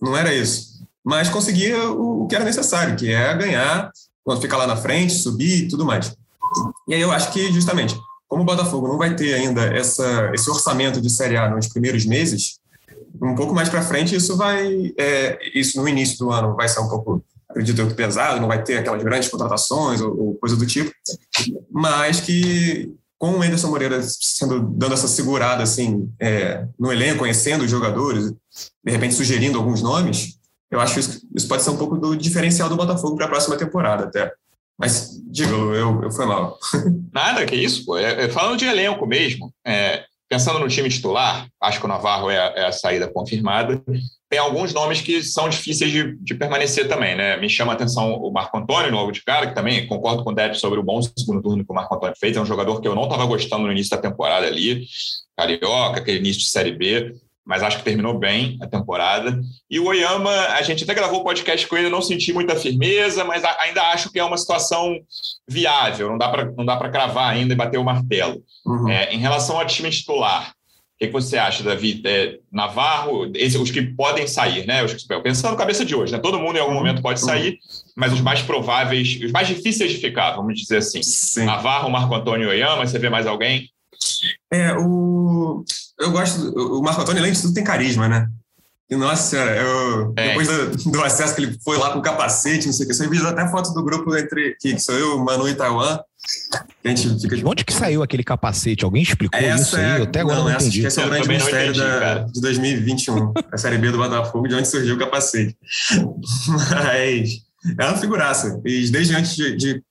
Não 0.00 0.16
era 0.16 0.34
isso. 0.34 0.82
Mas 1.04 1.28
conseguia 1.28 1.90
o, 1.90 2.24
o 2.24 2.26
que 2.26 2.34
era 2.34 2.44
necessário, 2.44 2.96
que 2.96 3.10
é 3.10 3.34
ganhar, 3.34 3.90
quando 4.24 4.40
ficar 4.40 4.56
lá 4.56 4.66
na 4.66 4.76
frente, 4.76 5.14
subir 5.14 5.64
e 5.64 5.68
tudo 5.68 5.84
mais. 5.84 6.14
E 6.88 6.94
aí 6.94 7.00
eu 7.00 7.10
acho 7.10 7.32
que, 7.32 7.52
justamente, 7.52 7.98
como 8.32 8.44
o 8.44 8.46
Botafogo 8.46 8.88
não 8.88 8.96
vai 8.96 9.14
ter 9.14 9.34
ainda 9.34 9.62
essa, 9.76 10.30
esse 10.32 10.48
orçamento 10.48 11.02
de 11.02 11.10
Série 11.10 11.36
A 11.36 11.50
nos 11.50 11.68
primeiros 11.68 12.06
meses, 12.06 12.60
um 13.20 13.34
pouco 13.34 13.54
mais 13.54 13.68
para 13.68 13.82
frente 13.82 14.16
isso 14.16 14.38
vai, 14.38 14.90
é, 14.98 15.38
isso 15.54 15.78
no 15.78 15.86
início 15.86 16.16
do 16.16 16.30
ano 16.30 16.56
vai 16.56 16.66
ser 16.66 16.80
um 16.80 16.88
pouco, 16.88 17.22
acredito 17.46 17.78
eu, 17.78 17.94
pesado, 17.94 18.40
não 18.40 18.48
vai 18.48 18.64
ter 18.64 18.78
aquelas 18.78 19.02
grandes 19.02 19.28
contratações 19.28 20.00
ou, 20.00 20.18
ou 20.18 20.34
coisa 20.36 20.56
do 20.56 20.64
tipo, 20.64 20.90
mas 21.70 22.22
que 22.22 22.90
com 23.18 23.32
o 23.32 23.42
Anderson 23.42 23.68
Moreira 23.68 24.00
sendo 24.02 24.62
dando 24.62 24.94
essa 24.94 25.08
segurada 25.08 25.62
assim 25.62 26.10
é, 26.18 26.66
no 26.78 26.90
elenco, 26.90 27.18
conhecendo 27.18 27.66
os 27.66 27.70
jogadores, 27.70 28.32
de 28.82 28.90
repente 28.90 29.12
sugerindo 29.12 29.58
alguns 29.58 29.82
nomes, 29.82 30.38
eu 30.70 30.80
acho 30.80 30.94
que 30.94 31.00
isso, 31.00 31.20
isso 31.34 31.46
pode 31.46 31.62
ser 31.62 31.68
um 31.68 31.76
pouco 31.76 31.98
do 31.98 32.16
diferencial 32.16 32.70
do 32.70 32.76
Botafogo 32.76 33.14
para 33.14 33.26
a 33.26 33.28
próxima 33.28 33.58
temporada 33.58 34.04
até. 34.04 34.32
Mas, 34.82 35.22
diga, 35.30 35.52
eu, 35.52 36.02
eu 36.02 36.10
fui 36.10 36.26
mal. 36.26 36.58
Nada, 37.14 37.46
que 37.46 37.54
isso, 37.54 37.84
pô. 37.84 37.96
É, 37.96 38.24
é, 38.24 38.28
falando 38.28 38.58
de 38.58 38.64
elenco 38.64 39.06
mesmo, 39.06 39.54
é, 39.64 40.02
pensando 40.28 40.58
no 40.58 40.66
time 40.66 40.88
titular, 40.88 41.46
acho 41.62 41.78
que 41.78 41.84
o 41.84 41.88
Navarro 41.88 42.28
é 42.28 42.36
a, 42.36 42.52
é 42.56 42.66
a, 42.66 42.72
saída 42.72 43.06
confirmada. 43.06 43.80
Tem 44.28 44.40
alguns 44.40 44.74
nomes 44.74 45.00
que 45.00 45.22
são 45.22 45.48
difíceis 45.48 45.92
de, 45.92 46.16
de, 46.16 46.34
permanecer 46.34 46.88
também, 46.88 47.14
né? 47.14 47.36
Me 47.36 47.48
chama 47.48 47.70
a 47.70 47.74
atenção 47.76 48.12
o 48.14 48.32
Marco 48.32 48.58
Antônio, 48.58 48.90
logo 48.90 49.12
de 49.12 49.22
cara, 49.22 49.46
que 49.46 49.54
também 49.54 49.86
concordo 49.86 50.24
com 50.24 50.30
o 50.30 50.34
Deb 50.34 50.54
sobre 50.54 50.80
o 50.80 50.82
bom 50.82 51.00
segundo 51.00 51.40
turno 51.40 51.64
que 51.64 51.70
o 51.70 51.74
Marco 51.74 51.94
Antônio 51.94 52.16
fez. 52.18 52.36
É 52.36 52.40
um 52.40 52.46
jogador 52.46 52.80
que 52.80 52.88
eu 52.88 52.94
não 52.96 53.04
estava 53.04 53.24
gostando 53.24 53.66
no 53.66 53.70
início 53.70 53.90
da 53.90 54.02
temporada 54.02 54.48
ali. 54.48 54.84
Carioca, 55.36 56.00
aquele 56.00 56.18
início 56.18 56.42
de 56.42 56.48
Série 56.48 56.72
B, 56.72 57.14
mas 57.44 57.62
acho 57.62 57.78
que 57.78 57.84
terminou 57.84 58.18
bem 58.18 58.56
a 58.60 58.66
temporada. 58.66 59.40
E 59.68 59.80
o 59.80 59.86
Oyama, 59.86 60.30
a 60.30 60.62
gente 60.62 60.84
até 60.84 60.94
gravou 60.94 61.20
o 61.20 61.24
podcast 61.24 61.66
com 61.66 61.76
ele, 61.76 61.88
não 61.88 62.00
senti 62.00 62.32
muita 62.32 62.56
firmeza, 62.56 63.24
mas 63.24 63.44
ainda 63.44 63.82
acho 63.90 64.10
que 64.10 64.18
é 64.18 64.24
uma 64.24 64.38
situação 64.38 64.96
viável, 65.48 66.10
não 66.10 66.18
dá 66.64 66.76
para 66.76 66.90
cravar 66.90 67.32
ainda 67.32 67.52
e 67.52 67.56
bater 67.56 67.78
o 67.78 67.84
martelo. 67.84 68.42
Uhum. 68.64 68.88
É, 68.88 69.12
em 69.12 69.18
relação 69.18 69.58
ao 69.58 69.66
time 69.66 69.90
titular, 69.90 70.50
o 70.50 70.98
que, 70.98 71.06
que 71.08 71.12
você 71.12 71.36
acha, 71.36 71.64
Davi? 71.64 72.00
É, 72.04 72.38
Navarro, 72.50 73.32
esse, 73.34 73.58
os 73.58 73.72
que 73.72 73.82
podem 73.82 74.24
sair, 74.28 74.64
né? 74.66 74.84
Os, 74.84 75.04
pensando 75.20 75.56
cabeça 75.56 75.84
de 75.84 75.96
hoje, 75.96 76.12
né? 76.12 76.18
Todo 76.20 76.38
mundo 76.38 76.56
em 76.56 76.60
algum 76.60 76.74
momento 76.74 77.02
pode 77.02 77.18
sair, 77.18 77.58
mas 77.96 78.12
os 78.12 78.20
mais 78.20 78.40
prováveis, 78.40 79.18
os 79.20 79.32
mais 79.32 79.48
difíceis 79.48 79.90
de 79.90 79.98
ficar, 79.98 80.36
vamos 80.36 80.54
dizer 80.54 80.76
assim. 80.76 81.02
Sim. 81.02 81.44
Navarro, 81.44 81.90
Marco 81.90 82.14
Antônio 82.14 82.50
Oyama, 82.50 82.86
você 82.86 83.00
vê 83.00 83.10
mais 83.10 83.26
alguém? 83.26 83.68
É, 84.52 84.74
o... 84.74 85.64
eu 85.98 86.10
gosto. 86.10 86.50
O 86.56 86.82
Marco 86.82 87.02
Antônio, 87.02 87.20
além 87.20 87.32
de 87.32 87.40
tudo, 87.40 87.54
tem 87.54 87.64
carisma, 87.64 88.08
né? 88.08 88.28
E, 88.92 88.96
nossa 88.96 89.22
senhora, 89.22 89.56
eu, 89.56 90.12
é. 90.16 90.28
depois 90.28 90.48
do, 90.48 90.90
do, 90.90 91.02
acesso 91.02 91.34
que 91.34 91.42
ele 91.42 91.58
foi 91.64 91.78
lá 91.78 91.92
com 91.92 92.02
capacete, 92.02 92.66
não 92.66 92.74
sei 92.74 92.84
o 92.84 92.88
que, 92.88 92.94
você 92.94 93.08
viu 93.08 93.26
até 93.26 93.48
foto 93.50 93.72
do 93.72 93.82
grupo 93.82 94.14
entre 94.14 94.54
que, 94.60 94.78
sou 94.78 94.94
eu, 94.94 95.18
Manu 95.18 95.48
e 95.48 95.54
Taiwan. 95.54 95.98
A 96.84 96.88
gente 96.88 97.18
fica 97.18 97.36
de... 97.36 97.42
Onde 97.42 97.64
que 97.64 97.72
saiu 97.72 98.02
aquele 98.02 98.22
capacete? 98.22 98.84
Alguém 98.84 99.02
explicou 99.02 99.40
essa 99.40 99.62
isso 99.62 99.76
aí? 99.76 99.98
Eu 99.98 100.04
até 100.04 100.20
agora 100.20 100.36
não, 100.36 100.44
não 100.44 100.52
entendi. 100.52 100.84
Esse 100.84 101.00
é 101.00 101.06
o 101.06 101.08
grande 101.08 101.26
mistério 101.26 101.70
entendi, 101.70 101.80
da, 101.80 102.18
de 102.24 102.40
2021, 102.42 103.32
a 103.50 103.56
Série 103.56 103.78
B 103.78 103.90
do 103.90 103.96
Botafogo, 103.96 104.46
de 104.46 104.54
onde 104.56 104.68
surgiu 104.68 104.96
o 104.96 104.98
capacete. 104.98 105.56
Mas 106.70 107.30
é 107.78 107.84
uma 107.86 107.96
figuraça. 107.96 108.60
E 108.64 108.90
desde 108.90 109.14
antes 109.14 109.34
de, 109.34 109.56
de, 109.56 109.82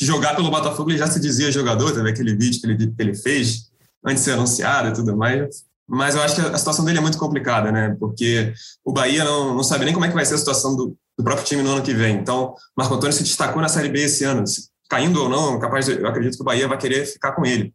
jogar 0.00 0.34
pelo 0.34 0.50
Botafogo, 0.50 0.90
ele 0.90 0.98
já 0.98 1.06
se 1.06 1.20
dizia 1.20 1.50
jogador, 1.50 1.92
teve 1.92 2.10
aquele 2.10 2.34
vídeo 2.34 2.60
que 2.60 2.66
ele, 2.66 2.76
que 2.76 3.02
ele 3.02 3.14
fez 3.14 3.70
antes 4.04 4.22
de 4.22 4.30
ser 4.30 4.32
anunciado 4.32 4.88
e 4.88 4.92
tudo 4.92 5.16
mais. 5.16 5.64
Mas 5.88 6.14
eu 6.14 6.22
acho 6.22 6.36
que 6.36 6.40
a 6.40 6.56
situação 6.56 6.84
dele 6.84 6.98
é 6.98 7.00
muito 7.00 7.18
complicada, 7.18 7.72
né? 7.72 7.96
Porque 7.98 8.52
o 8.84 8.92
Bahia 8.92 9.24
não, 9.24 9.54
não 9.56 9.62
sabe 9.64 9.84
nem 9.84 9.92
como 9.92 10.06
é 10.06 10.08
que 10.08 10.14
vai 10.14 10.24
ser 10.24 10.34
a 10.34 10.38
situação 10.38 10.76
do, 10.76 10.96
do 11.18 11.24
próprio 11.24 11.44
time 11.44 11.62
no 11.62 11.70
ano 11.72 11.82
que 11.82 11.92
vem. 11.92 12.16
Então, 12.16 12.54
Marco 12.76 12.94
Antônio 12.94 13.12
se 13.12 13.24
destacou 13.24 13.60
na 13.60 13.68
Série 13.68 13.88
B 13.88 14.02
esse 14.02 14.22
ano. 14.22 14.44
Caindo 14.88 15.22
ou 15.22 15.28
não, 15.28 15.58
capaz 15.58 15.86
de, 15.86 16.00
eu 16.00 16.06
acredito 16.06 16.36
que 16.36 16.42
o 16.42 16.44
Bahia 16.44 16.68
vai 16.68 16.78
querer 16.78 17.06
ficar 17.06 17.32
com 17.32 17.44
ele. 17.44 17.74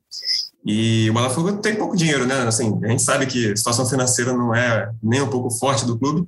E 0.65 1.09
o 1.09 1.13
Botafogo 1.13 1.57
tem 1.57 1.75
pouco 1.75 1.95
dinheiro, 1.95 2.25
né? 2.25 2.35
Assim, 2.47 2.79
a 2.83 2.87
gente 2.87 3.01
sabe 3.01 3.25
que 3.25 3.51
a 3.51 3.55
situação 3.55 3.85
financeira 3.85 4.31
não 4.31 4.55
é 4.55 4.89
nem 5.03 5.21
um 5.21 5.29
pouco 5.29 5.51
forte 5.51 5.85
do 5.85 5.99
clube, 5.99 6.25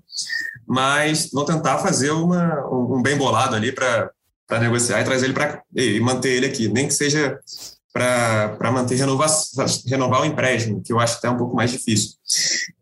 mas 0.68 1.30
vão 1.32 1.46
tentar 1.46 1.80
fazer 1.80 2.12
uma, 2.12 2.68
um 2.70 3.02
bem 3.02 3.18
bolado 3.18 3.56
ali 3.56 3.72
para 3.72 4.12
negociar 4.60 5.02
e 5.02 5.04
trazer 5.04 5.26
ele 5.26 5.34
para 5.34 5.62
e 5.76 6.00
manter 6.00 6.30
ele 6.30 6.46
aqui, 6.46 6.68
nem 6.68 6.88
que 6.88 6.94
seja 6.94 7.40
para 7.92 8.72
manter 8.72 8.96
renovar, 8.96 9.30
renovar 9.88 10.22
o 10.22 10.26
empréstimo, 10.26 10.82
que 10.82 10.94
eu 10.94 11.00
acho 11.00 11.18
até 11.18 11.30
um 11.30 11.38
pouco 11.38 11.56
mais 11.56 11.72
difícil. 11.72 12.12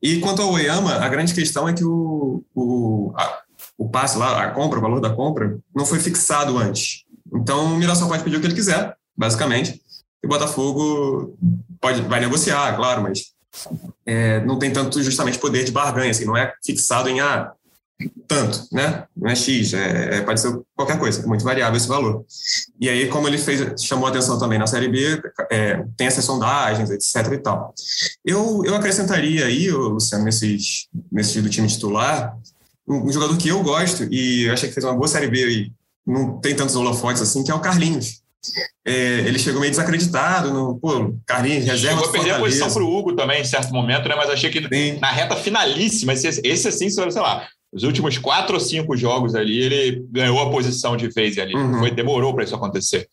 E 0.02 0.20
quanto 0.20 0.42
ao 0.42 0.52
Oyama, 0.52 0.96
a 0.96 1.08
grande 1.08 1.34
questão 1.34 1.70
é 1.70 1.74
que 1.74 1.86
o, 1.86 2.44
o, 2.54 3.14
a, 3.16 3.40
o 3.78 3.90
passe 3.90 4.18
lá, 4.18 4.44
a 4.44 4.52
compra, 4.52 4.80
o 4.80 4.82
valor 4.82 5.00
da 5.00 5.10
compra, 5.10 5.58
não 5.74 5.86
foi 5.86 6.00
fixado 6.00 6.58
antes. 6.58 7.06
Então 7.34 7.66
o 7.66 7.78
Mirassol 7.78 8.10
pode 8.10 8.24
pedir 8.24 8.38
o 8.38 8.42
que 8.42 8.48
ele 8.48 8.56
quiser, 8.56 8.96
basicamente, 9.18 9.82
e 10.22 10.28
o 10.28 10.30
Botafogo 10.30 11.38
pode, 11.80 12.02
vai 12.02 12.20
negociar, 12.20 12.76
claro, 12.76 13.02
mas 13.02 13.34
é, 14.06 14.44
não 14.46 14.60
tem 14.60 14.72
tanto 14.72 15.02
justamente 15.02 15.40
poder 15.40 15.64
de 15.64 15.72
barganha, 15.72 16.12
assim, 16.12 16.26
não 16.26 16.36
é 16.36 16.54
fixado 16.64 17.10
em 17.10 17.22
ah, 17.22 17.52
tanto, 18.28 18.68
né? 18.72 19.06
Não 19.16 19.30
é 19.30 19.36
X, 19.36 19.74
é, 19.74 20.18
é, 20.18 20.22
pode 20.22 20.40
ser 20.42 20.54
qualquer 20.76 21.00
coisa, 21.00 21.22
é 21.22 21.26
muito 21.26 21.44
variável 21.44 21.78
esse 21.78 21.88
valor. 21.88 22.26
E 22.80 22.90
aí, 22.90 23.08
como 23.08 23.28
ele 23.28 23.38
fez, 23.38 23.82
chamou 23.82 24.08
atenção 24.08 24.38
também 24.38 24.60
na 24.60 24.68
Série 24.68 24.90
B, 24.90 25.22
é, 25.50 25.84
tem 25.96 26.08
essas 26.08 26.26
sondagens, 26.26 26.90
etc 26.90 27.32
e 27.34 27.38
tal. 27.38 27.74
Eu, 28.26 28.64
eu 28.66 28.76
acrescentaria 28.76 29.46
aí, 29.46 29.72
Luciano, 29.72 30.26
nesses, 30.26 30.88
nesse 31.12 31.42
do 31.42 31.50
time 31.50 31.68
titular, 31.68 32.38
um, 32.88 33.08
um, 33.08 33.12
jogador 33.12 33.38
que 33.38 33.50
eu 33.50 33.64
gosto 33.64 34.04
e 34.12 34.44
eu 34.44 34.54
achei 34.54 34.68
que 34.68 34.76
fez 34.76 34.84
uma 34.84 34.96
boa 34.96 35.08
Série 35.08 35.28
B 35.28 35.50
e 35.50 35.72
não 36.06 36.40
tem 36.40 36.56
tantos 36.56 36.76
holofotes 36.76 37.22
assim, 37.22 37.44
que 37.44 37.52
é 37.52 37.56
o 37.56 37.62
Carlinhos. 37.62 38.22
É, 38.86 38.94
ele 39.22 39.40
chegou 39.40 39.60
meio 39.60 39.72
desacreditado, 39.72 40.54
no, 40.54 40.78
pô, 40.78 41.16
Carlinhos, 41.26 41.66
reserva 41.66 41.98
Chegou 41.98 42.10
a 42.10 42.12
perder 42.12 42.32
a 42.32 42.40
posição 42.40 42.72
para 42.72 42.84
o 42.84 42.96
Hugo 42.96 43.16
também, 43.16 43.42
em 43.42 43.46
certo 43.46 43.74
momento, 43.74 44.08
né? 44.08 44.16
mas 44.16 44.30
achei 44.30 44.52
que 44.52 44.62
Sim. 44.68 45.00
na 45.00 45.10
reta 45.10 45.36
finalíssima, 45.36 46.14
esse, 46.14 46.42
esse 46.44 46.68
assim, 46.68 46.90
sei 46.90 47.06
lá, 47.16 47.48
os 47.74 47.84
últimos 47.84 48.18
quatro 48.18 48.54
ou 48.54 48.60
cinco 48.60 48.96
jogos 48.96 49.36
ali, 49.36 49.60
ele 49.60 50.06
ganhou 50.10 50.40
a 50.40 50.50
posição 50.50 50.96
de 50.96 51.10
vez 51.10 51.38
ali. 51.38 51.56
Uhum. 51.56 51.80
Foi, 51.80 51.92
demorou 51.92 52.34
para 52.34 52.44
isso 52.44 52.56
acontecer. 52.56 53.08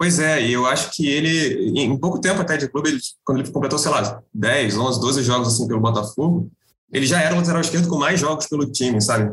Pois 0.00 0.18
é, 0.18 0.42
e 0.42 0.52
eu 0.52 0.66
acho 0.66 0.90
que 0.92 1.06
ele, 1.06 1.78
em 1.78 1.96
pouco 1.98 2.18
tempo 2.18 2.40
até 2.40 2.56
de 2.56 2.68
clube, 2.68 2.88
ele, 2.88 3.00
quando 3.22 3.40
ele 3.40 3.52
completou, 3.52 3.78
sei 3.78 3.90
lá, 3.90 4.22
10, 4.32 4.78
11, 4.78 5.00
12 5.00 5.22
jogos 5.22 5.48
assim 5.48 5.68
pelo 5.68 5.78
Botafogo, 5.78 6.50
ele 6.90 7.06
já 7.06 7.20
era 7.20 7.34
o 7.34 7.38
lateral 7.38 7.60
esquerdo 7.60 7.86
com 7.86 7.98
mais 7.98 8.18
jogos 8.18 8.46
pelo 8.46 8.70
time, 8.70 9.00
sabe? 9.00 9.30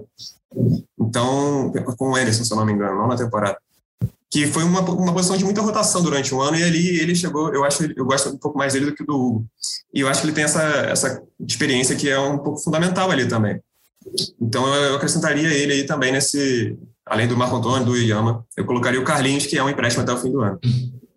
Então, 1.00 1.72
com 1.98 2.12
o 2.12 2.16
Anderson, 2.16 2.44
se 2.44 2.52
eu 2.52 2.58
não 2.58 2.66
me 2.66 2.74
engano, 2.74 2.98
não 2.98 3.08
na 3.08 3.16
temporada. 3.16 3.58
Que 4.30 4.46
foi 4.46 4.64
uma, 4.64 4.82
uma 4.82 5.14
posição 5.14 5.38
de 5.38 5.46
muita 5.46 5.62
rotação 5.62 6.04
durante 6.04 6.36
um 6.36 6.42
ano, 6.42 6.58
e 6.58 6.64
ali 6.64 7.00
ele 7.00 7.16
chegou, 7.16 7.54
eu 7.54 7.64
acho, 7.64 7.86
eu 7.96 8.06
gosto 8.06 8.30
um 8.30 8.38
pouco 8.38 8.58
mais 8.58 8.74
dele 8.74 8.88
do 8.88 8.94
que 8.94 9.06
do 9.06 9.16
Hugo. 9.16 9.46
E 9.94 10.02
eu 10.02 10.10
acho 10.10 10.20
que 10.20 10.28
ele 10.28 10.36
tem 10.36 10.44
essa, 10.44 10.62
essa 10.62 11.24
experiência 11.40 11.96
que 11.96 12.10
é 12.10 12.20
um 12.20 12.38
pouco 12.38 12.60
fundamental 12.60 13.10
ali 13.10 13.26
também. 13.26 13.62
Então 14.42 14.68
eu 14.74 14.96
acrescentaria 14.96 15.50
ele 15.50 15.74
aí 15.74 15.84
também 15.86 16.12
nesse, 16.12 16.78
além 17.06 17.28
do 17.28 17.38
Marco 17.38 17.56
Antônio, 17.56 17.86
do 17.86 17.98
Iyama, 17.98 18.46
eu 18.56 18.66
colocaria 18.66 19.00
o 19.00 19.04
Carlinhos, 19.04 19.46
que 19.46 19.58
é 19.58 19.64
um 19.64 19.70
empréstimo 19.70 20.04
até 20.04 20.14
o 20.14 20.18
fim 20.18 20.32
do 20.32 20.42
ano. 20.42 20.60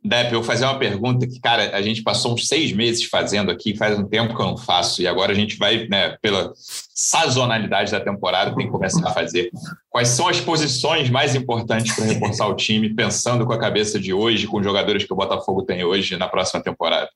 Depp, 0.03 0.33
eu 0.33 0.41
vou 0.41 0.47
fazer 0.47 0.65
uma 0.65 0.79
pergunta 0.79 1.27
que, 1.27 1.39
cara, 1.41 1.77
a 1.77 1.83
gente 1.83 2.03
passou 2.03 2.33
uns 2.33 2.49
seis 2.49 2.73
meses 2.73 3.05
fazendo 3.05 3.51
aqui, 3.51 3.77
faz 3.77 3.99
um 3.99 4.07
tempo 4.07 4.35
que 4.35 4.41
eu 4.41 4.47
não 4.47 4.57
faço, 4.57 5.03
e 5.03 5.07
agora 5.07 5.31
a 5.31 5.35
gente 5.35 5.59
vai, 5.59 5.87
né, 5.89 6.17
pela 6.23 6.53
sazonalidade 6.57 7.93
da 7.93 8.01
temporada, 8.01 8.55
tem 8.57 8.65
que 8.65 8.73
começar 8.73 9.07
a 9.07 9.13
fazer. 9.13 9.51
Quais 9.91 10.09
são 10.09 10.27
as 10.27 10.41
posições 10.41 11.11
mais 11.11 11.35
importantes 11.35 11.95
para 11.95 12.07
reforçar 12.07 12.47
o 12.47 12.57
time, 12.57 12.95
pensando 12.95 13.45
com 13.45 13.53
a 13.53 13.59
cabeça 13.59 14.01
de 14.01 14.13
hoje, 14.13 14.47
com 14.47 14.59
os 14.59 14.65
jogadores 14.65 15.05
que 15.05 15.13
o 15.13 15.17
Botafogo 15.17 15.63
tem 15.63 15.85
hoje 15.85 16.17
na 16.17 16.29
próxima 16.29 16.63
temporada? 16.63 17.11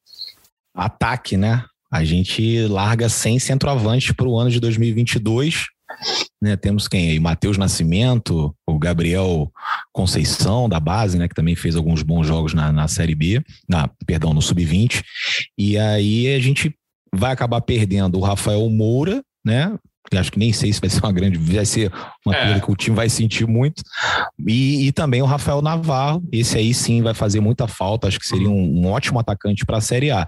Ataque, 0.74 1.38
né? 1.38 1.64
A 1.94 2.02
gente 2.02 2.66
larga 2.66 3.08
sem 3.08 3.38
centroavante 3.38 4.12
para 4.12 4.26
o 4.26 4.36
ano 4.36 4.50
de 4.50 4.58
2022. 4.58 5.66
Né, 6.42 6.56
temos 6.56 6.88
quem 6.88 7.10
aí? 7.10 7.20
Matheus 7.20 7.56
Nascimento, 7.56 8.52
o 8.66 8.78
Gabriel 8.80 9.48
Conceição, 9.92 10.68
da 10.68 10.80
base, 10.80 11.16
né? 11.16 11.28
Que 11.28 11.36
também 11.36 11.54
fez 11.54 11.76
alguns 11.76 12.02
bons 12.02 12.26
jogos 12.26 12.52
na, 12.52 12.72
na 12.72 12.88
Série 12.88 13.14
B, 13.14 13.40
na, 13.68 13.88
perdão, 14.04 14.34
no 14.34 14.42
Sub-20. 14.42 15.04
E 15.56 15.78
aí 15.78 16.34
a 16.34 16.40
gente 16.40 16.74
vai 17.14 17.30
acabar 17.30 17.60
perdendo 17.60 18.18
o 18.18 18.22
Rafael 18.22 18.68
Moura, 18.68 19.22
né? 19.46 19.78
Acho 20.12 20.30
que 20.30 20.38
nem 20.38 20.52
sei 20.52 20.72
se 20.72 20.80
vai 20.80 20.90
ser 20.90 21.00
uma 21.00 21.12
grande, 21.12 21.38
vai 21.38 21.64
ser 21.64 21.92
uma 22.24 22.34
é. 22.34 22.44
coisa 22.44 22.60
que 22.60 22.70
o 22.70 22.76
time 22.76 22.96
vai 22.96 23.08
sentir 23.08 23.46
muito. 23.46 23.82
E, 24.46 24.86
e, 24.86 24.92
também 24.92 25.22
o 25.22 25.26
Rafael 25.26 25.62
Navarro, 25.62 26.22
esse 26.30 26.56
aí 26.58 26.74
sim 26.74 27.02
vai 27.02 27.14
fazer 27.14 27.40
muita 27.40 27.66
falta, 27.66 28.06
acho 28.06 28.18
que 28.18 28.26
seria 28.26 28.48
um, 28.48 28.80
um 28.80 28.86
ótimo 28.86 29.18
atacante 29.18 29.64
para 29.64 29.78
a 29.78 29.80
Série 29.80 30.10
A. 30.10 30.26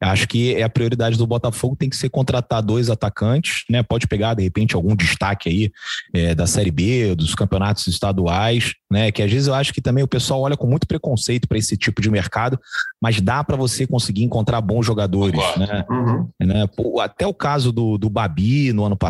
Acho 0.00 0.28
que 0.28 0.54
é 0.54 0.62
a 0.62 0.68
prioridade 0.68 1.16
do 1.16 1.26
Botafogo 1.26 1.76
tem 1.76 1.88
que 1.88 1.96
ser 1.96 2.08
contratar 2.08 2.62
dois 2.62 2.90
atacantes, 2.90 3.64
né? 3.70 3.82
Pode 3.82 4.06
pegar 4.06 4.34
de 4.34 4.42
repente 4.42 4.74
algum 4.74 4.94
destaque 4.94 5.48
aí 5.48 5.72
é, 6.14 6.34
da 6.34 6.46
Série 6.46 6.70
B, 6.70 7.14
dos 7.14 7.34
campeonatos 7.34 7.86
estaduais, 7.86 8.74
né? 8.90 9.10
Que 9.10 9.22
às 9.22 9.30
vezes 9.30 9.48
eu 9.48 9.54
acho 9.54 9.72
que 9.72 9.80
também 9.80 10.04
o 10.04 10.08
pessoal 10.08 10.40
olha 10.40 10.56
com 10.56 10.66
muito 10.66 10.86
preconceito 10.86 11.48
para 11.48 11.58
esse 11.58 11.76
tipo 11.76 12.00
de 12.00 12.10
mercado, 12.10 12.58
mas 13.00 13.20
dá 13.20 13.42
para 13.42 13.56
você 13.56 13.86
conseguir 13.86 14.24
encontrar 14.24 14.60
bons 14.60 14.84
jogadores, 14.84 15.40
né? 15.56 15.84
Uhum. 15.90 16.28
né? 16.40 16.64
Até 17.02 17.26
o 17.26 17.34
caso 17.34 17.72
do, 17.72 17.98
do 17.98 18.08
Babi 18.08 18.72
no 18.72 18.84
ano 18.84 18.96
passado, 18.96 19.05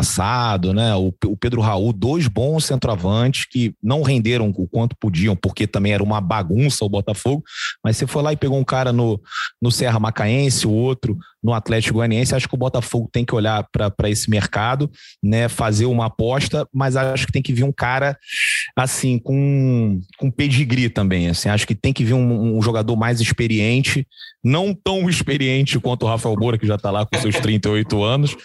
né? 0.73 0.95
O, 0.95 1.13
o 1.25 1.37
Pedro 1.37 1.61
Raul, 1.61 1.93
dois 1.93 2.27
bons 2.27 2.65
centroavantes 2.65 3.45
que 3.45 3.73
não 3.81 4.01
renderam 4.01 4.53
o 4.55 4.67
quanto 4.67 4.95
podiam, 4.99 5.35
porque 5.35 5.67
também 5.67 5.93
era 5.93 6.03
uma 6.03 6.21
bagunça 6.21 6.85
o 6.85 6.89
Botafogo, 6.89 7.43
mas 7.83 7.97
você 7.97 8.07
foi 8.07 8.21
lá 8.21 8.33
e 8.33 8.37
pegou 8.37 8.57
um 8.57 8.63
cara 8.63 8.91
no, 8.91 9.19
no 9.61 9.71
Serra 9.71 9.99
Macaense, 9.99 10.67
o 10.67 10.71
outro 10.71 11.17
no 11.43 11.53
Atlético 11.53 11.95
Goianiense. 11.95 12.35
Acho 12.35 12.47
que 12.47 12.55
o 12.55 12.57
Botafogo 12.57 13.09
tem 13.11 13.23
que 13.23 13.33
olhar 13.33 13.65
para 13.71 14.09
esse 14.09 14.29
mercado, 14.29 14.91
né? 15.23 15.47
Fazer 15.47 15.85
uma 15.85 16.07
aposta, 16.07 16.67
mas 16.73 16.95
acho 16.95 17.25
que 17.25 17.31
tem 17.31 17.41
que 17.41 17.53
vir 17.53 17.63
um 17.63 17.71
cara 17.71 18.17
assim 18.75 19.19
com 19.19 19.99
com 20.17 20.31
pedigree 20.31 20.89
também. 20.89 21.29
Assim, 21.29 21.49
acho 21.49 21.67
que 21.67 21.75
tem 21.75 21.93
que 21.93 22.03
vir 22.03 22.13
um, 22.13 22.57
um 22.57 22.61
jogador 22.61 22.95
mais 22.95 23.19
experiente, 23.19 24.07
não 24.43 24.73
tão 24.73 25.07
experiente 25.09 25.79
quanto 25.79 26.03
o 26.03 26.07
Rafael 26.07 26.35
Moura 26.37 26.57
que 26.57 26.67
já 26.67 26.75
está 26.75 26.91
lá 26.91 27.05
com 27.05 27.19
seus 27.19 27.35
38 27.35 28.03
anos, 28.03 28.35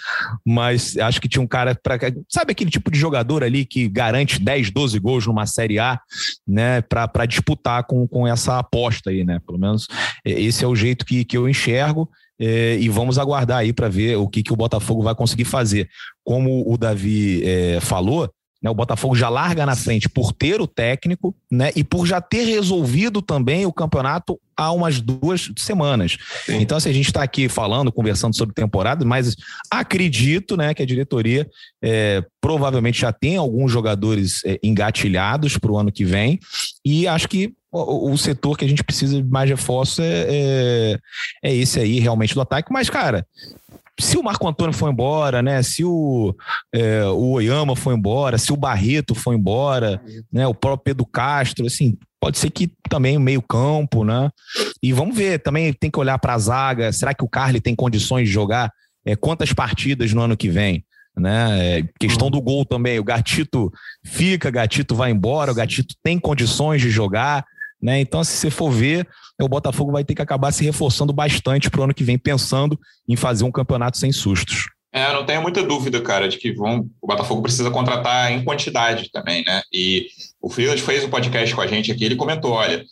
mas 0.46 0.96
acho 0.96 1.20
que 1.20 1.28
tinha 1.28 1.42
um 1.42 1.46
cara 1.46 1.74
para 1.74 1.98
sabe 2.28 2.52
aquele 2.52 2.70
tipo 2.70 2.90
de 2.90 2.98
jogador 2.98 3.42
ali 3.42 3.64
que 3.64 3.88
garante 3.88 4.38
10, 4.38 4.70
12 4.70 4.98
gols 4.98 5.26
numa 5.26 5.46
Série 5.46 5.78
A, 5.78 6.00
né? 6.46 6.80
Para 6.82 7.26
disputar 7.26 7.84
com, 7.84 8.06
com 8.06 8.26
essa 8.26 8.58
aposta 8.58 9.10
aí, 9.10 9.24
né? 9.24 9.40
Pelo 9.46 9.58
menos 9.58 9.86
esse 10.24 10.64
é 10.64 10.68
o 10.68 10.76
jeito 10.76 11.04
que, 11.04 11.24
que 11.24 11.36
eu 11.36 11.48
enxergo. 11.48 12.08
É, 12.40 12.76
e 12.80 12.88
vamos 12.88 13.18
aguardar 13.18 13.58
aí 13.58 13.72
para 13.72 13.88
ver 13.88 14.16
o 14.16 14.26
que, 14.26 14.42
que 14.42 14.52
o 14.52 14.56
Botafogo 14.56 15.00
vai 15.00 15.14
conseguir 15.14 15.44
fazer. 15.44 15.88
Como 16.24 16.68
o 16.68 16.76
Davi 16.76 17.40
é, 17.44 17.78
falou, 17.80 18.28
né? 18.62 18.70
O 18.70 18.74
Botafogo 18.74 19.14
já 19.16 19.28
larga 19.28 19.66
na 19.66 19.74
frente 19.74 20.08
por 20.08 20.32
ter 20.32 20.60
o 20.60 20.66
técnico, 20.66 21.34
né? 21.50 21.72
E 21.74 21.82
por 21.82 22.06
já 22.06 22.20
ter 22.20 22.44
resolvido 22.44 23.20
também 23.20 23.66
o 23.66 23.72
campeonato 23.72 24.38
há 24.56 24.70
umas 24.70 25.00
duas 25.00 25.50
semanas. 25.56 26.16
Sim. 26.46 26.58
Então, 26.60 26.76
assim, 26.78 26.90
a 26.90 26.92
gente 26.92 27.06
está 27.06 27.22
aqui 27.22 27.48
falando, 27.48 27.90
conversando 27.90 28.36
sobre 28.36 28.54
temporada, 28.54 29.04
mas 29.04 29.34
acredito, 29.70 30.56
né, 30.56 30.72
que 30.74 30.82
a 30.82 30.86
diretoria 30.86 31.48
é, 31.82 32.22
provavelmente 32.40 33.00
já 33.00 33.12
tem 33.12 33.36
alguns 33.36 33.72
jogadores 33.72 34.42
é, 34.44 34.60
engatilhados 34.62 35.56
para 35.56 35.72
o 35.72 35.78
ano 35.78 35.90
que 35.90 36.04
vem 36.04 36.38
e 36.84 37.08
acho 37.08 37.28
que 37.28 37.54
o, 37.72 38.12
o, 38.12 38.18
setor 38.18 38.56
que 38.56 38.64
a 38.66 38.68
gente 38.68 38.84
precisa 38.84 39.16
de 39.16 39.28
mais 39.28 39.48
reforço 39.48 40.02
é, 40.02 40.26
é, 40.28 40.98
é 41.42 41.54
esse 41.54 41.80
aí 41.80 41.98
realmente 41.98 42.34
do 42.34 42.40
ataque. 42.42 42.70
Mas, 42.70 42.90
cara, 42.90 43.26
se 44.00 44.16
o 44.16 44.22
Marco 44.22 44.48
Antônio 44.48 44.72
foi 44.72 44.90
embora, 44.90 45.42
né? 45.42 45.62
Se 45.62 45.84
o, 45.84 46.34
é, 46.74 47.04
o 47.04 47.32
Oyama 47.32 47.76
foi 47.76 47.94
embora, 47.94 48.38
se 48.38 48.52
o 48.52 48.56
Barreto 48.56 49.14
foi 49.14 49.36
embora, 49.36 50.00
né? 50.32 50.46
O 50.46 50.54
próprio 50.54 50.84
Pedro 50.84 51.06
Castro, 51.06 51.66
assim, 51.66 51.96
pode 52.20 52.38
ser 52.38 52.50
que 52.50 52.70
também 52.88 53.18
meio 53.18 53.42
campo, 53.42 54.04
né? 54.04 54.30
E 54.82 54.92
vamos 54.92 55.16
ver, 55.16 55.40
também 55.40 55.72
tem 55.72 55.90
que 55.90 55.98
olhar 55.98 56.18
para 56.18 56.34
a 56.34 56.38
zaga. 56.38 56.92
Será 56.92 57.12
que 57.12 57.24
o 57.24 57.28
Carly 57.28 57.60
tem 57.60 57.74
condições 57.74 58.28
de 58.28 58.32
jogar 58.32 58.72
é, 59.04 59.14
quantas 59.16 59.52
partidas 59.52 60.12
no 60.12 60.22
ano 60.22 60.36
que 60.36 60.48
vem? 60.48 60.84
Né? 61.16 61.78
É, 61.78 61.82
questão 62.00 62.30
do 62.30 62.40
gol 62.40 62.64
também. 62.64 62.98
O 62.98 63.04
Gatito 63.04 63.70
fica, 64.04 64.48
o 64.48 64.52
Gatito 64.52 64.94
vai 64.94 65.10
embora, 65.10 65.52
o 65.52 65.54
Gatito 65.54 65.94
tem 66.02 66.18
condições 66.18 66.80
de 66.80 66.90
jogar. 66.90 67.44
Né? 67.82 68.00
Então, 68.00 68.22
se 68.22 68.36
você 68.36 68.50
for 68.50 68.70
ver, 68.70 69.08
o 69.40 69.48
Botafogo 69.48 69.90
vai 69.90 70.04
ter 70.04 70.14
que 70.14 70.22
acabar 70.22 70.52
se 70.52 70.64
reforçando 70.64 71.12
bastante 71.12 71.68
para 71.68 71.80
o 71.80 71.84
ano 71.84 71.94
que 71.94 72.04
vem, 72.04 72.16
pensando 72.16 72.78
em 73.08 73.16
fazer 73.16 73.44
um 73.44 73.50
campeonato 73.50 73.98
sem 73.98 74.12
sustos. 74.12 74.66
É, 74.94 75.10
não 75.10 75.24
tenho 75.24 75.40
muita 75.40 75.62
dúvida, 75.62 76.02
cara, 76.02 76.28
de 76.28 76.36
que 76.36 76.52
vão, 76.52 76.86
o 77.00 77.06
Botafogo 77.06 77.40
precisa 77.40 77.70
contratar 77.70 78.30
em 78.30 78.44
quantidade 78.44 79.10
também, 79.10 79.42
né? 79.42 79.62
E 79.72 80.06
o 80.40 80.50
Freeland 80.50 80.82
fez 80.82 81.02
um 81.02 81.08
podcast 81.08 81.54
com 81.54 81.62
a 81.62 81.66
gente 81.66 81.90
aqui, 81.90 82.04
ele 82.04 82.14
comentou, 82.14 82.52
olha, 82.52 82.84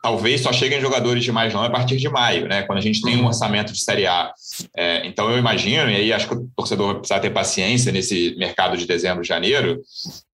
talvez 0.00 0.40
só 0.40 0.52
cheguem 0.52 0.80
jogadores 0.80 1.24
de 1.24 1.32
mais 1.32 1.52
nome 1.52 1.66
a 1.66 1.70
partir 1.70 1.96
de 1.96 2.08
maio, 2.08 2.46
né? 2.46 2.62
Quando 2.62 2.78
a 2.78 2.82
gente 2.82 3.02
tem 3.02 3.16
um 3.16 3.26
orçamento 3.26 3.72
de 3.72 3.80
Série 3.80 4.06
A. 4.06 4.32
É, 4.76 5.04
então 5.04 5.28
eu 5.32 5.36
imagino, 5.36 5.90
e 5.90 5.96
aí 5.96 6.12
acho 6.12 6.28
que 6.28 6.34
o 6.34 6.48
torcedor 6.54 6.86
vai 6.86 6.96
precisar 6.98 7.18
ter 7.18 7.30
paciência 7.30 7.90
nesse 7.90 8.36
mercado 8.38 8.76
de 8.76 8.86
dezembro, 8.86 9.24
janeiro, 9.24 9.80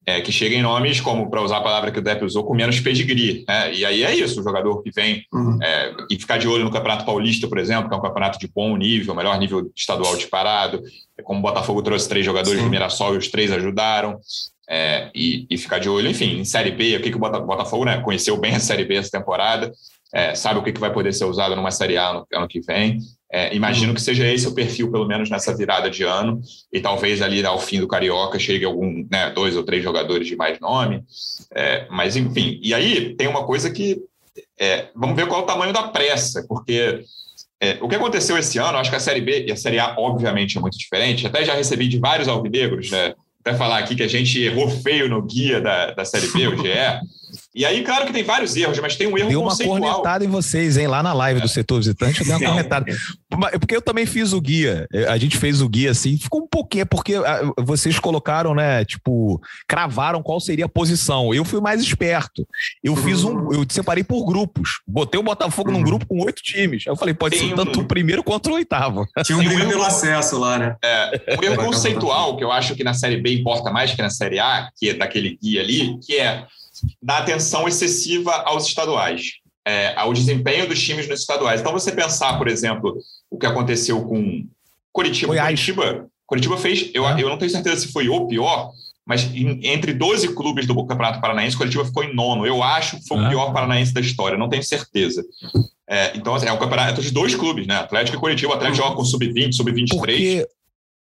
é, 0.08 0.22
que 0.22 0.32
cheguem 0.32 0.62
nomes, 0.62 1.02
como 1.02 1.28
para 1.28 1.42
usar 1.42 1.58
a 1.58 1.60
palavra 1.60 1.90
que 1.90 1.98
o 1.98 2.02
Depp 2.02 2.24
usou, 2.24 2.42
com 2.42 2.54
menos 2.54 2.80
pedigree. 2.80 3.44
Né? 3.46 3.74
E 3.74 3.84
aí 3.84 4.02
é 4.02 4.16
isso, 4.16 4.40
o 4.40 4.42
jogador 4.42 4.82
que 4.82 4.90
vem 4.90 5.22
uhum. 5.30 5.58
é, 5.62 5.94
e 6.10 6.18
ficar 6.18 6.38
de 6.38 6.48
olho 6.48 6.64
no 6.64 6.70
Campeonato 6.70 7.04
Paulista, 7.04 7.46
por 7.46 7.58
exemplo, 7.58 7.90
que 7.90 7.94
é 7.94 7.98
um 7.98 8.00
campeonato 8.00 8.38
de 8.38 8.48
bom 8.48 8.74
nível, 8.74 9.14
melhor 9.14 9.38
nível 9.38 9.70
estadual 9.76 10.16
disparado. 10.16 10.82
É 11.18 11.20
como 11.22 11.40
o 11.40 11.42
Botafogo 11.42 11.82
trouxe 11.82 12.08
três 12.08 12.24
jogadores 12.24 12.58
Sim. 12.58 12.64
de 12.64 12.70
Mirassol 12.70 13.16
e 13.16 13.18
os 13.18 13.28
três 13.28 13.52
ajudaram 13.52 14.18
é, 14.66 15.10
e, 15.14 15.46
e, 15.50 15.58
ficar 15.58 15.78
de 15.78 15.90
olho, 15.90 16.08
enfim, 16.08 16.38
em 16.38 16.44
Série 16.44 16.70
B, 16.70 16.96
o 16.96 17.02
que, 17.02 17.10
que 17.10 17.16
o 17.16 17.20
Botafogo 17.20 17.84
né, 17.84 18.00
conheceu 18.00 18.38
bem 18.38 18.54
a 18.54 18.60
Série 18.60 18.86
B 18.86 18.94
essa 18.94 19.10
temporada, 19.10 19.70
é, 20.12 20.34
sabe 20.34 20.58
o 20.58 20.62
que, 20.62 20.72
que 20.72 20.80
vai 20.80 20.92
poder 20.92 21.12
ser 21.12 21.24
usado 21.24 21.54
numa 21.54 21.70
Série 21.70 21.96
A 21.96 22.12
no 22.12 22.26
ano 22.32 22.48
que 22.48 22.60
vem. 22.60 22.98
É, 23.30 23.54
imagino 23.54 23.92
que 23.92 24.00
seja 24.00 24.26
esse 24.26 24.48
o 24.48 24.54
perfil, 24.54 24.90
pelo 24.90 25.06
menos 25.06 25.28
nessa 25.28 25.54
virada 25.54 25.90
de 25.90 26.02
ano, 26.02 26.40
e 26.72 26.80
talvez 26.80 27.20
ali 27.20 27.44
ao 27.44 27.58
fim 27.58 27.78
do 27.78 27.86
Carioca 27.86 28.38
chegue 28.38 28.64
algum, 28.64 29.06
né, 29.10 29.30
dois 29.30 29.54
ou 29.54 29.62
três 29.62 29.82
jogadores 29.82 30.26
de 30.26 30.34
mais 30.34 30.58
nome. 30.60 31.04
É, 31.54 31.86
mas, 31.90 32.16
enfim, 32.16 32.58
e 32.62 32.72
aí 32.72 33.14
tem 33.16 33.28
uma 33.28 33.44
coisa 33.44 33.70
que. 33.70 34.02
É, 34.58 34.88
vamos 34.94 35.14
ver 35.14 35.26
qual 35.26 35.40
é 35.40 35.44
o 35.44 35.46
tamanho 35.46 35.72
da 35.72 35.88
pressa, 35.88 36.44
porque 36.48 37.04
é, 37.60 37.76
o 37.80 37.88
que 37.88 37.96
aconteceu 37.96 38.38
esse 38.38 38.58
ano, 38.58 38.78
acho 38.78 38.90
que 38.90 38.96
a 38.96 39.00
Série 39.00 39.20
B 39.20 39.46
e 39.46 39.52
a 39.52 39.56
Série 39.56 39.78
A, 39.78 39.94
obviamente, 39.98 40.56
é 40.56 40.60
muito 40.60 40.78
diferente. 40.78 41.26
Até 41.26 41.44
já 41.44 41.54
recebi 41.54 41.86
de 41.86 41.98
vários 41.98 42.28
alvinegros, 42.28 42.90
né? 42.90 43.14
até 43.48 43.56
falar 43.56 43.78
aqui 43.78 43.94
que 43.94 44.02
a 44.02 44.08
gente 44.08 44.40
errou 44.42 44.68
feio 44.68 45.08
no 45.08 45.22
guia 45.22 45.60
da, 45.60 45.92
da 45.92 46.04
Série 46.04 46.28
B, 46.28 46.48
o 46.48 46.56
GE. 46.56 46.68
E 47.58 47.64
aí, 47.64 47.82
claro 47.82 48.06
que 48.06 48.12
tem 48.12 48.22
vários 48.22 48.54
erros, 48.54 48.78
mas 48.78 48.94
tem 48.94 49.08
um 49.08 49.18
erro 49.18 49.30
Deu 49.30 49.40
uma 49.40 49.50
conceitual. 49.50 49.80
cornetada 49.80 50.24
em 50.24 50.28
vocês, 50.28 50.76
hein? 50.76 50.86
Lá 50.86 51.02
na 51.02 51.12
live 51.12 51.40
é. 51.40 51.42
do 51.42 51.48
setor 51.48 51.78
visitante, 51.78 52.22
deu 52.22 52.34
uma 52.34 52.38
Não. 52.38 52.46
cornetada. 52.46 52.86
Porque 53.58 53.74
eu 53.74 53.82
também 53.82 54.06
fiz 54.06 54.32
o 54.32 54.40
guia. 54.40 54.86
A 55.08 55.18
gente 55.18 55.36
fez 55.36 55.60
o 55.60 55.68
guia 55.68 55.90
assim, 55.90 56.16
ficou 56.16 56.42
um 56.42 56.46
pouquinho, 56.46 56.86
porque 56.86 57.16
ah, 57.16 57.52
vocês 57.58 57.98
colocaram, 57.98 58.54
né? 58.54 58.84
Tipo, 58.84 59.40
cravaram 59.66 60.22
qual 60.22 60.38
seria 60.38 60.66
a 60.66 60.68
posição. 60.68 61.34
Eu 61.34 61.44
fui 61.44 61.60
mais 61.60 61.82
esperto. 61.82 62.46
Eu 62.80 62.94
fiz 62.94 63.24
um. 63.24 63.52
Eu 63.52 63.66
separei 63.68 64.04
por 64.04 64.24
grupos. 64.24 64.80
Botei 64.86 65.18
o 65.18 65.24
Botafogo 65.24 65.72
num 65.72 65.78
uhum. 65.78 65.84
grupo 65.84 66.06
com 66.06 66.22
oito 66.22 66.40
times. 66.40 66.84
Aí 66.86 66.92
eu 66.92 66.96
falei, 66.96 67.12
pode 67.12 67.36
tem 67.36 67.48
ser 67.48 67.56
tanto 67.56 67.80
um... 67.80 67.82
o 67.82 67.86
primeiro 67.88 68.22
quanto 68.22 68.50
o 68.50 68.54
oitavo. 68.54 69.04
Tinha 69.24 69.36
um 69.36 69.42
briga 69.42 69.66
pelo 69.66 69.82
acesso 69.82 70.38
lá, 70.38 70.60
né? 70.60 70.76
É, 70.80 71.36
um 71.36 71.42
erro 71.42 71.56
conceitual 71.56 72.36
que 72.36 72.44
eu 72.44 72.52
acho 72.52 72.76
que 72.76 72.84
na 72.84 72.94
Série 72.94 73.16
B 73.16 73.34
importa 73.34 73.72
mais 73.72 73.92
que 73.92 74.00
na 74.00 74.10
Série 74.10 74.38
A, 74.38 74.68
que 74.78 74.90
é 74.90 74.94
daquele 74.94 75.36
guia 75.42 75.60
ali, 75.60 75.98
que 75.98 76.16
é 76.16 76.46
da 77.02 77.18
atenção 77.18 77.68
excessiva 77.68 78.32
aos 78.44 78.66
estaduais, 78.66 79.32
é, 79.66 79.94
ao 79.96 80.12
desempenho 80.12 80.68
dos 80.68 80.82
times 80.82 81.08
nos 81.08 81.20
estaduais. 81.20 81.60
Então, 81.60 81.72
você 81.72 81.92
pensar, 81.92 82.38
por 82.38 82.48
exemplo, 82.48 82.96
o 83.30 83.38
que 83.38 83.46
aconteceu 83.46 84.02
com 84.04 84.46
Curitiba. 84.92 85.34
Curitiba, 85.34 86.06
Curitiba 86.26 86.56
fez, 86.56 86.90
eu, 86.94 87.04
eu 87.04 87.28
não 87.28 87.38
tenho 87.38 87.50
certeza 87.50 87.82
se 87.82 87.92
foi 87.92 88.08
o 88.08 88.26
pior, 88.26 88.70
mas 89.06 89.24
em, 89.34 89.60
entre 89.62 89.92
12 89.92 90.34
clubes 90.34 90.66
do 90.66 90.74
Campeonato 90.86 91.20
Paranaense, 91.20 91.56
Curitiba 91.56 91.84
ficou 91.84 92.04
em 92.04 92.14
nono. 92.14 92.46
Eu 92.46 92.62
acho 92.62 92.98
que 92.98 93.06
foi 93.06 93.18
o 93.18 93.28
pior 93.28 93.52
paranaense 93.52 93.92
da 93.92 94.00
história, 94.00 94.38
não 94.38 94.48
tenho 94.48 94.62
certeza. 94.62 95.24
É, 95.88 96.16
então, 96.16 96.34
assim, 96.34 96.46
é 96.46 96.52
um 96.52 96.58
campeonato 96.58 97.00
de 97.00 97.10
dois 97.10 97.34
clubes, 97.34 97.66
né? 97.66 97.76
Atlético 97.76 98.16
e 98.16 98.20
Curitiba. 98.20 98.52
O 98.52 98.54
Atlético 98.54 98.84
joga 98.84 98.96
com 98.96 99.04
sub-20, 99.04 99.52
sub-23. 99.54 100.44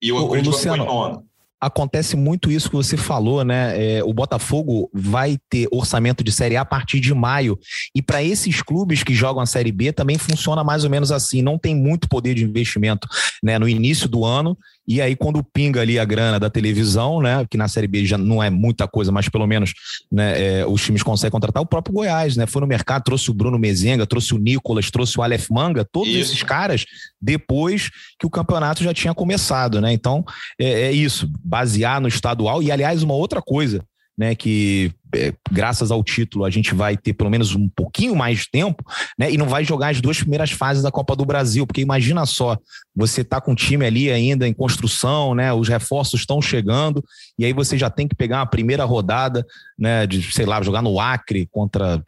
E 0.01 0.11
o, 0.11 0.17
o 0.17 0.27
Curitiba 0.27 0.55
Luciano, 0.55 0.83
ficou 0.83 0.93
em 0.93 0.95
nono 0.95 1.25
acontece 1.65 2.15
muito 2.15 2.51
isso 2.51 2.69
que 2.69 2.75
você 2.75 2.95
falou, 2.95 3.43
né? 3.43 3.97
É, 3.97 4.03
o 4.03 4.13
Botafogo 4.13 4.89
vai 4.93 5.37
ter 5.49 5.67
orçamento 5.71 6.23
de 6.23 6.31
Série 6.31 6.55
A 6.55 6.61
a 6.61 6.65
partir 6.65 6.99
de 6.99 7.13
maio. 7.13 7.57
E 7.93 8.01
para 8.01 8.21
esses 8.21 8.61
clubes 8.61 9.01
que 9.01 9.15
jogam 9.15 9.41
a 9.41 9.45
Série 9.47 9.71
B 9.71 9.91
também 9.91 10.17
funciona 10.17 10.63
mais 10.63 10.83
ou 10.83 10.89
menos 10.89 11.11
assim. 11.11 11.41
Não 11.41 11.57
tem 11.57 11.75
muito 11.75 12.07
poder 12.07 12.35
de 12.35 12.43
investimento 12.43 13.07
né, 13.41 13.57
no 13.57 13.67
início 13.67 14.07
do 14.07 14.23
ano 14.23 14.55
e 14.87 15.01
aí, 15.01 15.15
quando 15.15 15.43
pinga 15.43 15.81
ali 15.81 15.97
a 15.97 16.05
grana 16.05 16.39
da 16.39 16.49
televisão, 16.49 17.19
né? 17.19 17.45
Que 17.49 17.57
na 17.57 17.67
Série 17.67 17.87
B 17.87 18.05
já 18.05 18.17
não 18.17 18.41
é 18.41 18.51
muita 18.51 18.87
coisa, 18.87 19.11
mas 19.11 19.27
pelo 19.27 19.47
menos 19.47 19.73
né, 20.11 20.59
é, 20.59 20.65
os 20.65 20.83
times 20.83 21.01
conseguem 21.01 21.31
contratar 21.31 21.63
o 21.63 21.65
próprio 21.65 21.95
Goiás, 21.95 22.37
né? 22.37 22.45
Foi 22.45 22.61
no 22.61 22.67
mercado, 22.67 23.03
trouxe 23.03 23.31
o 23.31 23.33
Bruno 23.33 23.57
Mezenga, 23.57 24.05
trouxe 24.05 24.35
o 24.35 24.37
Nicolas, 24.37 24.91
trouxe 24.91 25.17
o 25.19 25.23
Aleph 25.23 25.49
Manga, 25.49 25.83
todos 25.83 26.09
isso. 26.09 26.33
esses 26.33 26.43
caras, 26.43 26.85
depois 27.19 27.89
que 28.19 28.27
o 28.27 28.29
campeonato 28.29 28.83
já 28.83 28.93
tinha 28.93 29.13
começado, 29.13 29.81
né? 29.81 29.91
Então, 29.91 30.23
é, 30.59 30.83
é 30.83 30.91
isso, 30.91 31.27
basear 31.43 31.99
no 31.99 32.07
estadual. 32.07 32.61
E, 32.61 32.71
aliás, 32.71 33.01
uma 33.01 33.15
outra 33.15 33.41
coisa, 33.41 33.83
né? 34.15 34.35
Que 34.35 34.91
é, 35.15 35.33
graças 35.51 35.91
ao 35.91 36.03
título, 36.03 36.45
a 36.45 36.49
gente 36.49 36.75
vai 36.75 36.97
ter 36.97 37.13
pelo 37.13 37.29
menos 37.29 37.55
um 37.55 37.67
pouquinho 37.69 38.15
mais 38.15 38.39
de 38.39 38.51
tempo, 38.51 38.83
né? 39.17 39.31
E 39.31 39.37
não 39.37 39.47
vai 39.47 39.63
jogar 39.63 39.89
as 39.89 40.01
duas 40.01 40.19
primeiras 40.19 40.51
fases 40.51 40.83
da 40.83 40.91
Copa 40.91 41.15
do 41.15 41.25
Brasil, 41.25 41.65
porque 41.65 41.81
imagina 41.81 42.25
só, 42.25 42.57
você 42.95 43.23
tá 43.23 43.41
com 43.41 43.51
o 43.51 43.55
time 43.55 43.85
ali 43.85 44.11
ainda 44.11 44.47
em 44.47 44.53
construção, 44.53 45.33
né? 45.33 45.53
Os 45.53 45.67
reforços 45.67 46.21
estão 46.21 46.41
chegando, 46.41 47.03
e 47.37 47.45
aí 47.45 47.53
você 47.53 47.77
já 47.77 47.89
tem 47.89 48.07
que 48.07 48.15
pegar 48.15 48.39
uma 48.39 48.45
primeira 48.45 48.85
rodada, 48.85 49.45
né? 49.77 50.05
De, 50.05 50.21
sei 50.31 50.45
lá, 50.45 50.61
jogar 50.61 50.81
no 50.81 50.99
Acre 50.99 51.47
contra 51.51 52.01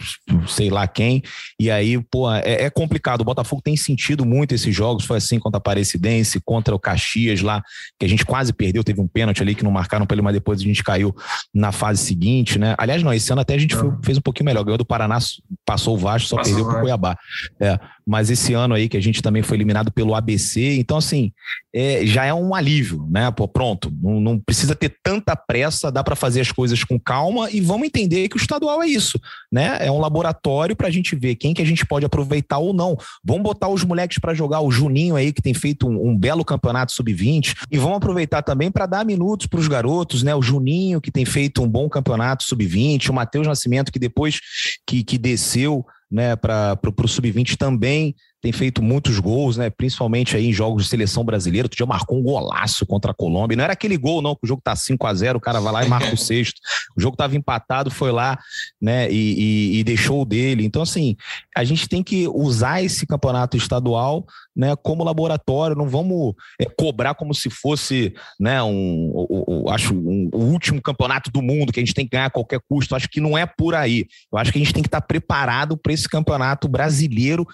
sei 0.47 0.69
lá 0.69 0.87
quem, 0.87 1.23
e 1.59 1.71
aí, 1.71 2.01
pô, 2.01 2.31
é, 2.31 2.63
é 2.63 2.69
complicado. 2.69 3.21
O 3.21 3.25
Botafogo 3.25 3.61
tem 3.61 3.75
sentido 3.75 4.25
muito 4.25 4.53
esses 4.53 4.75
jogos, 4.75 5.05
foi 5.05 5.17
assim 5.17 5.39
contra 5.39 5.57
a 5.57 5.59
Aparecidense, 5.59 6.39
contra 6.43 6.75
o 6.75 6.79
Caxias 6.79 7.41
lá, 7.41 7.63
que 7.99 8.05
a 8.05 8.09
gente 8.09 8.25
quase 8.25 8.53
perdeu, 8.53 8.83
teve 8.83 9.01
um 9.01 9.07
pênalti 9.07 9.41
ali 9.41 9.55
que 9.55 9.63
não 9.63 9.71
marcaram 9.71 10.05
para 10.05 10.15
ele, 10.15 10.21
mas 10.21 10.33
depois 10.33 10.59
a 10.59 10.63
gente 10.63 10.83
caiu 10.83 11.15
na 11.53 11.71
fase 11.71 12.03
seguinte, 12.03 12.57
né? 12.57 12.75
Aliás, 12.77 12.96
Aliás, 12.97 13.03
não, 13.03 13.13
esse 13.13 13.31
ano 13.31 13.41
até 13.41 13.55
a 13.55 13.57
gente 13.57 13.75
foi, 13.75 13.91
fez 14.03 14.17
um 14.17 14.21
pouquinho 14.21 14.45
melhor. 14.45 14.63
Ganhou 14.63 14.77
do 14.77 14.85
Paraná, 14.85 15.17
passou 15.65 15.95
o 15.95 15.97
Vasco, 15.97 16.29
só 16.29 16.35
passou 16.37 16.53
perdeu 16.53 16.67
para 16.67 16.77
o 16.79 16.81
Cuiabá. 16.81 17.17
É, 17.59 17.79
mas 18.05 18.29
esse 18.29 18.53
ano 18.53 18.73
aí 18.73 18.89
que 18.89 18.97
a 18.97 19.01
gente 19.01 19.21
também 19.21 19.43
foi 19.43 19.57
eliminado 19.57 19.91
pelo 19.91 20.15
ABC, 20.15 20.77
então 20.77 20.97
assim, 20.97 21.31
é, 21.77 22.03
já 22.07 22.25
é 22.25 22.33
um 22.33 22.55
alívio, 22.55 23.07
né? 23.07 23.29
Pô, 23.29 23.47
pronto, 23.47 23.93
não, 24.01 24.19
não 24.19 24.39
precisa 24.39 24.73
ter 24.73 24.97
tanta 25.03 25.35
pressa, 25.35 25.91
dá 25.91 26.03
para 26.03 26.15
fazer 26.15 26.41
as 26.41 26.51
coisas 26.51 26.83
com 26.83 26.99
calma 26.99 27.51
e 27.51 27.61
vamos 27.61 27.85
entender 27.85 28.27
que 28.29 28.35
o 28.35 28.41
estadual 28.41 28.81
é 28.81 28.87
isso, 28.87 29.19
né? 29.51 29.77
É 29.79 29.91
um 29.91 29.99
laboratório 29.99 30.75
para 30.75 30.87
a 30.87 30.91
gente 30.91 31.15
ver 31.15 31.35
quem 31.35 31.53
que 31.53 31.61
a 31.61 31.65
gente 31.65 31.85
pode 31.85 32.03
aproveitar 32.03 32.57
ou 32.57 32.73
não. 32.73 32.97
Vamos 33.23 33.43
botar 33.43 33.69
os 33.69 33.83
moleques 33.83 34.17
para 34.17 34.33
jogar 34.33 34.61
o 34.61 34.71
Juninho 34.71 35.15
aí 35.15 35.31
que 35.31 35.41
tem 35.41 35.53
feito 35.53 35.87
um, 35.87 36.09
um 36.09 36.17
belo 36.17 36.43
campeonato 36.43 36.93
sub-20 36.93 37.55
e 37.71 37.77
vamos 37.77 37.97
aproveitar 37.97 38.41
também 38.41 38.71
para 38.71 38.87
dar 38.87 39.05
minutos 39.05 39.45
para 39.45 39.59
os 39.59 39.67
garotos, 39.67 40.23
né? 40.23 40.33
O 40.33 40.41
Juninho 40.41 40.99
que 40.99 41.11
tem 41.11 41.25
feito 41.25 41.61
um 41.61 41.67
bom 41.67 41.87
campeonato 41.87 42.43
sub-20, 42.43 43.09
o 43.09 43.13
Matheus 43.13 43.45
Nascimento 43.45 43.91
que 43.91 43.99
depois 43.99 44.39
que, 44.87 45.03
que 45.03 45.19
desceu 45.19 45.85
né, 46.09 46.35
para 46.35 46.79
o 46.85 47.07
sub-20 47.07 47.57
também 47.57 48.15
tem 48.39 48.51
feito 48.51 48.83
muitos 48.83 49.19
gols, 49.19 49.57
né? 49.57 49.69
Principalmente 49.69 50.37
aí 50.37 50.47
em 50.47 50.53
jogos 50.53 50.83
de 50.83 50.89
seleção 50.89 51.23
brasileira. 51.23 51.67
Tu 51.67 51.77
já 51.77 51.85
marcou 51.85 52.19
um 52.19 52.23
golaço 52.23 52.85
contra 52.85 53.11
a 53.11 53.13
Colômbia. 53.13 53.57
Não 53.57 53.63
era 53.63 53.73
aquele 53.73 53.97
gol, 53.97 54.21
não, 54.21 54.35
que 54.35 54.41
o 54.43 54.47
jogo 54.47 54.61
tá 54.63 54.75
5 54.75 55.07
a 55.07 55.13
0 55.13 55.37
o 55.37 55.41
cara 55.41 55.59
vai 55.59 55.73
lá 55.73 55.83
e 55.85 55.89
marca 55.89 56.13
o 56.13 56.17
sexto. 56.17 56.59
O 56.95 57.01
jogo 57.01 57.17
tava 57.17 57.35
empatado, 57.35 57.89
foi 57.89 58.11
lá, 58.11 58.37
né? 58.79 59.11
E, 59.11 59.73
e, 59.73 59.79
e 59.79 59.83
deixou 59.83 60.21
o 60.21 60.25
dele. 60.25 60.63
Então, 60.63 60.81
assim, 60.81 61.15
a 61.55 61.63
gente 61.63 61.89
tem 61.89 62.03
que 62.03 62.27
usar 62.27 62.83
esse 62.83 63.07
campeonato 63.07 63.57
estadual 63.57 64.25
né, 64.57 64.75
como 64.75 65.03
laboratório, 65.03 65.75
não 65.75 65.87
vamos 65.87 66.33
é, 66.59 66.65
cobrar 66.65 67.13
como 67.13 67.31
se 67.31 67.47
fosse 67.47 68.11
né, 68.39 68.61
um, 68.63 69.27
um, 69.29 69.43
um 69.47 69.69
acho, 69.69 69.93
um, 69.93 70.29
o 70.33 70.45
último 70.45 70.81
campeonato 70.81 71.29
do 71.29 71.43
mundo 71.43 71.71
que 71.71 71.79
a 71.79 71.85
gente 71.85 71.93
tem 71.93 72.05
que 72.05 72.11
ganhar 72.11 72.25
a 72.25 72.31
qualquer 72.31 72.59
custo. 72.67 72.95
Acho 72.95 73.07
que 73.07 73.21
não 73.21 73.37
é 73.37 73.45
por 73.45 73.75
aí. 73.75 74.07
Eu 74.31 74.39
acho 74.39 74.51
que 74.51 74.57
a 74.57 74.61
gente 74.61 74.73
tem 74.73 74.81
que 74.81 74.87
estar 74.87 75.01
preparado 75.01 75.77
para 75.77 75.93
esse 75.97 76.09
campeonato 76.09 76.67
brasileiro 76.67 77.45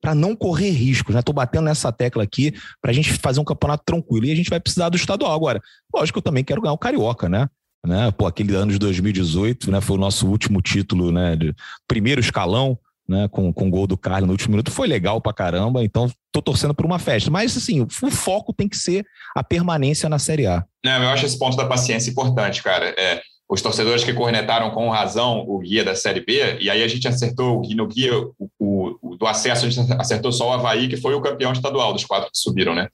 para 0.00 0.14
não 0.14 0.34
correr 0.34 0.70
riscos. 0.70 1.14
Né? 1.14 1.22
batendo 1.32 1.64
nessa 1.64 1.92
tecla 1.92 2.22
aqui 2.22 2.52
para 2.80 2.90
a 2.90 2.94
gente 2.94 3.12
fazer 3.12 3.40
um 3.40 3.44
campeonato 3.44 3.84
tranquilo. 3.84 4.26
E 4.26 4.32
a 4.32 4.34
gente 4.34 4.50
vai 4.50 4.60
precisar 4.60 4.88
do 4.88 4.96
estadual 4.96 5.32
agora. 5.32 5.60
Lógico 5.94 6.18
eu 6.18 6.22
também 6.22 6.42
quero 6.42 6.60
ganhar 6.60 6.72
o 6.72 6.78
Carioca, 6.78 7.28
né? 7.28 7.48
né? 7.86 8.10
Pô, 8.10 8.26
aquele 8.26 8.54
ano 8.54 8.72
de 8.72 8.78
2018 8.78 9.70
né, 9.70 9.80
foi 9.80 9.96
o 9.96 10.00
nosso 10.00 10.26
último 10.26 10.60
título, 10.60 11.12
né? 11.12 11.36
De 11.36 11.54
primeiro 11.86 12.20
escalão. 12.20 12.78
Né, 13.08 13.26
com, 13.26 13.52
com 13.52 13.66
o 13.66 13.70
gol 13.70 13.88
do 13.88 13.96
Carlos 13.96 14.28
no 14.28 14.32
último 14.32 14.52
minuto, 14.52 14.70
foi 14.70 14.86
legal 14.86 15.20
pra 15.20 15.32
caramba, 15.32 15.82
então 15.82 16.08
tô 16.30 16.40
torcendo 16.40 16.72
por 16.72 16.86
uma 16.86 17.00
festa. 17.00 17.28
Mas, 17.28 17.56
assim, 17.56 17.80
o 17.80 17.88
foco 18.08 18.52
tem 18.52 18.68
que 18.68 18.76
ser 18.76 19.04
a 19.34 19.42
permanência 19.42 20.08
na 20.08 20.16
Série 20.16 20.46
A. 20.46 20.64
Não, 20.84 21.02
eu 21.02 21.08
acho 21.08 21.26
esse 21.26 21.36
ponto 21.36 21.56
da 21.56 21.66
paciência 21.66 22.08
importante, 22.08 22.62
cara. 22.62 22.94
É, 22.96 23.20
os 23.50 23.60
torcedores 23.60 24.04
que 24.04 24.12
cornetaram 24.12 24.70
com 24.70 24.88
razão 24.90 25.44
o 25.48 25.58
guia 25.58 25.82
da 25.82 25.96
Série 25.96 26.20
B, 26.20 26.58
e 26.60 26.70
aí 26.70 26.84
a 26.84 26.88
gente 26.88 27.08
acertou 27.08 27.60
no 27.74 27.86
guia 27.88 28.16
o, 28.16 28.32
o, 28.56 28.98
o, 29.02 29.16
do 29.16 29.26
acesso, 29.26 29.66
a 29.66 29.68
gente 29.68 29.92
acertou 29.94 30.30
só 30.30 30.50
o 30.50 30.52
Havaí, 30.52 30.86
que 30.86 30.96
foi 30.96 31.14
o 31.14 31.20
campeão 31.20 31.52
estadual 31.52 31.92
dos 31.92 32.04
quatro 32.04 32.30
que 32.30 32.38
subiram, 32.38 32.76
né? 32.76 32.88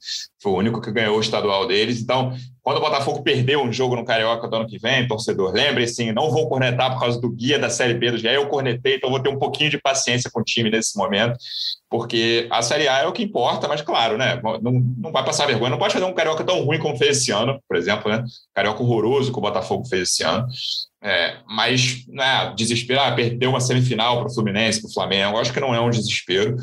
Foi 0.47 0.53
o 0.53 0.57
único 0.57 0.79
que 0.79 0.91
ganhou 0.91 1.17
o 1.17 1.19
estadual 1.19 1.67
deles. 1.67 2.01
Então, 2.01 2.33
quando 2.63 2.77
o 2.77 2.81
Botafogo 2.81 3.21
perdeu 3.21 3.61
um 3.61 3.71
jogo 3.71 3.97
no 3.97 4.05
Carioca 4.05 4.47
do 4.47 4.55
ano 4.55 4.67
que 4.67 4.79
vem, 4.79 5.05
torcedor, 5.05 5.51
lembre 5.51 5.83
assim, 5.83 6.13
não 6.13 6.31
vou 6.31 6.47
cornetar 6.47 6.93
por 6.93 7.01
causa 7.01 7.19
do 7.19 7.29
guia 7.29 7.59
da 7.59 7.69
Série 7.69 7.93
B 7.93 8.11
do 8.11 8.17
GE, 8.17 8.27
eu 8.27 8.47
cornetei, 8.47 8.95
então 8.95 9.09
vou 9.09 9.19
ter 9.19 9.27
um 9.27 9.37
pouquinho 9.37 9.69
de 9.69 9.77
paciência 9.77 10.31
com 10.31 10.39
o 10.39 10.43
time 10.43 10.69
nesse 10.69 10.97
momento, 10.97 11.37
porque 11.89 12.47
a 12.49 12.61
Série 12.61 12.87
A 12.87 12.99
é 12.99 13.05
o 13.05 13.11
que 13.11 13.23
importa, 13.23 13.67
mas 13.67 13.81
claro, 13.81 14.17
né, 14.17 14.39
não, 14.61 14.71
não 14.97 15.11
vai 15.11 15.23
passar 15.23 15.47
vergonha, 15.47 15.69
não 15.69 15.77
pode 15.77 15.93
fazer 15.93 16.05
um 16.05 16.13
Carioca 16.13 16.43
tão 16.45 16.63
ruim 16.63 16.79
como 16.79 16.97
fez 16.97 17.17
esse 17.17 17.31
ano, 17.31 17.61
por 17.67 17.77
exemplo, 17.77 18.09
né, 18.09 18.23
Carioca 18.53 18.83
horroroso 18.83 19.31
que 19.31 19.37
o 19.37 19.41
Botafogo 19.41 19.85
fez 19.85 20.03
esse 20.03 20.23
ano, 20.23 20.45
é, 21.01 21.37
mas 21.47 22.05
né, 22.07 22.53
desespero, 22.55 22.99
ah, 22.99 23.11
perdeu 23.11 23.51
uma 23.51 23.59
semifinal 23.59 24.19
para 24.19 24.27
o 24.27 24.33
Fluminense, 24.33 24.81
para 24.81 24.89
o 24.89 24.93
Flamengo, 24.93 25.37
acho 25.37 25.53
que 25.53 25.59
não 25.59 25.73
é 25.73 25.79
um 25.79 25.89
desespero. 25.89 26.55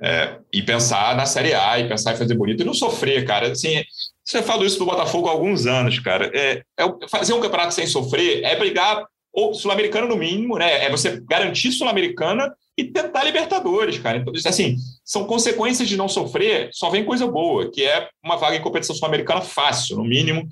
É, 0.00 0.38
e 0.52 0.62
pensar 0.62 1.16
na 1.16 1.26
Série 1.26 1.54
A, 1.54 1.78
e 1.78 1.88
pensar 1.88 2.14
em 2.14 2.16
fazer 2.16 2.34
bonito, 2.34 2.62
e 2.62 2.66
não 2.66 2.74
sofrer, 2.74 3.24
cara. 3.24 3.52
Assim, 3.52 3.82
você 4.24 4.42
fala 4.42 4.64
isso 4.64 4.78
do 4.78 4.86
Botafogo 4.86 5.28
há 5.28 5.32
alguns 5.32 5.66
anos, 5.66 5.98
cara. 5.98 6.30
É, 6.34 6.62
é 6.78 7.08
fazer 7.08 7.32
um 7.34 7.40
campeonato 7.40 7.74
sem 7.74 7.86
sofrer 7.86 8.42
é 8.42 8.56
brigar, 8.56 9.04
ou 9.32 9.52
Sul-Americano 9.52 10.08
no 10.08 10.16
mínimo, 10.16 10.56
né? 10.56 10.84
É 10.84 10.90
você 10.90 11.20
garantir 11.28 11.72
Sul-Americana 11.72 12.54
e 12.76 12.84
tentar 12.84 13.24
Libertadores, 13.24 13.98
cara. 13.98 14.18
Então, 14.18 14.32
assim, 14.46 14.76
são 15.04 15.24
consequências 15.24 15.88
de 15.88 15.96
não 15.96 16.08
sofrer, 16.08 16.70
só 16.72 16.90
vem 16.90 17.04
coisa 17.04 17.26
boa, 17.26 17.70
que 17.70 17.84
é 17.84 18.08
uma 18.22 18.36
vaga 18.36 18.56
em 18.56 18.62
competição 18.62 18.94
sul-americana 18.94 19.40
fácil, 19.40 19.96
no 19.96 20.04
mínimo 20.04 20.48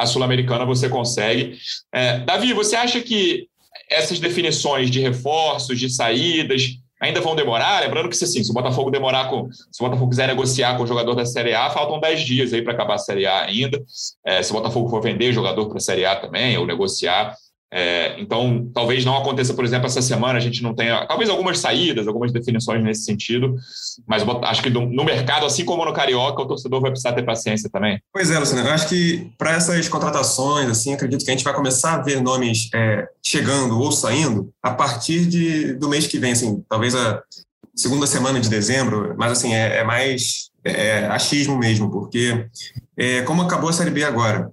a 0.00 0.06
Sul-Americana 0.06 0.64
você 0.64 0.88
consegue. 0.88 1.58
É, 1.92 2.20
Davi, 2.20 2.52
você 2.52 2.74
acha 2.74 3.00
que 3.00 3.48
essas 3.88 4.18
definições 4.18 4.90
de 4.90 5.00
reforços, 5.00 5.78
de 5.78 5.90
saídas, 5.90 6.78
ainda 7.00 7.20
vão 7.20 7.36
demorar? 7.36 7.80
Lembrando 7.80 8.08
que, 8.08 8.24
assim, 8.24 8.42
se 8.42 8.50
o 8.50 8.54
Botafogo 8.54 8.90
demorar 8.90 9.28
com. 9.28 9.48
Se 9.52 9.82
o 9.82 9.84
Botafogo 9.84 10.10
quiser 10.10 10.28
negociar 10.28 10.76
com 10.76 10.84
o 10.84 10.86
jogador 10.86 11.14
da 11.14 11.26
Série 11.26 11.54
A, 11.54 11.70
faltam 11.70 12.00
10 12.00 12.20
dias 12.22 12.52
aí 12.52 12.62
para 12.62 12.72
acabar 12.72 12.94
a 12.94 12.98
Série 12.98 13.26
A 13.26 13.44
ainda. 13.44 13.82
É, 14.24 14.42
se 14.42 14.50
o 14.50 14.54
Botafogo 14.54 14.88
for 14.88 15.02
vender 15.02 15.32
jogador 15.32 15.66
para 15.68 15.78
a 15.78 15.80
Série 15.80 16.04
A 16.04 16.16
também, 16.16 16.56
ou 16.56 16.66
negociar, 16.66 17.34
é, 17.72 18.20
então, 18.20 18.68
talvez 18.74 19.04
não 19.04 19.16
aconteça, 19.16 19.54
por 19.54 19.64
exemplo, 19.64 19.86
essa 19.86 20.02
semana 20.02 20.38
a 20.38 20.40
gente 20.40 20.60
não 20.60 20.74
tenha, 20.74 21.06
talvez 21.06 21.30
algumas 21.30 21.58
saídas, 21.60 22.08
algumas 22.08 22.32
definições 22.32 22.82
nesse 22.82 23.04
sentido, 23.04 23.54
mas 24.06 24.24
acho 24.42 24.62
que 24.62 24.70
no 24.70 25.04
mercado, 25.04 25.46
assim 25.46 25.64
como 25.64 25.84
no 25.84 25.92
Carioca, 25.92 26.42
o 26.42 26.48
torcedor 26.48 26.80
vai 26.80 26.90
precisar 26.90 27.12
ter 27.12 27.22
paciência 27.22 27.70
também. 27.70 28.02
Pois 28.12 28.28
é, 28.30 28.38
Luciano, 28.38 28.66
eu 28.66 28.72
acho 28.72 28.88
que 28.88 29.30
para 29.38 29.52
essas 29.52 29.88
contratações, 29.88 30.68
assim, 30.68 30.94
acredito 30.94 31.24
que 31.24 31.30
a 31.30 31.34
gente 31.34 31.44
vai 31.44 31.54
começar 31.54 31.94
a 31.94 32.02
ver 32.02 32.20
nomes 32.20 32.68
é, 32.74 33.06
chegando 33.24 33.78
ou 33.78 33.92
saindo 33.92 34.52
a 34.60 34.72
partir 34.72 35.26
de, 35.26 35.74
do 35.74 35.88
mês 35.88 36.08
que 36.08 36.18
vem, 36.18 36.32
assim, 36.32 36.64
talvez 36.68 36.94
a 36.96 37.22
segunda 37.72 38.06
semana 38.06 38.40
de 38.40 38.48
dezembro, 38.48 39.14
mas 39.16 39.30
assim, 39.30 39.54
é, 39.54 39.78
é 39.78 39.84
mais 39.84 40.50
é, 40.64 41.06
achismo 41.06 41.56
mesmo, 41.56 41.88
porque 41.90 42.46
é, 42.96 43.22
como 43.22 43.42
acabou 43.42 43.70
a 43.70 43.72
Série 43.72 43.90
B 43.90 44.02
agora, 44.02 44.50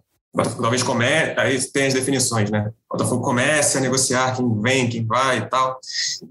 talvez 0.61 0.83
comece, 0.83 1.33
aí 1.37 1.59
tem 1.71 1.87
as 1.87 1.93
definições, 1.95 2.51
né? 2.51 2.71
O 2.89 2.97
Botafogo 2.97 3.23
comece 3.23 3.77
a 3.77 3.81
negociar 3.81 4.35
quem 4.35 4.61
vem, 4.61 4.89
quem 4.89 5.05
vai 5.05 5.39
e 5.39 5.49
tal, 5.49 5.79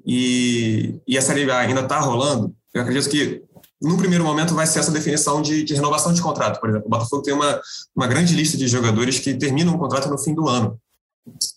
e, 0.07 0.99
e 1.07 1.19
a 1.19 1.23
Série 1.23 1.51
A 1.51 1.59
ainda 1.59 1.83
está 1.83 2.01
rolando, 2.01 2.55
eu 2.73 2.83
acredito 2.83 3.11
que 3.11 3.43
no 3.81 3.97
primeiro 3.97 4.25
momento 4.25 4.55
vai 4.55 4.67
ser 4.67 4.79
essa 4.79 4.91
definição 4.91 5.43
de, 5.43 5.63
de, 5.63 5.75
renovação 5.75 6.13
de 6.13 6.23
contrato, 6.23 6.61
por 6.61 6.71
exemplo. 6.71 6.87
O 6.87 6.91
Botafogo 6.91 7.23
tem 7.23 7.35
uma, 7.35 7.61
uma 7.95 8.07
grande 8.07 8.35
lista 8.35 8.57
de 8.57 8.67
jogadores 8.67 9.19
que 9.19 9.35
terminam 9.35 9.75
o 9.75 9.79
contrato 9.79 10.09
no 10.09 10.19
fim 10.19 10.35
do 10.35 10.49
ano. 10.49 10.79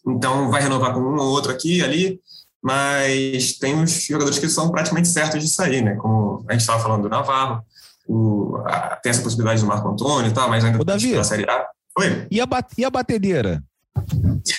Então 0.06 0.50
vai 0.50 0.62
renovar 0.62 0.94
com 0.94 1.00
um 1.00 1.18
ou 1.18 1.28
outro 1.32 1.52
aqui 1.52 1.78
e 1.78 1.84
ali, 1.84 2.20
mas 2.62 3.58
tem 3.58 3.82
os 3.82 4.04
jogadores 4.04 4.38
que 4.38 4.50
são 4.50 4.70
praticamente 4.70 5.08
certos 5.08 5.42
de 5.42 5.50
sair, 5.50 5.82
né? 5.82 5.96
Como 5.96 6.44
a 6.48 6.54
gente 6.54 6.62
estava 6.62 6.82
falando 6.82 7.04
do 7.04 7.10
Navarro, 7.10 7.64
o, 8.08 8.58
a, 8.66 8.98
tem 8.98 9.12
essa 9.12 9.22
possibilidade 9.22 9.62
do 9.62 9.68
Marco 9.68 9.88
Antônio 9.88 10.30
e 10.30 10.34
tal, 10.34 10.50
mas 10.50 10.64
ainda 10.66 10.84
tem 10.84 11.18
a 11.18 11.24
Série 11.24 11.50
A. 11.50 11.68
Oi? 12.00 12.28
E 12.30 12.42
a, 12.42 12.48
e 12.78 12.86
a 12.86 12.90
batedeira? 12.90 13.64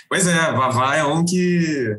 Pois 0.09 0.27
é, 0.27 0.53
Vavá 0.53 0.97
é 0.97 1.05
um 1.05 1.25
que 1.25 1.97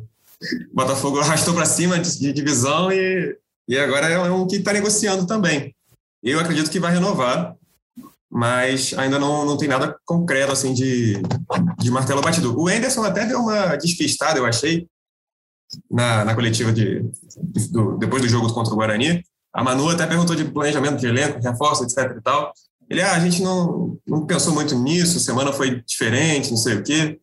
o 0.72 0.76
Botafogo 0.76 1.20
arrastou 1.20 1.54
para 1.54 1.66
cima 1.66 2.00
de 2.00 2.34
divisão 2.34 2.92
e, 2.92 3.38
e 3.68 3.78
agora 3.78 4.08
é 4.10 4.32
um 4.32 4.48
que 4.48 4.58
está 4.58 4.74
negociando 4.74 5.26
também. 5.26 5.76
Eu 6.24 6.40
acredito 6.40 6.70
que 6.70 6.80
vai 6.80 6.94
renovar, 6.94 7.56
mas 8.30 8.94
ainda 8.94 9.20
não, 9.20 9.46
não 9.46 9.58
tem 9.58 9.68
nada 9.68 9.98
concreto 10.06 10.52
assim 10.52 10.74
de, 10.74 11.22
de 11.80 11.92
martelo 11.92 12.22
batido. 12.22 12.58
O 12.60 12.70
Enderson 12.70 13.04
até 13.04 13.26
deu 13.26 13.40
uma 13.40 13.76
despistada, 13.76 14.40
eu 14.40 14.46
achei, 14.46 14.88
na, 15.90 16.26
na 16.26 16.36
coletiva 16.36 16.72
de, 16.72 17.04
do, 17.72 17.98
depois 17.98 18.22
do 18.22 18.30
jogo 18.30 18.54
contra 18.54 18.74
o 18.74 18.76
Guarani. 18.76 19.24
A 19.54 19.64
Manu 19.64 19.90
até 19.90 20.08
perguntou 20.08 20.36
de 20.36 20.46
planejamento 20.46 20.98
de 20.98 21.08
elenco, 21.08 21.40
reforço, 21.40 21.84
etc 21.84 22.16
e 22.18 22.22
tal. 22.22 22.54
Ele, 22.92 23.02
ah, 23.02 23.14
a 23.14 23.20
gente 23.22 23.42
não, 23.42 23.98
não 24.06 24.26
pensou 24.26 24.54
muito 24.54 24.78
nisso, 24.78 25.18
semana 25.22 25.54
foi 25.54 25.82
diferente, 25.88 26.50
não 26.50 26.58
sei 26.58 26.76
o 26.76 26.84
quê. 26.84 27.18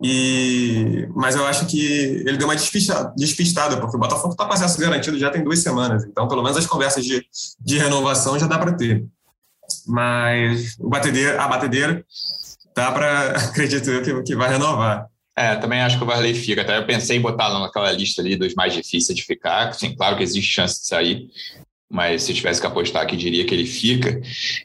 E, 0.00 1.08
mas 1.12 1.34
eu 1.34 1.44
acho 1.44 1.66
que 1.66 2.22
ele 2.24 2.36
deu 2.36 2.46
uma 2.46 2.54
despistada, 2.54 3.12
despistada 3.16 3.80
porque 3.80 3.96
o 3.96 3.98
Botafogo 3.98 4.30
está 4.30 4.46
com 4.46 4.52
acesso 4.52 4.78
garantido 4.78 5.18
já 5.18 5.28
tem 5.28 5.42
duas 5.42 5.58
semanas. 5.58 6.04
Então, 6.04 6.28
pelo 6.28 6.40
menos 6.40 6.56
as 6.56 6.66
conversas 6.66 7.04
de, 7.04 7.26
de 7.58 7.78
renovação 7.78 8.38
já 8.38 8.46
dá 8.46 8.60
para 8.60 8.76
ter. 8.76 9.04
Mas 9.88 10.76
o 10.78 10.88
batedeira, 10.88 11.42
a 11.42 11.48
batedeira 11.48 12.04
dá 12.76 12.92
para, 12.92 13.30
acredito 13.50 13.90
eu, 13.90 14.00
que, 14.00 14.22
que 14.22 14.36
vai 14.36 14.50
renovar. 14.50 15.08
É, 15.36 15.56
também 15.56 15.80
acho 15.80 15.98
que 15.98 16.04
o 16.04 16.06
Varley 16.06 16.32
fica. 16.32 16.62
Até 16.62 16.78
eu 16.78 16.86
pensei 16.86 17.16
em 17.16 17.20
botar 17.20 17.48
naquela 17.58 17.90
lista 17.90 18.22
ali 18.22 18.36
dos 18.36 18.54
mais 18.54 18.72
difíceis 18.72 19.18
de 19.18 19.24
ficar. 19.24 19.72
Sim, 19.74 19.96
claro 19.96 20.16
que 20.16 20.22
existe 20.22 20.52
chance 20.52 20.80
de 20.80 20.86
sair, 20.86 21.28
mas 21.90 22.22
se 22.22 22.34
tivesse 22.34 22.60
que 22.60 22.66
apostar 22.66 23.02
aqui, 23.02 23.16
diria 23.16 23.44
que 23.46 23.54
ele 23.54 23.64
fica. 23.64 24.20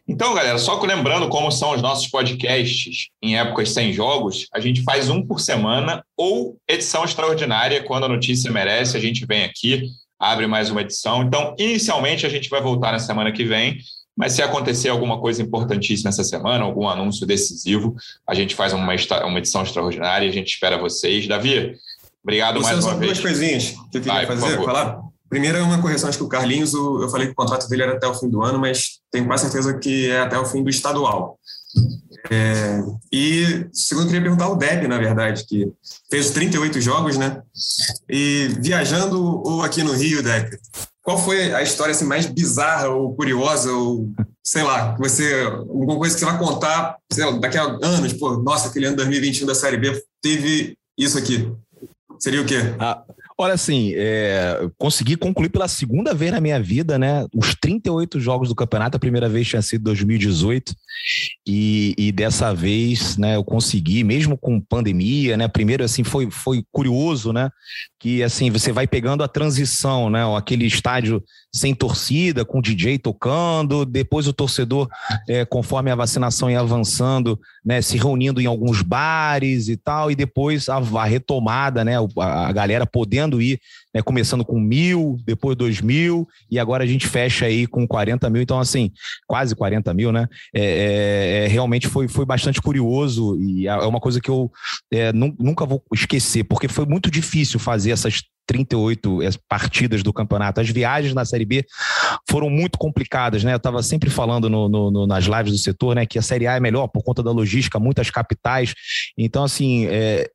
Então, 0.08 0.34
galera, 0.34 0.58
só 0.58 0.80
lembrando 0.82 1.30
como 1.30 1.52
são 1.52 1.72
os 1.72 1.82
nossos 1.82 2.08
podcasts 2.08 3.08
em 3.22 3.38
épocas 3.38 3.70
sem 3.72 3.94
jogos, 3.94 4.48
a 4.54 4.60
gente 4.60 4.84
faz 4.84 5.10
um 5.10 5.26
por 5.26 5.40
semana 5.40 6.04
ou 6.18 6.58
edição 6.68 7.06
extraordinária, 7.06 7.84
quando 7.84 8.06
a 8.06 8.10
notícia 8.10 8.52
merece, 8.52 8.98
a 8.98 9.00
gente 9.00 9.26
vem 9.26 9.44
aqui, 9.46 9.88
abre 10.20 10.48
mais 10.48 10.70
uma 10.70 10.82
edição. 10.82 11.24
Então, 11.24 11.56
inicialmente, 11.58 12.26
a 12.26 12.30
gente 12.30 12.50
vai 12.50 12.62
voltar 12.62 12.92
na 12.92 13.00
semana 13.00 13.32
que 13.32 13.46
vem, 13.46 13.78
mas 14.16 14.34
se 14.34 14.42
acontecer 14.42 14.90
alguma 14.90 15.20
coisa 15.20 15.42
importantíssima 15.42 16.10
essa 16.10 16.24
semana, 16.24 16.64
algum 16.64 16.88
anúncio 16.88 17.26
decisivo, 17.26 17.96
a 18.28 18.34
gente 18.34 18.54
faz 18.54 18.74
uma, 18.74 18.86
uma 19.26 19.38
edição 19.40 19.64
extraordinária 19.64 20.26
e 20.26 20.30
a 20.30 20.34
gente 20.34 20.50
espera 20.50 20.78
vocês. 20.78 21.26
Davi, 21.26 21.76
obrigado 22.22 22.58
Luciano, 22.58 22.82
mais 22.82 22.86
uma 22.86 23.00
vez. 23.00 23.14
duas 23.14 23.20
coisinhas 23.22 23.70
que 23.92 23.98
eu 23.98 24.02
queria 24.02 24.14
Vai, 24.14 24.26
fazer, 24.26 24.64
falar. 24.64 25.13
Primeiro 25.34 25.58
é 25.58 25.64
uma 25.64 25.82
correção, 25.82 26.08
acho 26.08 26.20
que 26.20 26.24
o 26.24 26.28
Carlinhos, 26.28 26.76
eu 26.76 27.10
falei 27.10 27.26
que 27.26 27.34
o 27.34 27.36
contrato 27.36 27.68
dele 27.68 27.82
era 27.82 27.94
até 27.94 28.06
o 28.06 28.14
fim 28.14 28.30
do 28.30 28.44
ano, 28.44 28.60
mas 28.60 29.00
tenho 29.12 29.26
quase 29.26 29.42
certeza 29.42 29.76
que 29.80 30.08
é 30.12 30.20
até 30.20 30.38
o 30.38 30.46
fim 30.46 30.64
do 30.64 30.70
estadual. 30.70 31.40
É, 32.30 32.80
e 33.12 33.66
segundo, 33.74 34.04
eu 34.04 34.10
queria 34.10 34.22
perguntar 34.22 34.46
ao 34.46 34.56
Deb, 34.56 34.84
na 34.88 35.00
verdade, 35.00 35.44
que 35.46 35.74
fez 36.08 36.30
38 36.30 36.80
jogos, 36.80 37.18
né? 37.18 37.42
E 38.08 38.50
viajando 38.60 39.20
ou 39.20 39.64
aqui 39.64 39.82
no 39.82 39.94
Rio, 39.94 40.22
Deb, 40.22 40.52
qual 41.02 41.18
foi 41.18 41.52
a 41.52 41.64
história 41.64 41.94
assim, 41.94 42.06
mais 42.06 42.28
bizarra 42.28 42.90
ou 42.90 43.16
curiosa, 43.16 43.72
ou 43.74 44.14
sei 44.44 44.62
lá, 44.62 44.96
você, 45.00 45.46
alguma 45.48 45.98
coisa 45.98 46.14
que 46.14 46.20
você 46.20 46.28
vai 46.28 46.38
contar 46.38 46.96
lá, 47.18 47.32
daqui 47.40 47.58
a 47.58 47.64
anos, 47.82 48.14
pô, 48.14 48.38
nossa, 48.38 48.68
aquele 48.68 48.86
ano 48.86 48.98
2021 48.98 49.48
da 49.48 49.56
Série 49.56 49.78
B 49.78 50.00
teve 50.22 50.78
isso 50.96 51.18
aqui. 51.18 51.52
Seria 52.20 52.42
o 52.44 52.46
quê? 52.46 52.58
Ah, 52.78 53.04
Olha, 53.38 53.54
assim, 53.54 53.94
é, 53.96 54.70
consegui 54.78 55.16
concluir 55.16 55.50
pela 55.50 55.68
segunda 55.68 56.14
vez 56.14 56.32
na 56.32 56.40
minha 56.40 56.62
vida, 56.62 57.00
né? 57.00 57.26
Os 57.34 57.56
38 57.56 58.20
jogos 58.20 58.50
do 58.50 58.56
campeonato. 58.56 58.96
A 58.96 59.00
primeira 59.00 59.28
vez 59.28 59.48
tinha 59.48 59.62
sido 59.62 59.84
2018. 59.86 60.76
E, 61.48 61.96
e 61.98 62.12
dessa 62.12 62.54
vez, 62.54 63.18
né, 63.18 63.36
eu 63.36 63.44
consegui, 63.44 64.04
mesmo 64.04 64.38
com 64.38 64.62
pandemia, 64.62 65.36
né? 65.36 65.48
Primeiro, 65.48 65.84
assim, 65.84 66.04
foi, 66.04 66.30
foi 66.30 66.64
curioso, 66.72 67.34
né? 67.34 67.50
Que, 68.00 68.22
assim, 68.22 68.52
você 68.52 68.72
vai 68.72 68.86
pegando 68.86 69.24
a 69.24 69.28
transição, 69.28 70.10
né? 70.10 70.22
Aquele 70.38 70.66
estádio 70.66 71.24
sem 71.56 71.76
torcida, 71.76 72.44
com 72.44 72.58
o 72.58 72.62
DJ 72.62 72.98
tocando, 72.98 73.86
depois 73.86 74.28
o 74.28 74.34
torcedor, 74.34 74.90
é, 75.30 75.46
conforme 75.46 75.92
a 75.92 75.96
vacinação 75.96 76.50
ia 76.50 76.60
avançando, 76.60 77.40
né, 77.64 77.80
se 77.80 77.96
reunindo 77.96 78.42
em 78.42 78.48
alguns 78.48 78.82
bares 78.82 79.68
e 79.68 79.78
tal, 79.78 80.10
e 80.10 80.16
depois 80.16 80.68
a, 80.68 80.78
a 80.78 81.06
retomada, 81.06 81.86
né, 81.86 81.96
a, 82.00 82.48
a, 82.48 82.52
galera 82.52 82.88
podendo 82.88 83.23
ir, 83.42 83.60
né, 83.94 84.02
começando 84.02 84.44
com 84.44 84.60
mil, 84.60 85.18
depois 85.26 85.56
dois 85.56 85.82
mil, 85.82 86.28
e 86.50 86.60
agora 86.60 86.84
a 86.84 86.88
gente 86.88 87.08
fecha 87.08 87.46
aí 87.46 87.68
com 87.68 87.88
40 87.88 88.30
mil, 88.30 88.42
então 88.42 88.60
assim, 88.60 88.92
quase 89.28 89.56
40 89.56 89.94
mil, 89.94 90.12
né, 90.12 90.28
é, 90.54 90.62
é, 90.62 91.46
é, 91.46 91.48
realmente 91.48 91.88
foi, 91.88 92.08
foi 92.08 92.26
bastante 92.26 92.62
curioso 92.62 93.38
e 93.40 93.68
é, 93.68 93.72
é 93.72 93.86
uma 93.86 94.00
coisa 94.00 94.20
que 94.20 94.30
eu 94.30 94.52
é, 94.92 95.12
nunca 95.14 95.66
vou 95.66 95.84
esquecer, 95.94 96.44
porque 96.44 96.68
foi 96.68 96.86
muito 96.86 97.10
difícil 97.10 97.60
fazer 97.60 97.92
essas 97.92 98.22
38 98.46 99.20
partidas 99.48 100.04
do 100.04 100.12
campeonato. 100.12 100.60
As 100.60 100.70
viagens 100.70 101.14
na 101.14 101.26
Série 101.26 101.46
B 101.46 101.66
foram 102.30 102.50
muito 102.50 102.78
complicadas, 102.78 103.44
né? 103.44 103.54
Eu 103.54 103.58
estava 103.58 103.82
sempre 103.84 104.10
falando 104.10 104.50
no, 104.50 104.70
no, 104.70 105.08
nas 105.08 105.26
lives 105.26 105.52
do 105.52 105.58
setor, 105.58 105.96
né, 105.96 106.06
que 106.06 106.20
a 106.20 106.22
Série 106.22 106.48
A 106.48 106.56
é 106.56 106.60
melhor 106.60 106.88
por 106.88 107.04
conta 107.04 107.22
da 107.22 107.32
logística, 107.32 107.80
muitas 107.80 108.10
capitais. 108.10 108.74
Então, 109.18 109.44
assim, 109.44 109.86
é, 109.88 110.30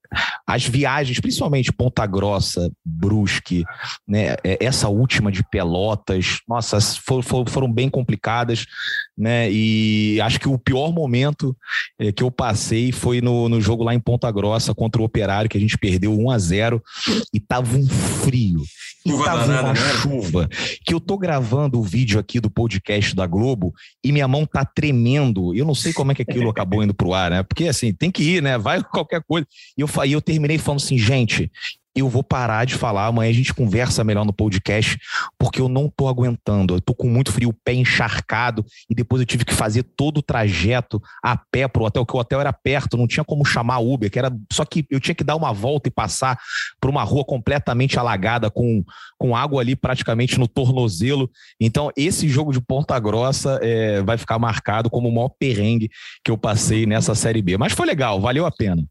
as 0.47 0.65
viagens, 0.65 1.21
principalmente 1.21 1.73
Ponta 1.73 2.07
Grossa, 2.07 2.71
Brusque, 2.85 3.65
né, 4.07 4.37
é, 4.45 4.59
essa 4.61 4.89
última 4.89 5.31
de 5.31 5.43
Pelotas, 5.43 6.39
nossa, 6.49 6.81
for, 6.81 7.23
for, 7.23 7.49
foram 7.49 7.71
bem 7.71 7.89
complicadas, 7.91 8.65
né? 9.17 9.51
E 9.51 10.21
acho 10.21 10.39
que 10.39 10.49
o 10.49 10.59
pior 10.59 10.93
momento 10.93 11.57
é, 11.99 12.13
que 12.13 12.23
eu 12.23 12.31
passei 12.31 12.93
foi 12.93 13.21
no, 13.21 13.49
no 13.49 13.61
jogo 13.61 13.83
lá 13.83 13.95
em 13.95 14.01
Ponta 14.01 14.31
Grossa 14.31 14.75
contra 14.75 15.03
o 15.03 15.05
Operário, 15.05 15.51
que 15.51 15.59
a 15.59 15.61
gente 15.61 15.77
perdeu 15.77 16.17
1 16.17 16.31
a 16.31 16.39
0 16.39 16.83
e 17.35 17.41
tava 17.41 17.77
um 17.77 17.87
frio. 17.87 18.63
E 19.05 19.11
chuva 19.11 19.25
tava 19.25 19.47
danada, 19.47 19.69
uma 19.69 19.73
né? 19.75 19.81
chuva. 20.01 20.49
Que 20.85 20.95
eu 20.95 21.01
tô 21.01 21.19
gravando 21.19 21.68
o 21.77 21.83
vídeo 21.83 22.19
aqui 22.19 22.41
do 22.41 22.51
podcast 22.51 23.15
da 23.15 23.27
Globo 23.27 23.75
e 24.05 24.13
minha 24.13 24.29
mão 24.29 24.47
tá 24.47 24.65
tremendo. 24.65 25.55
Eu 25.55 25.65
não 25.65 25.75
sei 25.75 25.93
como 25.93 26.13
é 26.13 26.15
que 26.15 26.23
aquilo 26.23 26.49
acabou 26.49 26.83
indo 26.83 26.95
pro 26.95 27.13
ar, 27.13 27.31
né? 27.31 27.43
Porque 27.43 27.69
assim, 27.69 27.93
tem 27.93 28.11
que 28.11 28.23
ir, 28.23 28.43
né? 28.43 28.57
Vai 28.57 28.83
qualquer 28.83 29.23
coisa. 29.23 29.47
E 29.77 29.81
eu, 29.81 29.89
eu 30.09 30.21
terminei 30.21 30.59
falando 30.59 30.81
assim, 30.81 30.99
gente, 30.99 31.51
eu 31.99 32.09
vou 32.09 32.23
parar 32.23 32.65
de 32.65 32.75
falar. 32.75 33.07
Amanhã 33.07 33.31
a 33.31 33.35
gente 33.35 33.55
conversa 33.55 34.05
melhor 34.05 34.25
no 34.25 34.33
podcast, 34.33 34.99
porque 35.39 35.61
eu 35.61 35.69
não 35.69 35.89
tô 35.89 36.09
aguentando. 36.09 36.75
Eu 36.75 36.81
tô 36.81 36.95
com 36.95 37.09
muito 37.09 37.33
frio, 37.33 37.51
o 37.51 37.53
pé 37.53 37.75
encharcado, 37.75 38.65
e 38.89 38.95
depois 38.95 39.21
eu 39.21 39.27
tive 39.27 39.45
que 39.45 39.55
fazer 39.55 39.83
todo 39.83 40.19
o 40.19 40.23
trajeto 40.23 41.01
a 41.23 41.37
pé 41.37 41.67
pro 41.69 41.85
hotel, 41.85 42.05
que 42.05 42.17
o 42.17 42.19
hotel 42.19 42.41
era 42.41 42.53
perto, 42.53 42.97
não 42.97 43.07
tinha 43.07 43.25
como 43.25 43.45
chamar 43.45 43.79
Uber, 43.79 44.11
que 44.11 44.19
era 44.19 44.35
só 44.53 44.65
que 44.65 44.87
eu 44.91 45.01
tinha 45.01 45.15
que 45.15 45.25
dar 45.25 45.37
uma 45.37 45.53
volta 45.53 45.89
e 45.89 45.93
passar 45.93 46.39
por 46.81 46.91
uma 46.91 47.03
rua 47.03 47.25
completamente 47.25 47.99
alagada, 47.99 48.51
com, 48.51 48.85
com 49.19 49.35
água 49.35 49.61
ali 49.61 49.75
praticamente 49.75 50.39
no 50.39 50.49
tornozelo. 50.49 51.31
Então, 51.61 51.91
esse 51.97 52.29
jogo 52.29 52.53
de 52.53 52.61
Ponta 52.61 52.99
Grossa 52.99 53.59
é, 53.63 54.03
vai 54.03 54.17
ficar 54.17 54.39
marcado 54.39 54.91
como 54.91 55.09
o 55.09 55.15
maior 55.15 55.31
perrengue 55.39 55.91
que 56.25 56.31
eu 56.31 56.39
passei 56.39 56.87
nessa 56.87 57.15
Série 57.15 57.43
B. 57.43 57.57
Mas 57.57 57.73
foi 57.73 57.87
legal, 57.87 58.21
valeu 58.21 58.47
a 58.47 58.51
pena. 58.51 58.85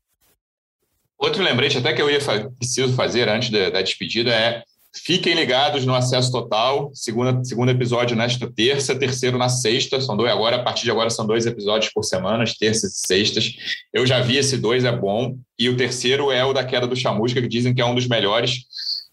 Outro 1.18 1.44
lembrete 1.44 1.78
até 1.78 1.94
que 1.94 2.02
eu 2.02 2.10
ia 2.10 2.20
preciso 2.60 2.94
fazer 2.94 3.28
antes 3.28 3.50
da, 3.50 3.70
da 3.70 3.82
despedida 3.82 4.32
é 4.32 4.64
Fiquem 5.04 5.36
ligados 5.36 5.86
no 5.86 5.94
Acesso 5.94 6.32
Total, 6.32 6.90
segunda, 6.94 7.44
segundo 7.44 7.70
episódio 7.70 8.16
nesta 8.16 8.52
terça, 8.52 8.98
terceiro 8.98 9.38
na 9.38 9.50
sexta. 9.50 10.02
São 10.02 10.18
dois 10.18 10.32
agora, 10.32 10.58
a 10.58 10.64
partir 10.64 10.84
de 10.84 10.92
agora 10.92 11.10
são 11.10 11.26
dois 11.26 11.46
episódios 11.46 11.92
por 11.94 12.04
semana, 12.04 12.44
as 12.44 12.54
terças 12.54 12.94
e 12.94 13.08
sextas. 13.08 13.54
Eu 13.94 14.06
já 14.06 14.20
vi 14.22 14.38
esse 14.38 14.58
dois, 14.58 14.84
é 14.86 14.92
bom. 14.92 15.38
E 15.58 15.70
o 15.70 15.78
terceiro 15.78 16.32
é 16.32 16.44
o 16.44 16.54
da 16.54 16.64
queda 16.64 16.88
do 16.88 16.96
Chamusca, 16.96 17.42
que 17.42 17.48
dizem 17.48 17.74
que 17.74 17.82
é 17.82 17.86
um 17.86 17.96
dos 17.96 18.08
melhores 18.08 18.66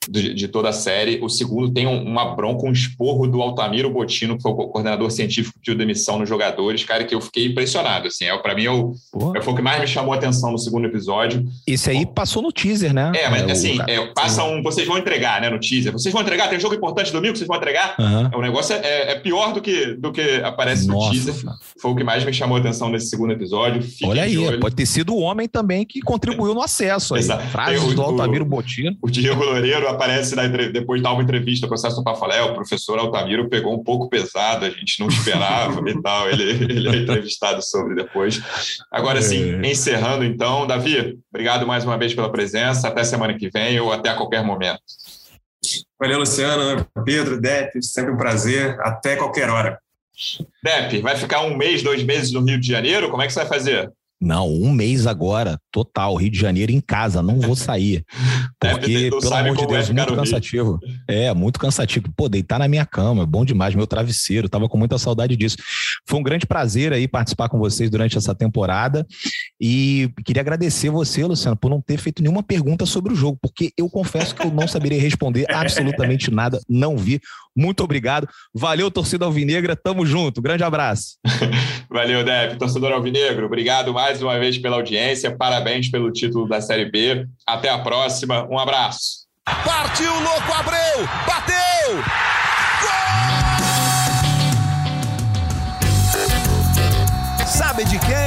de, 0.09 0.35
de, 0.35 0.49
toda 0.49 0.69
a 0.69 0.73
série. 0.73 1.19
O 1.23 1.29
segundo 1.29 1.73
tem 1.73 1.87
um, 1.87 2.03
uma 2.03 2.35
bronca, 2.35 2.67
um 2.67 2.73
esporro 2.73 3.27
do 3.27 3.41
Altamiro 3.43 3.91
Botino, 3.91 4.37
que 4.37 4.43
foi 4.43 4.53
o 4.53 4.55
coordenador 4.55 5.11
científico 5.11 5.59
de 5.63 5.75
demissão 5.75 6.19
nos 6.19 6.29
jogadores, 6.29 6.85
cara, 6.85 7.05
que 7.05 7.15
eu 7.15 7.21
fiquei 7.21 7.47
impressionado. 7.47 8.09
Assim, 8.09 8.25
é, 8.25 8.37
para 8.39 8.55
mim, 8.55 8.65
eu, 8.65 8.95
é 9.35 9.41
foi 9.41 9.53
o 9.53 9.57
que 9.57 9.63
mais 9.63 9.81
me 9.81 9.87
chamou 9.87 10.13
a 10.13 10.17
atenção 10.17 10.53
no 10.53 10.59
segundo 10.59 10.87
episódio. 10.87 11.45
Esse 11.67 11.91
aí 11.91 12.07
passou 12.07 12.43
no 12.43 12.53
teaser, 12.53 12.93
né? 12.93 13.13
É, 13.15 13.29
mas 13.29 13.43
é, 13.43 13.53
assim, 13.53 13.79
é, 13.87 14.07
passa 14.07 14.45
um. 14.45 14.63
Vocês 14.63 14.87
vão 14.87 14.99
entregar, 14.99 15.41
né, 15.41 15.51
no 15.51 15.59
teaser. 15.59 15.93
Vocês 15.93 16.13
vão 16.13 16.23
entregar, 16.23 16.49
tem 16.49 16.59
um 16.59 16.61
jogo 16.61 16.75
importante 16.75 17.13
domingo, 17.13 17.37
vocês 17.37 17.49
vão 17.49 17.57
entregar. 17.57 17.97
Uhum. 17.99 18.39
O 18.39 18.43
negócio 18.43 18.75
é, 18.75 19.13
é, 19.13 19.15
pior 19.17 19.53
do 19.53 19.61
que, 19.61 19.95
do 19.95 20.13
que 20.13 20.41
aparece 20.43 20.87
Nossa. 20.87 21.07
no 21.07 21.13
teaser. 21.13 21.35
Foi 21.81 21.91
o 21.91 21.95
que 21.95 22.05
mais 22.05 22.25
me 22.25 22.33
chamou 22.33 22.57
a 22.57 22.61
atenão 22.61 22.91
nesse 22.91 23.09
segundo 23.09 23.33
episódio. 23.33 23.83
Fiquem 23.83 24.09
Olha 24.09 24.23
aí, 24.23 24.61
pode 24.61 24.75
ter 24.75 24.87
sido 24.87 25.15
o 25.15 25.21
homem 25.21 25.49
também 25.49 25.85
que 25.85 26.01
contribuiu 26.01 26.55
no 26.55 26.63
acesso 26.63 27.15
aí. 27.15 27.23
Frases 27.51 27.95
do 27.95 28.03
Altamiro 28.03 28.45
Botino. 28.45 28.97
O 29.03 29.11
Diego 29.11 29.43
Loureiro 29.45 29.89
aparece 29.95 30.37
na, 30.37 30.47
depois 30.47 31.01
de 31.01 31.09
uma 31.09 31.23
entrevista, 31.23 31.67
processo 31.67 31.97
do 31.97 32.05
Pafalé, 32.05 32.43
o 32.43 32.55
professor 32.55 32.99
Altamiro 32.99 33.49
pegou 33.49 33.75
um 33.75 33.83
pouco 33.83 34.09
pesado, 34.09 34.65
a 34.65 34.71
gente 34.71 35.01
não 35.01 35.09
esperava 35.09 35.89
e 35.89 36.03
tal, 36.03 36.29
ele, 36.29 36.43
ele 36.65 36.89
é 36.89 36.97
entrevistado 37.03 37.63
sobre 37.63 37.95
depois. 37.95 38.41
Agora 38.91 39.23
sim, 39.23 39.55
é. 39.55 39.71
encerrando 39.71 40.25
então, 40.25 40.67
Davi, 40.67 41.19
obrigado 41.33 41.67
mais 41.67 41.85
uma 41.85 41.99
vez 41.99 42.15
pela 42.15 42.31
presença, 42.31 42.89
até 42.89 43.03
semana 43.05 43.35
que 43.35 43.51
vem 43.51 43.81
ou 43.81 43.93
até 43.93 44.11
a 44.11 44.15
qualquer 44.15 44.45
momento. 44.45 44.81
Valeu, 45.99 46.19
Luciano, 46.19 46.87
Pedro, 47.05 47.41
Depp, 47.41 47.83
sempre 47.83 48.13
um 48.13 48.17
prazer, 48.17 48.79
até 48.81 49.17
qualquer 49.17 49.49
hora. 49.49 49.79
Depp, 50.63 51.01
vai 51.01 51.17
ficar 51.17 51.41
um 51.43 51.57
mês, 51.57 51.83
dois 51.83 52.03
meses 52.03 52.33
no 52.33 52.45
Rio 52.45 52.61
de 52.61 52.69
Janeiro? 52.69 53.11
Como 53.11 53.23
é 53.23 53.27
que 53.27 53.33
você 53.33 53.41
vai 53.41 53.49
fazer? 53.49 53.91
Não, 54.21 54.49
um 54.49 54.73
mês 54.73 55.07
agora, 55.07 55.59
total, 55.71 56.15
Rio 56.17 56.31
de 56.31 56.39
Janeiro 56.39 56.73
em 56.73 56.81
casa, 56.81 57.23
não 57.23 57.41
vou 57.41 57.55
sair. 57.57 58.05
Porque, 58.59 59.11
pelo 59.11 59.35
amor 59.35 59.57
de 59.57 59.67
Deus, 59.67 59.91
muito 59.91 60.15
cansativo. 60.17 60.79
É, 61.09 61.35
muito 61.35 61.59
cansativo. 61.59 62.07
Pô, 62.17 62.29
deitar 62.29 62.59
na 62.59 62.69
minha 62.69 62.87
cama, 62.87 63.23
é 63.23 63.27
bom 63.27 63.45
demais, 63.45 63.75
meu 63.75 63.87
travesseiro, 63.87 64.49
tava 64.49 64.69
com 64.69 64.79
muita 64.79 64.99
saudade 64.99 65.37
disso. 65.37 65.57
Foi 66.09 66.19
um 66.19 66.23
grande 66.23 66.47
prazer 66.47 66.93
aí 66.93 67.07
participar 67.07 67.49
com 67.49 67.59
vocês 67.59 67.91
durante 67.91 68.17
essa 68.17 68.35
temporada 68.35 69.07
e 69.61 70.11
queria 70.25 70.41
agradecer 70.43 70.91
você, 70.91 71.25
Luciano, 71.25 71.57
por 71.57 71.71
não 71.71 71.81
ter 71.81 71.99
feito 71.99 72.23
nenhuma 72.23 72.43
pergunta 72.43 72.87
sobre 72.87 73.13
o 73.13 73.17
jogo, 73.17 73.39
porque 73.41 73.73
eu 73.77 73.89
confesso 73.91 74.35
que 74.35 74.47
eu 74.47 74.51
não 74.51 74.67
saberia 74.67 75.01
responder 75.01 75.47
absolutamente 75.51 76.31
nada, 76.31 76.61
não 76.69 76.97
vi. 76.97 77.21
Muito 77.57 77.85
obrigado. 77.85 78.29
Valeu, 78.53 78.91
torcida 78.91 79.25
Alvinegra, 79.25 79.77
tamo 79.77 80.05
junto. 80.05 80.43
Grande 80.43 80.65
abraço. 80.65 81.19
Valeu, 81.89 82.25
Deb, 82.25 82.59
torcedor 82.59 82.93
Alvinegro. 82.93 83.47
Obrigado 83.47 83.93
mais 84.05 84.21
uma 84.21 84.39
vez 84.39 84.59
pela 84.59 84.77
audiência. 84.77 85.35
Parabéns 85.35 85.91
pelo 85.91 86.13
título 86.13 86.47
da 86.47 86.61
Série 86.61 86.91
B. 86.91 87.27
Até 87.47 87.71
a 87.71 87.79
próxima. 87.79 88.47
Um 88.51 88.59
abraço. 88.59 89.25
Partiu, 89.65 90.13
louco, 90.21 90.53
Abreu! 90.53 91.09
Bateu! 91.27 92.05
Gol! 92.83 93.47
Sabe 97.47 97.85
de 97.87 97.99
quem? 97.99 98.24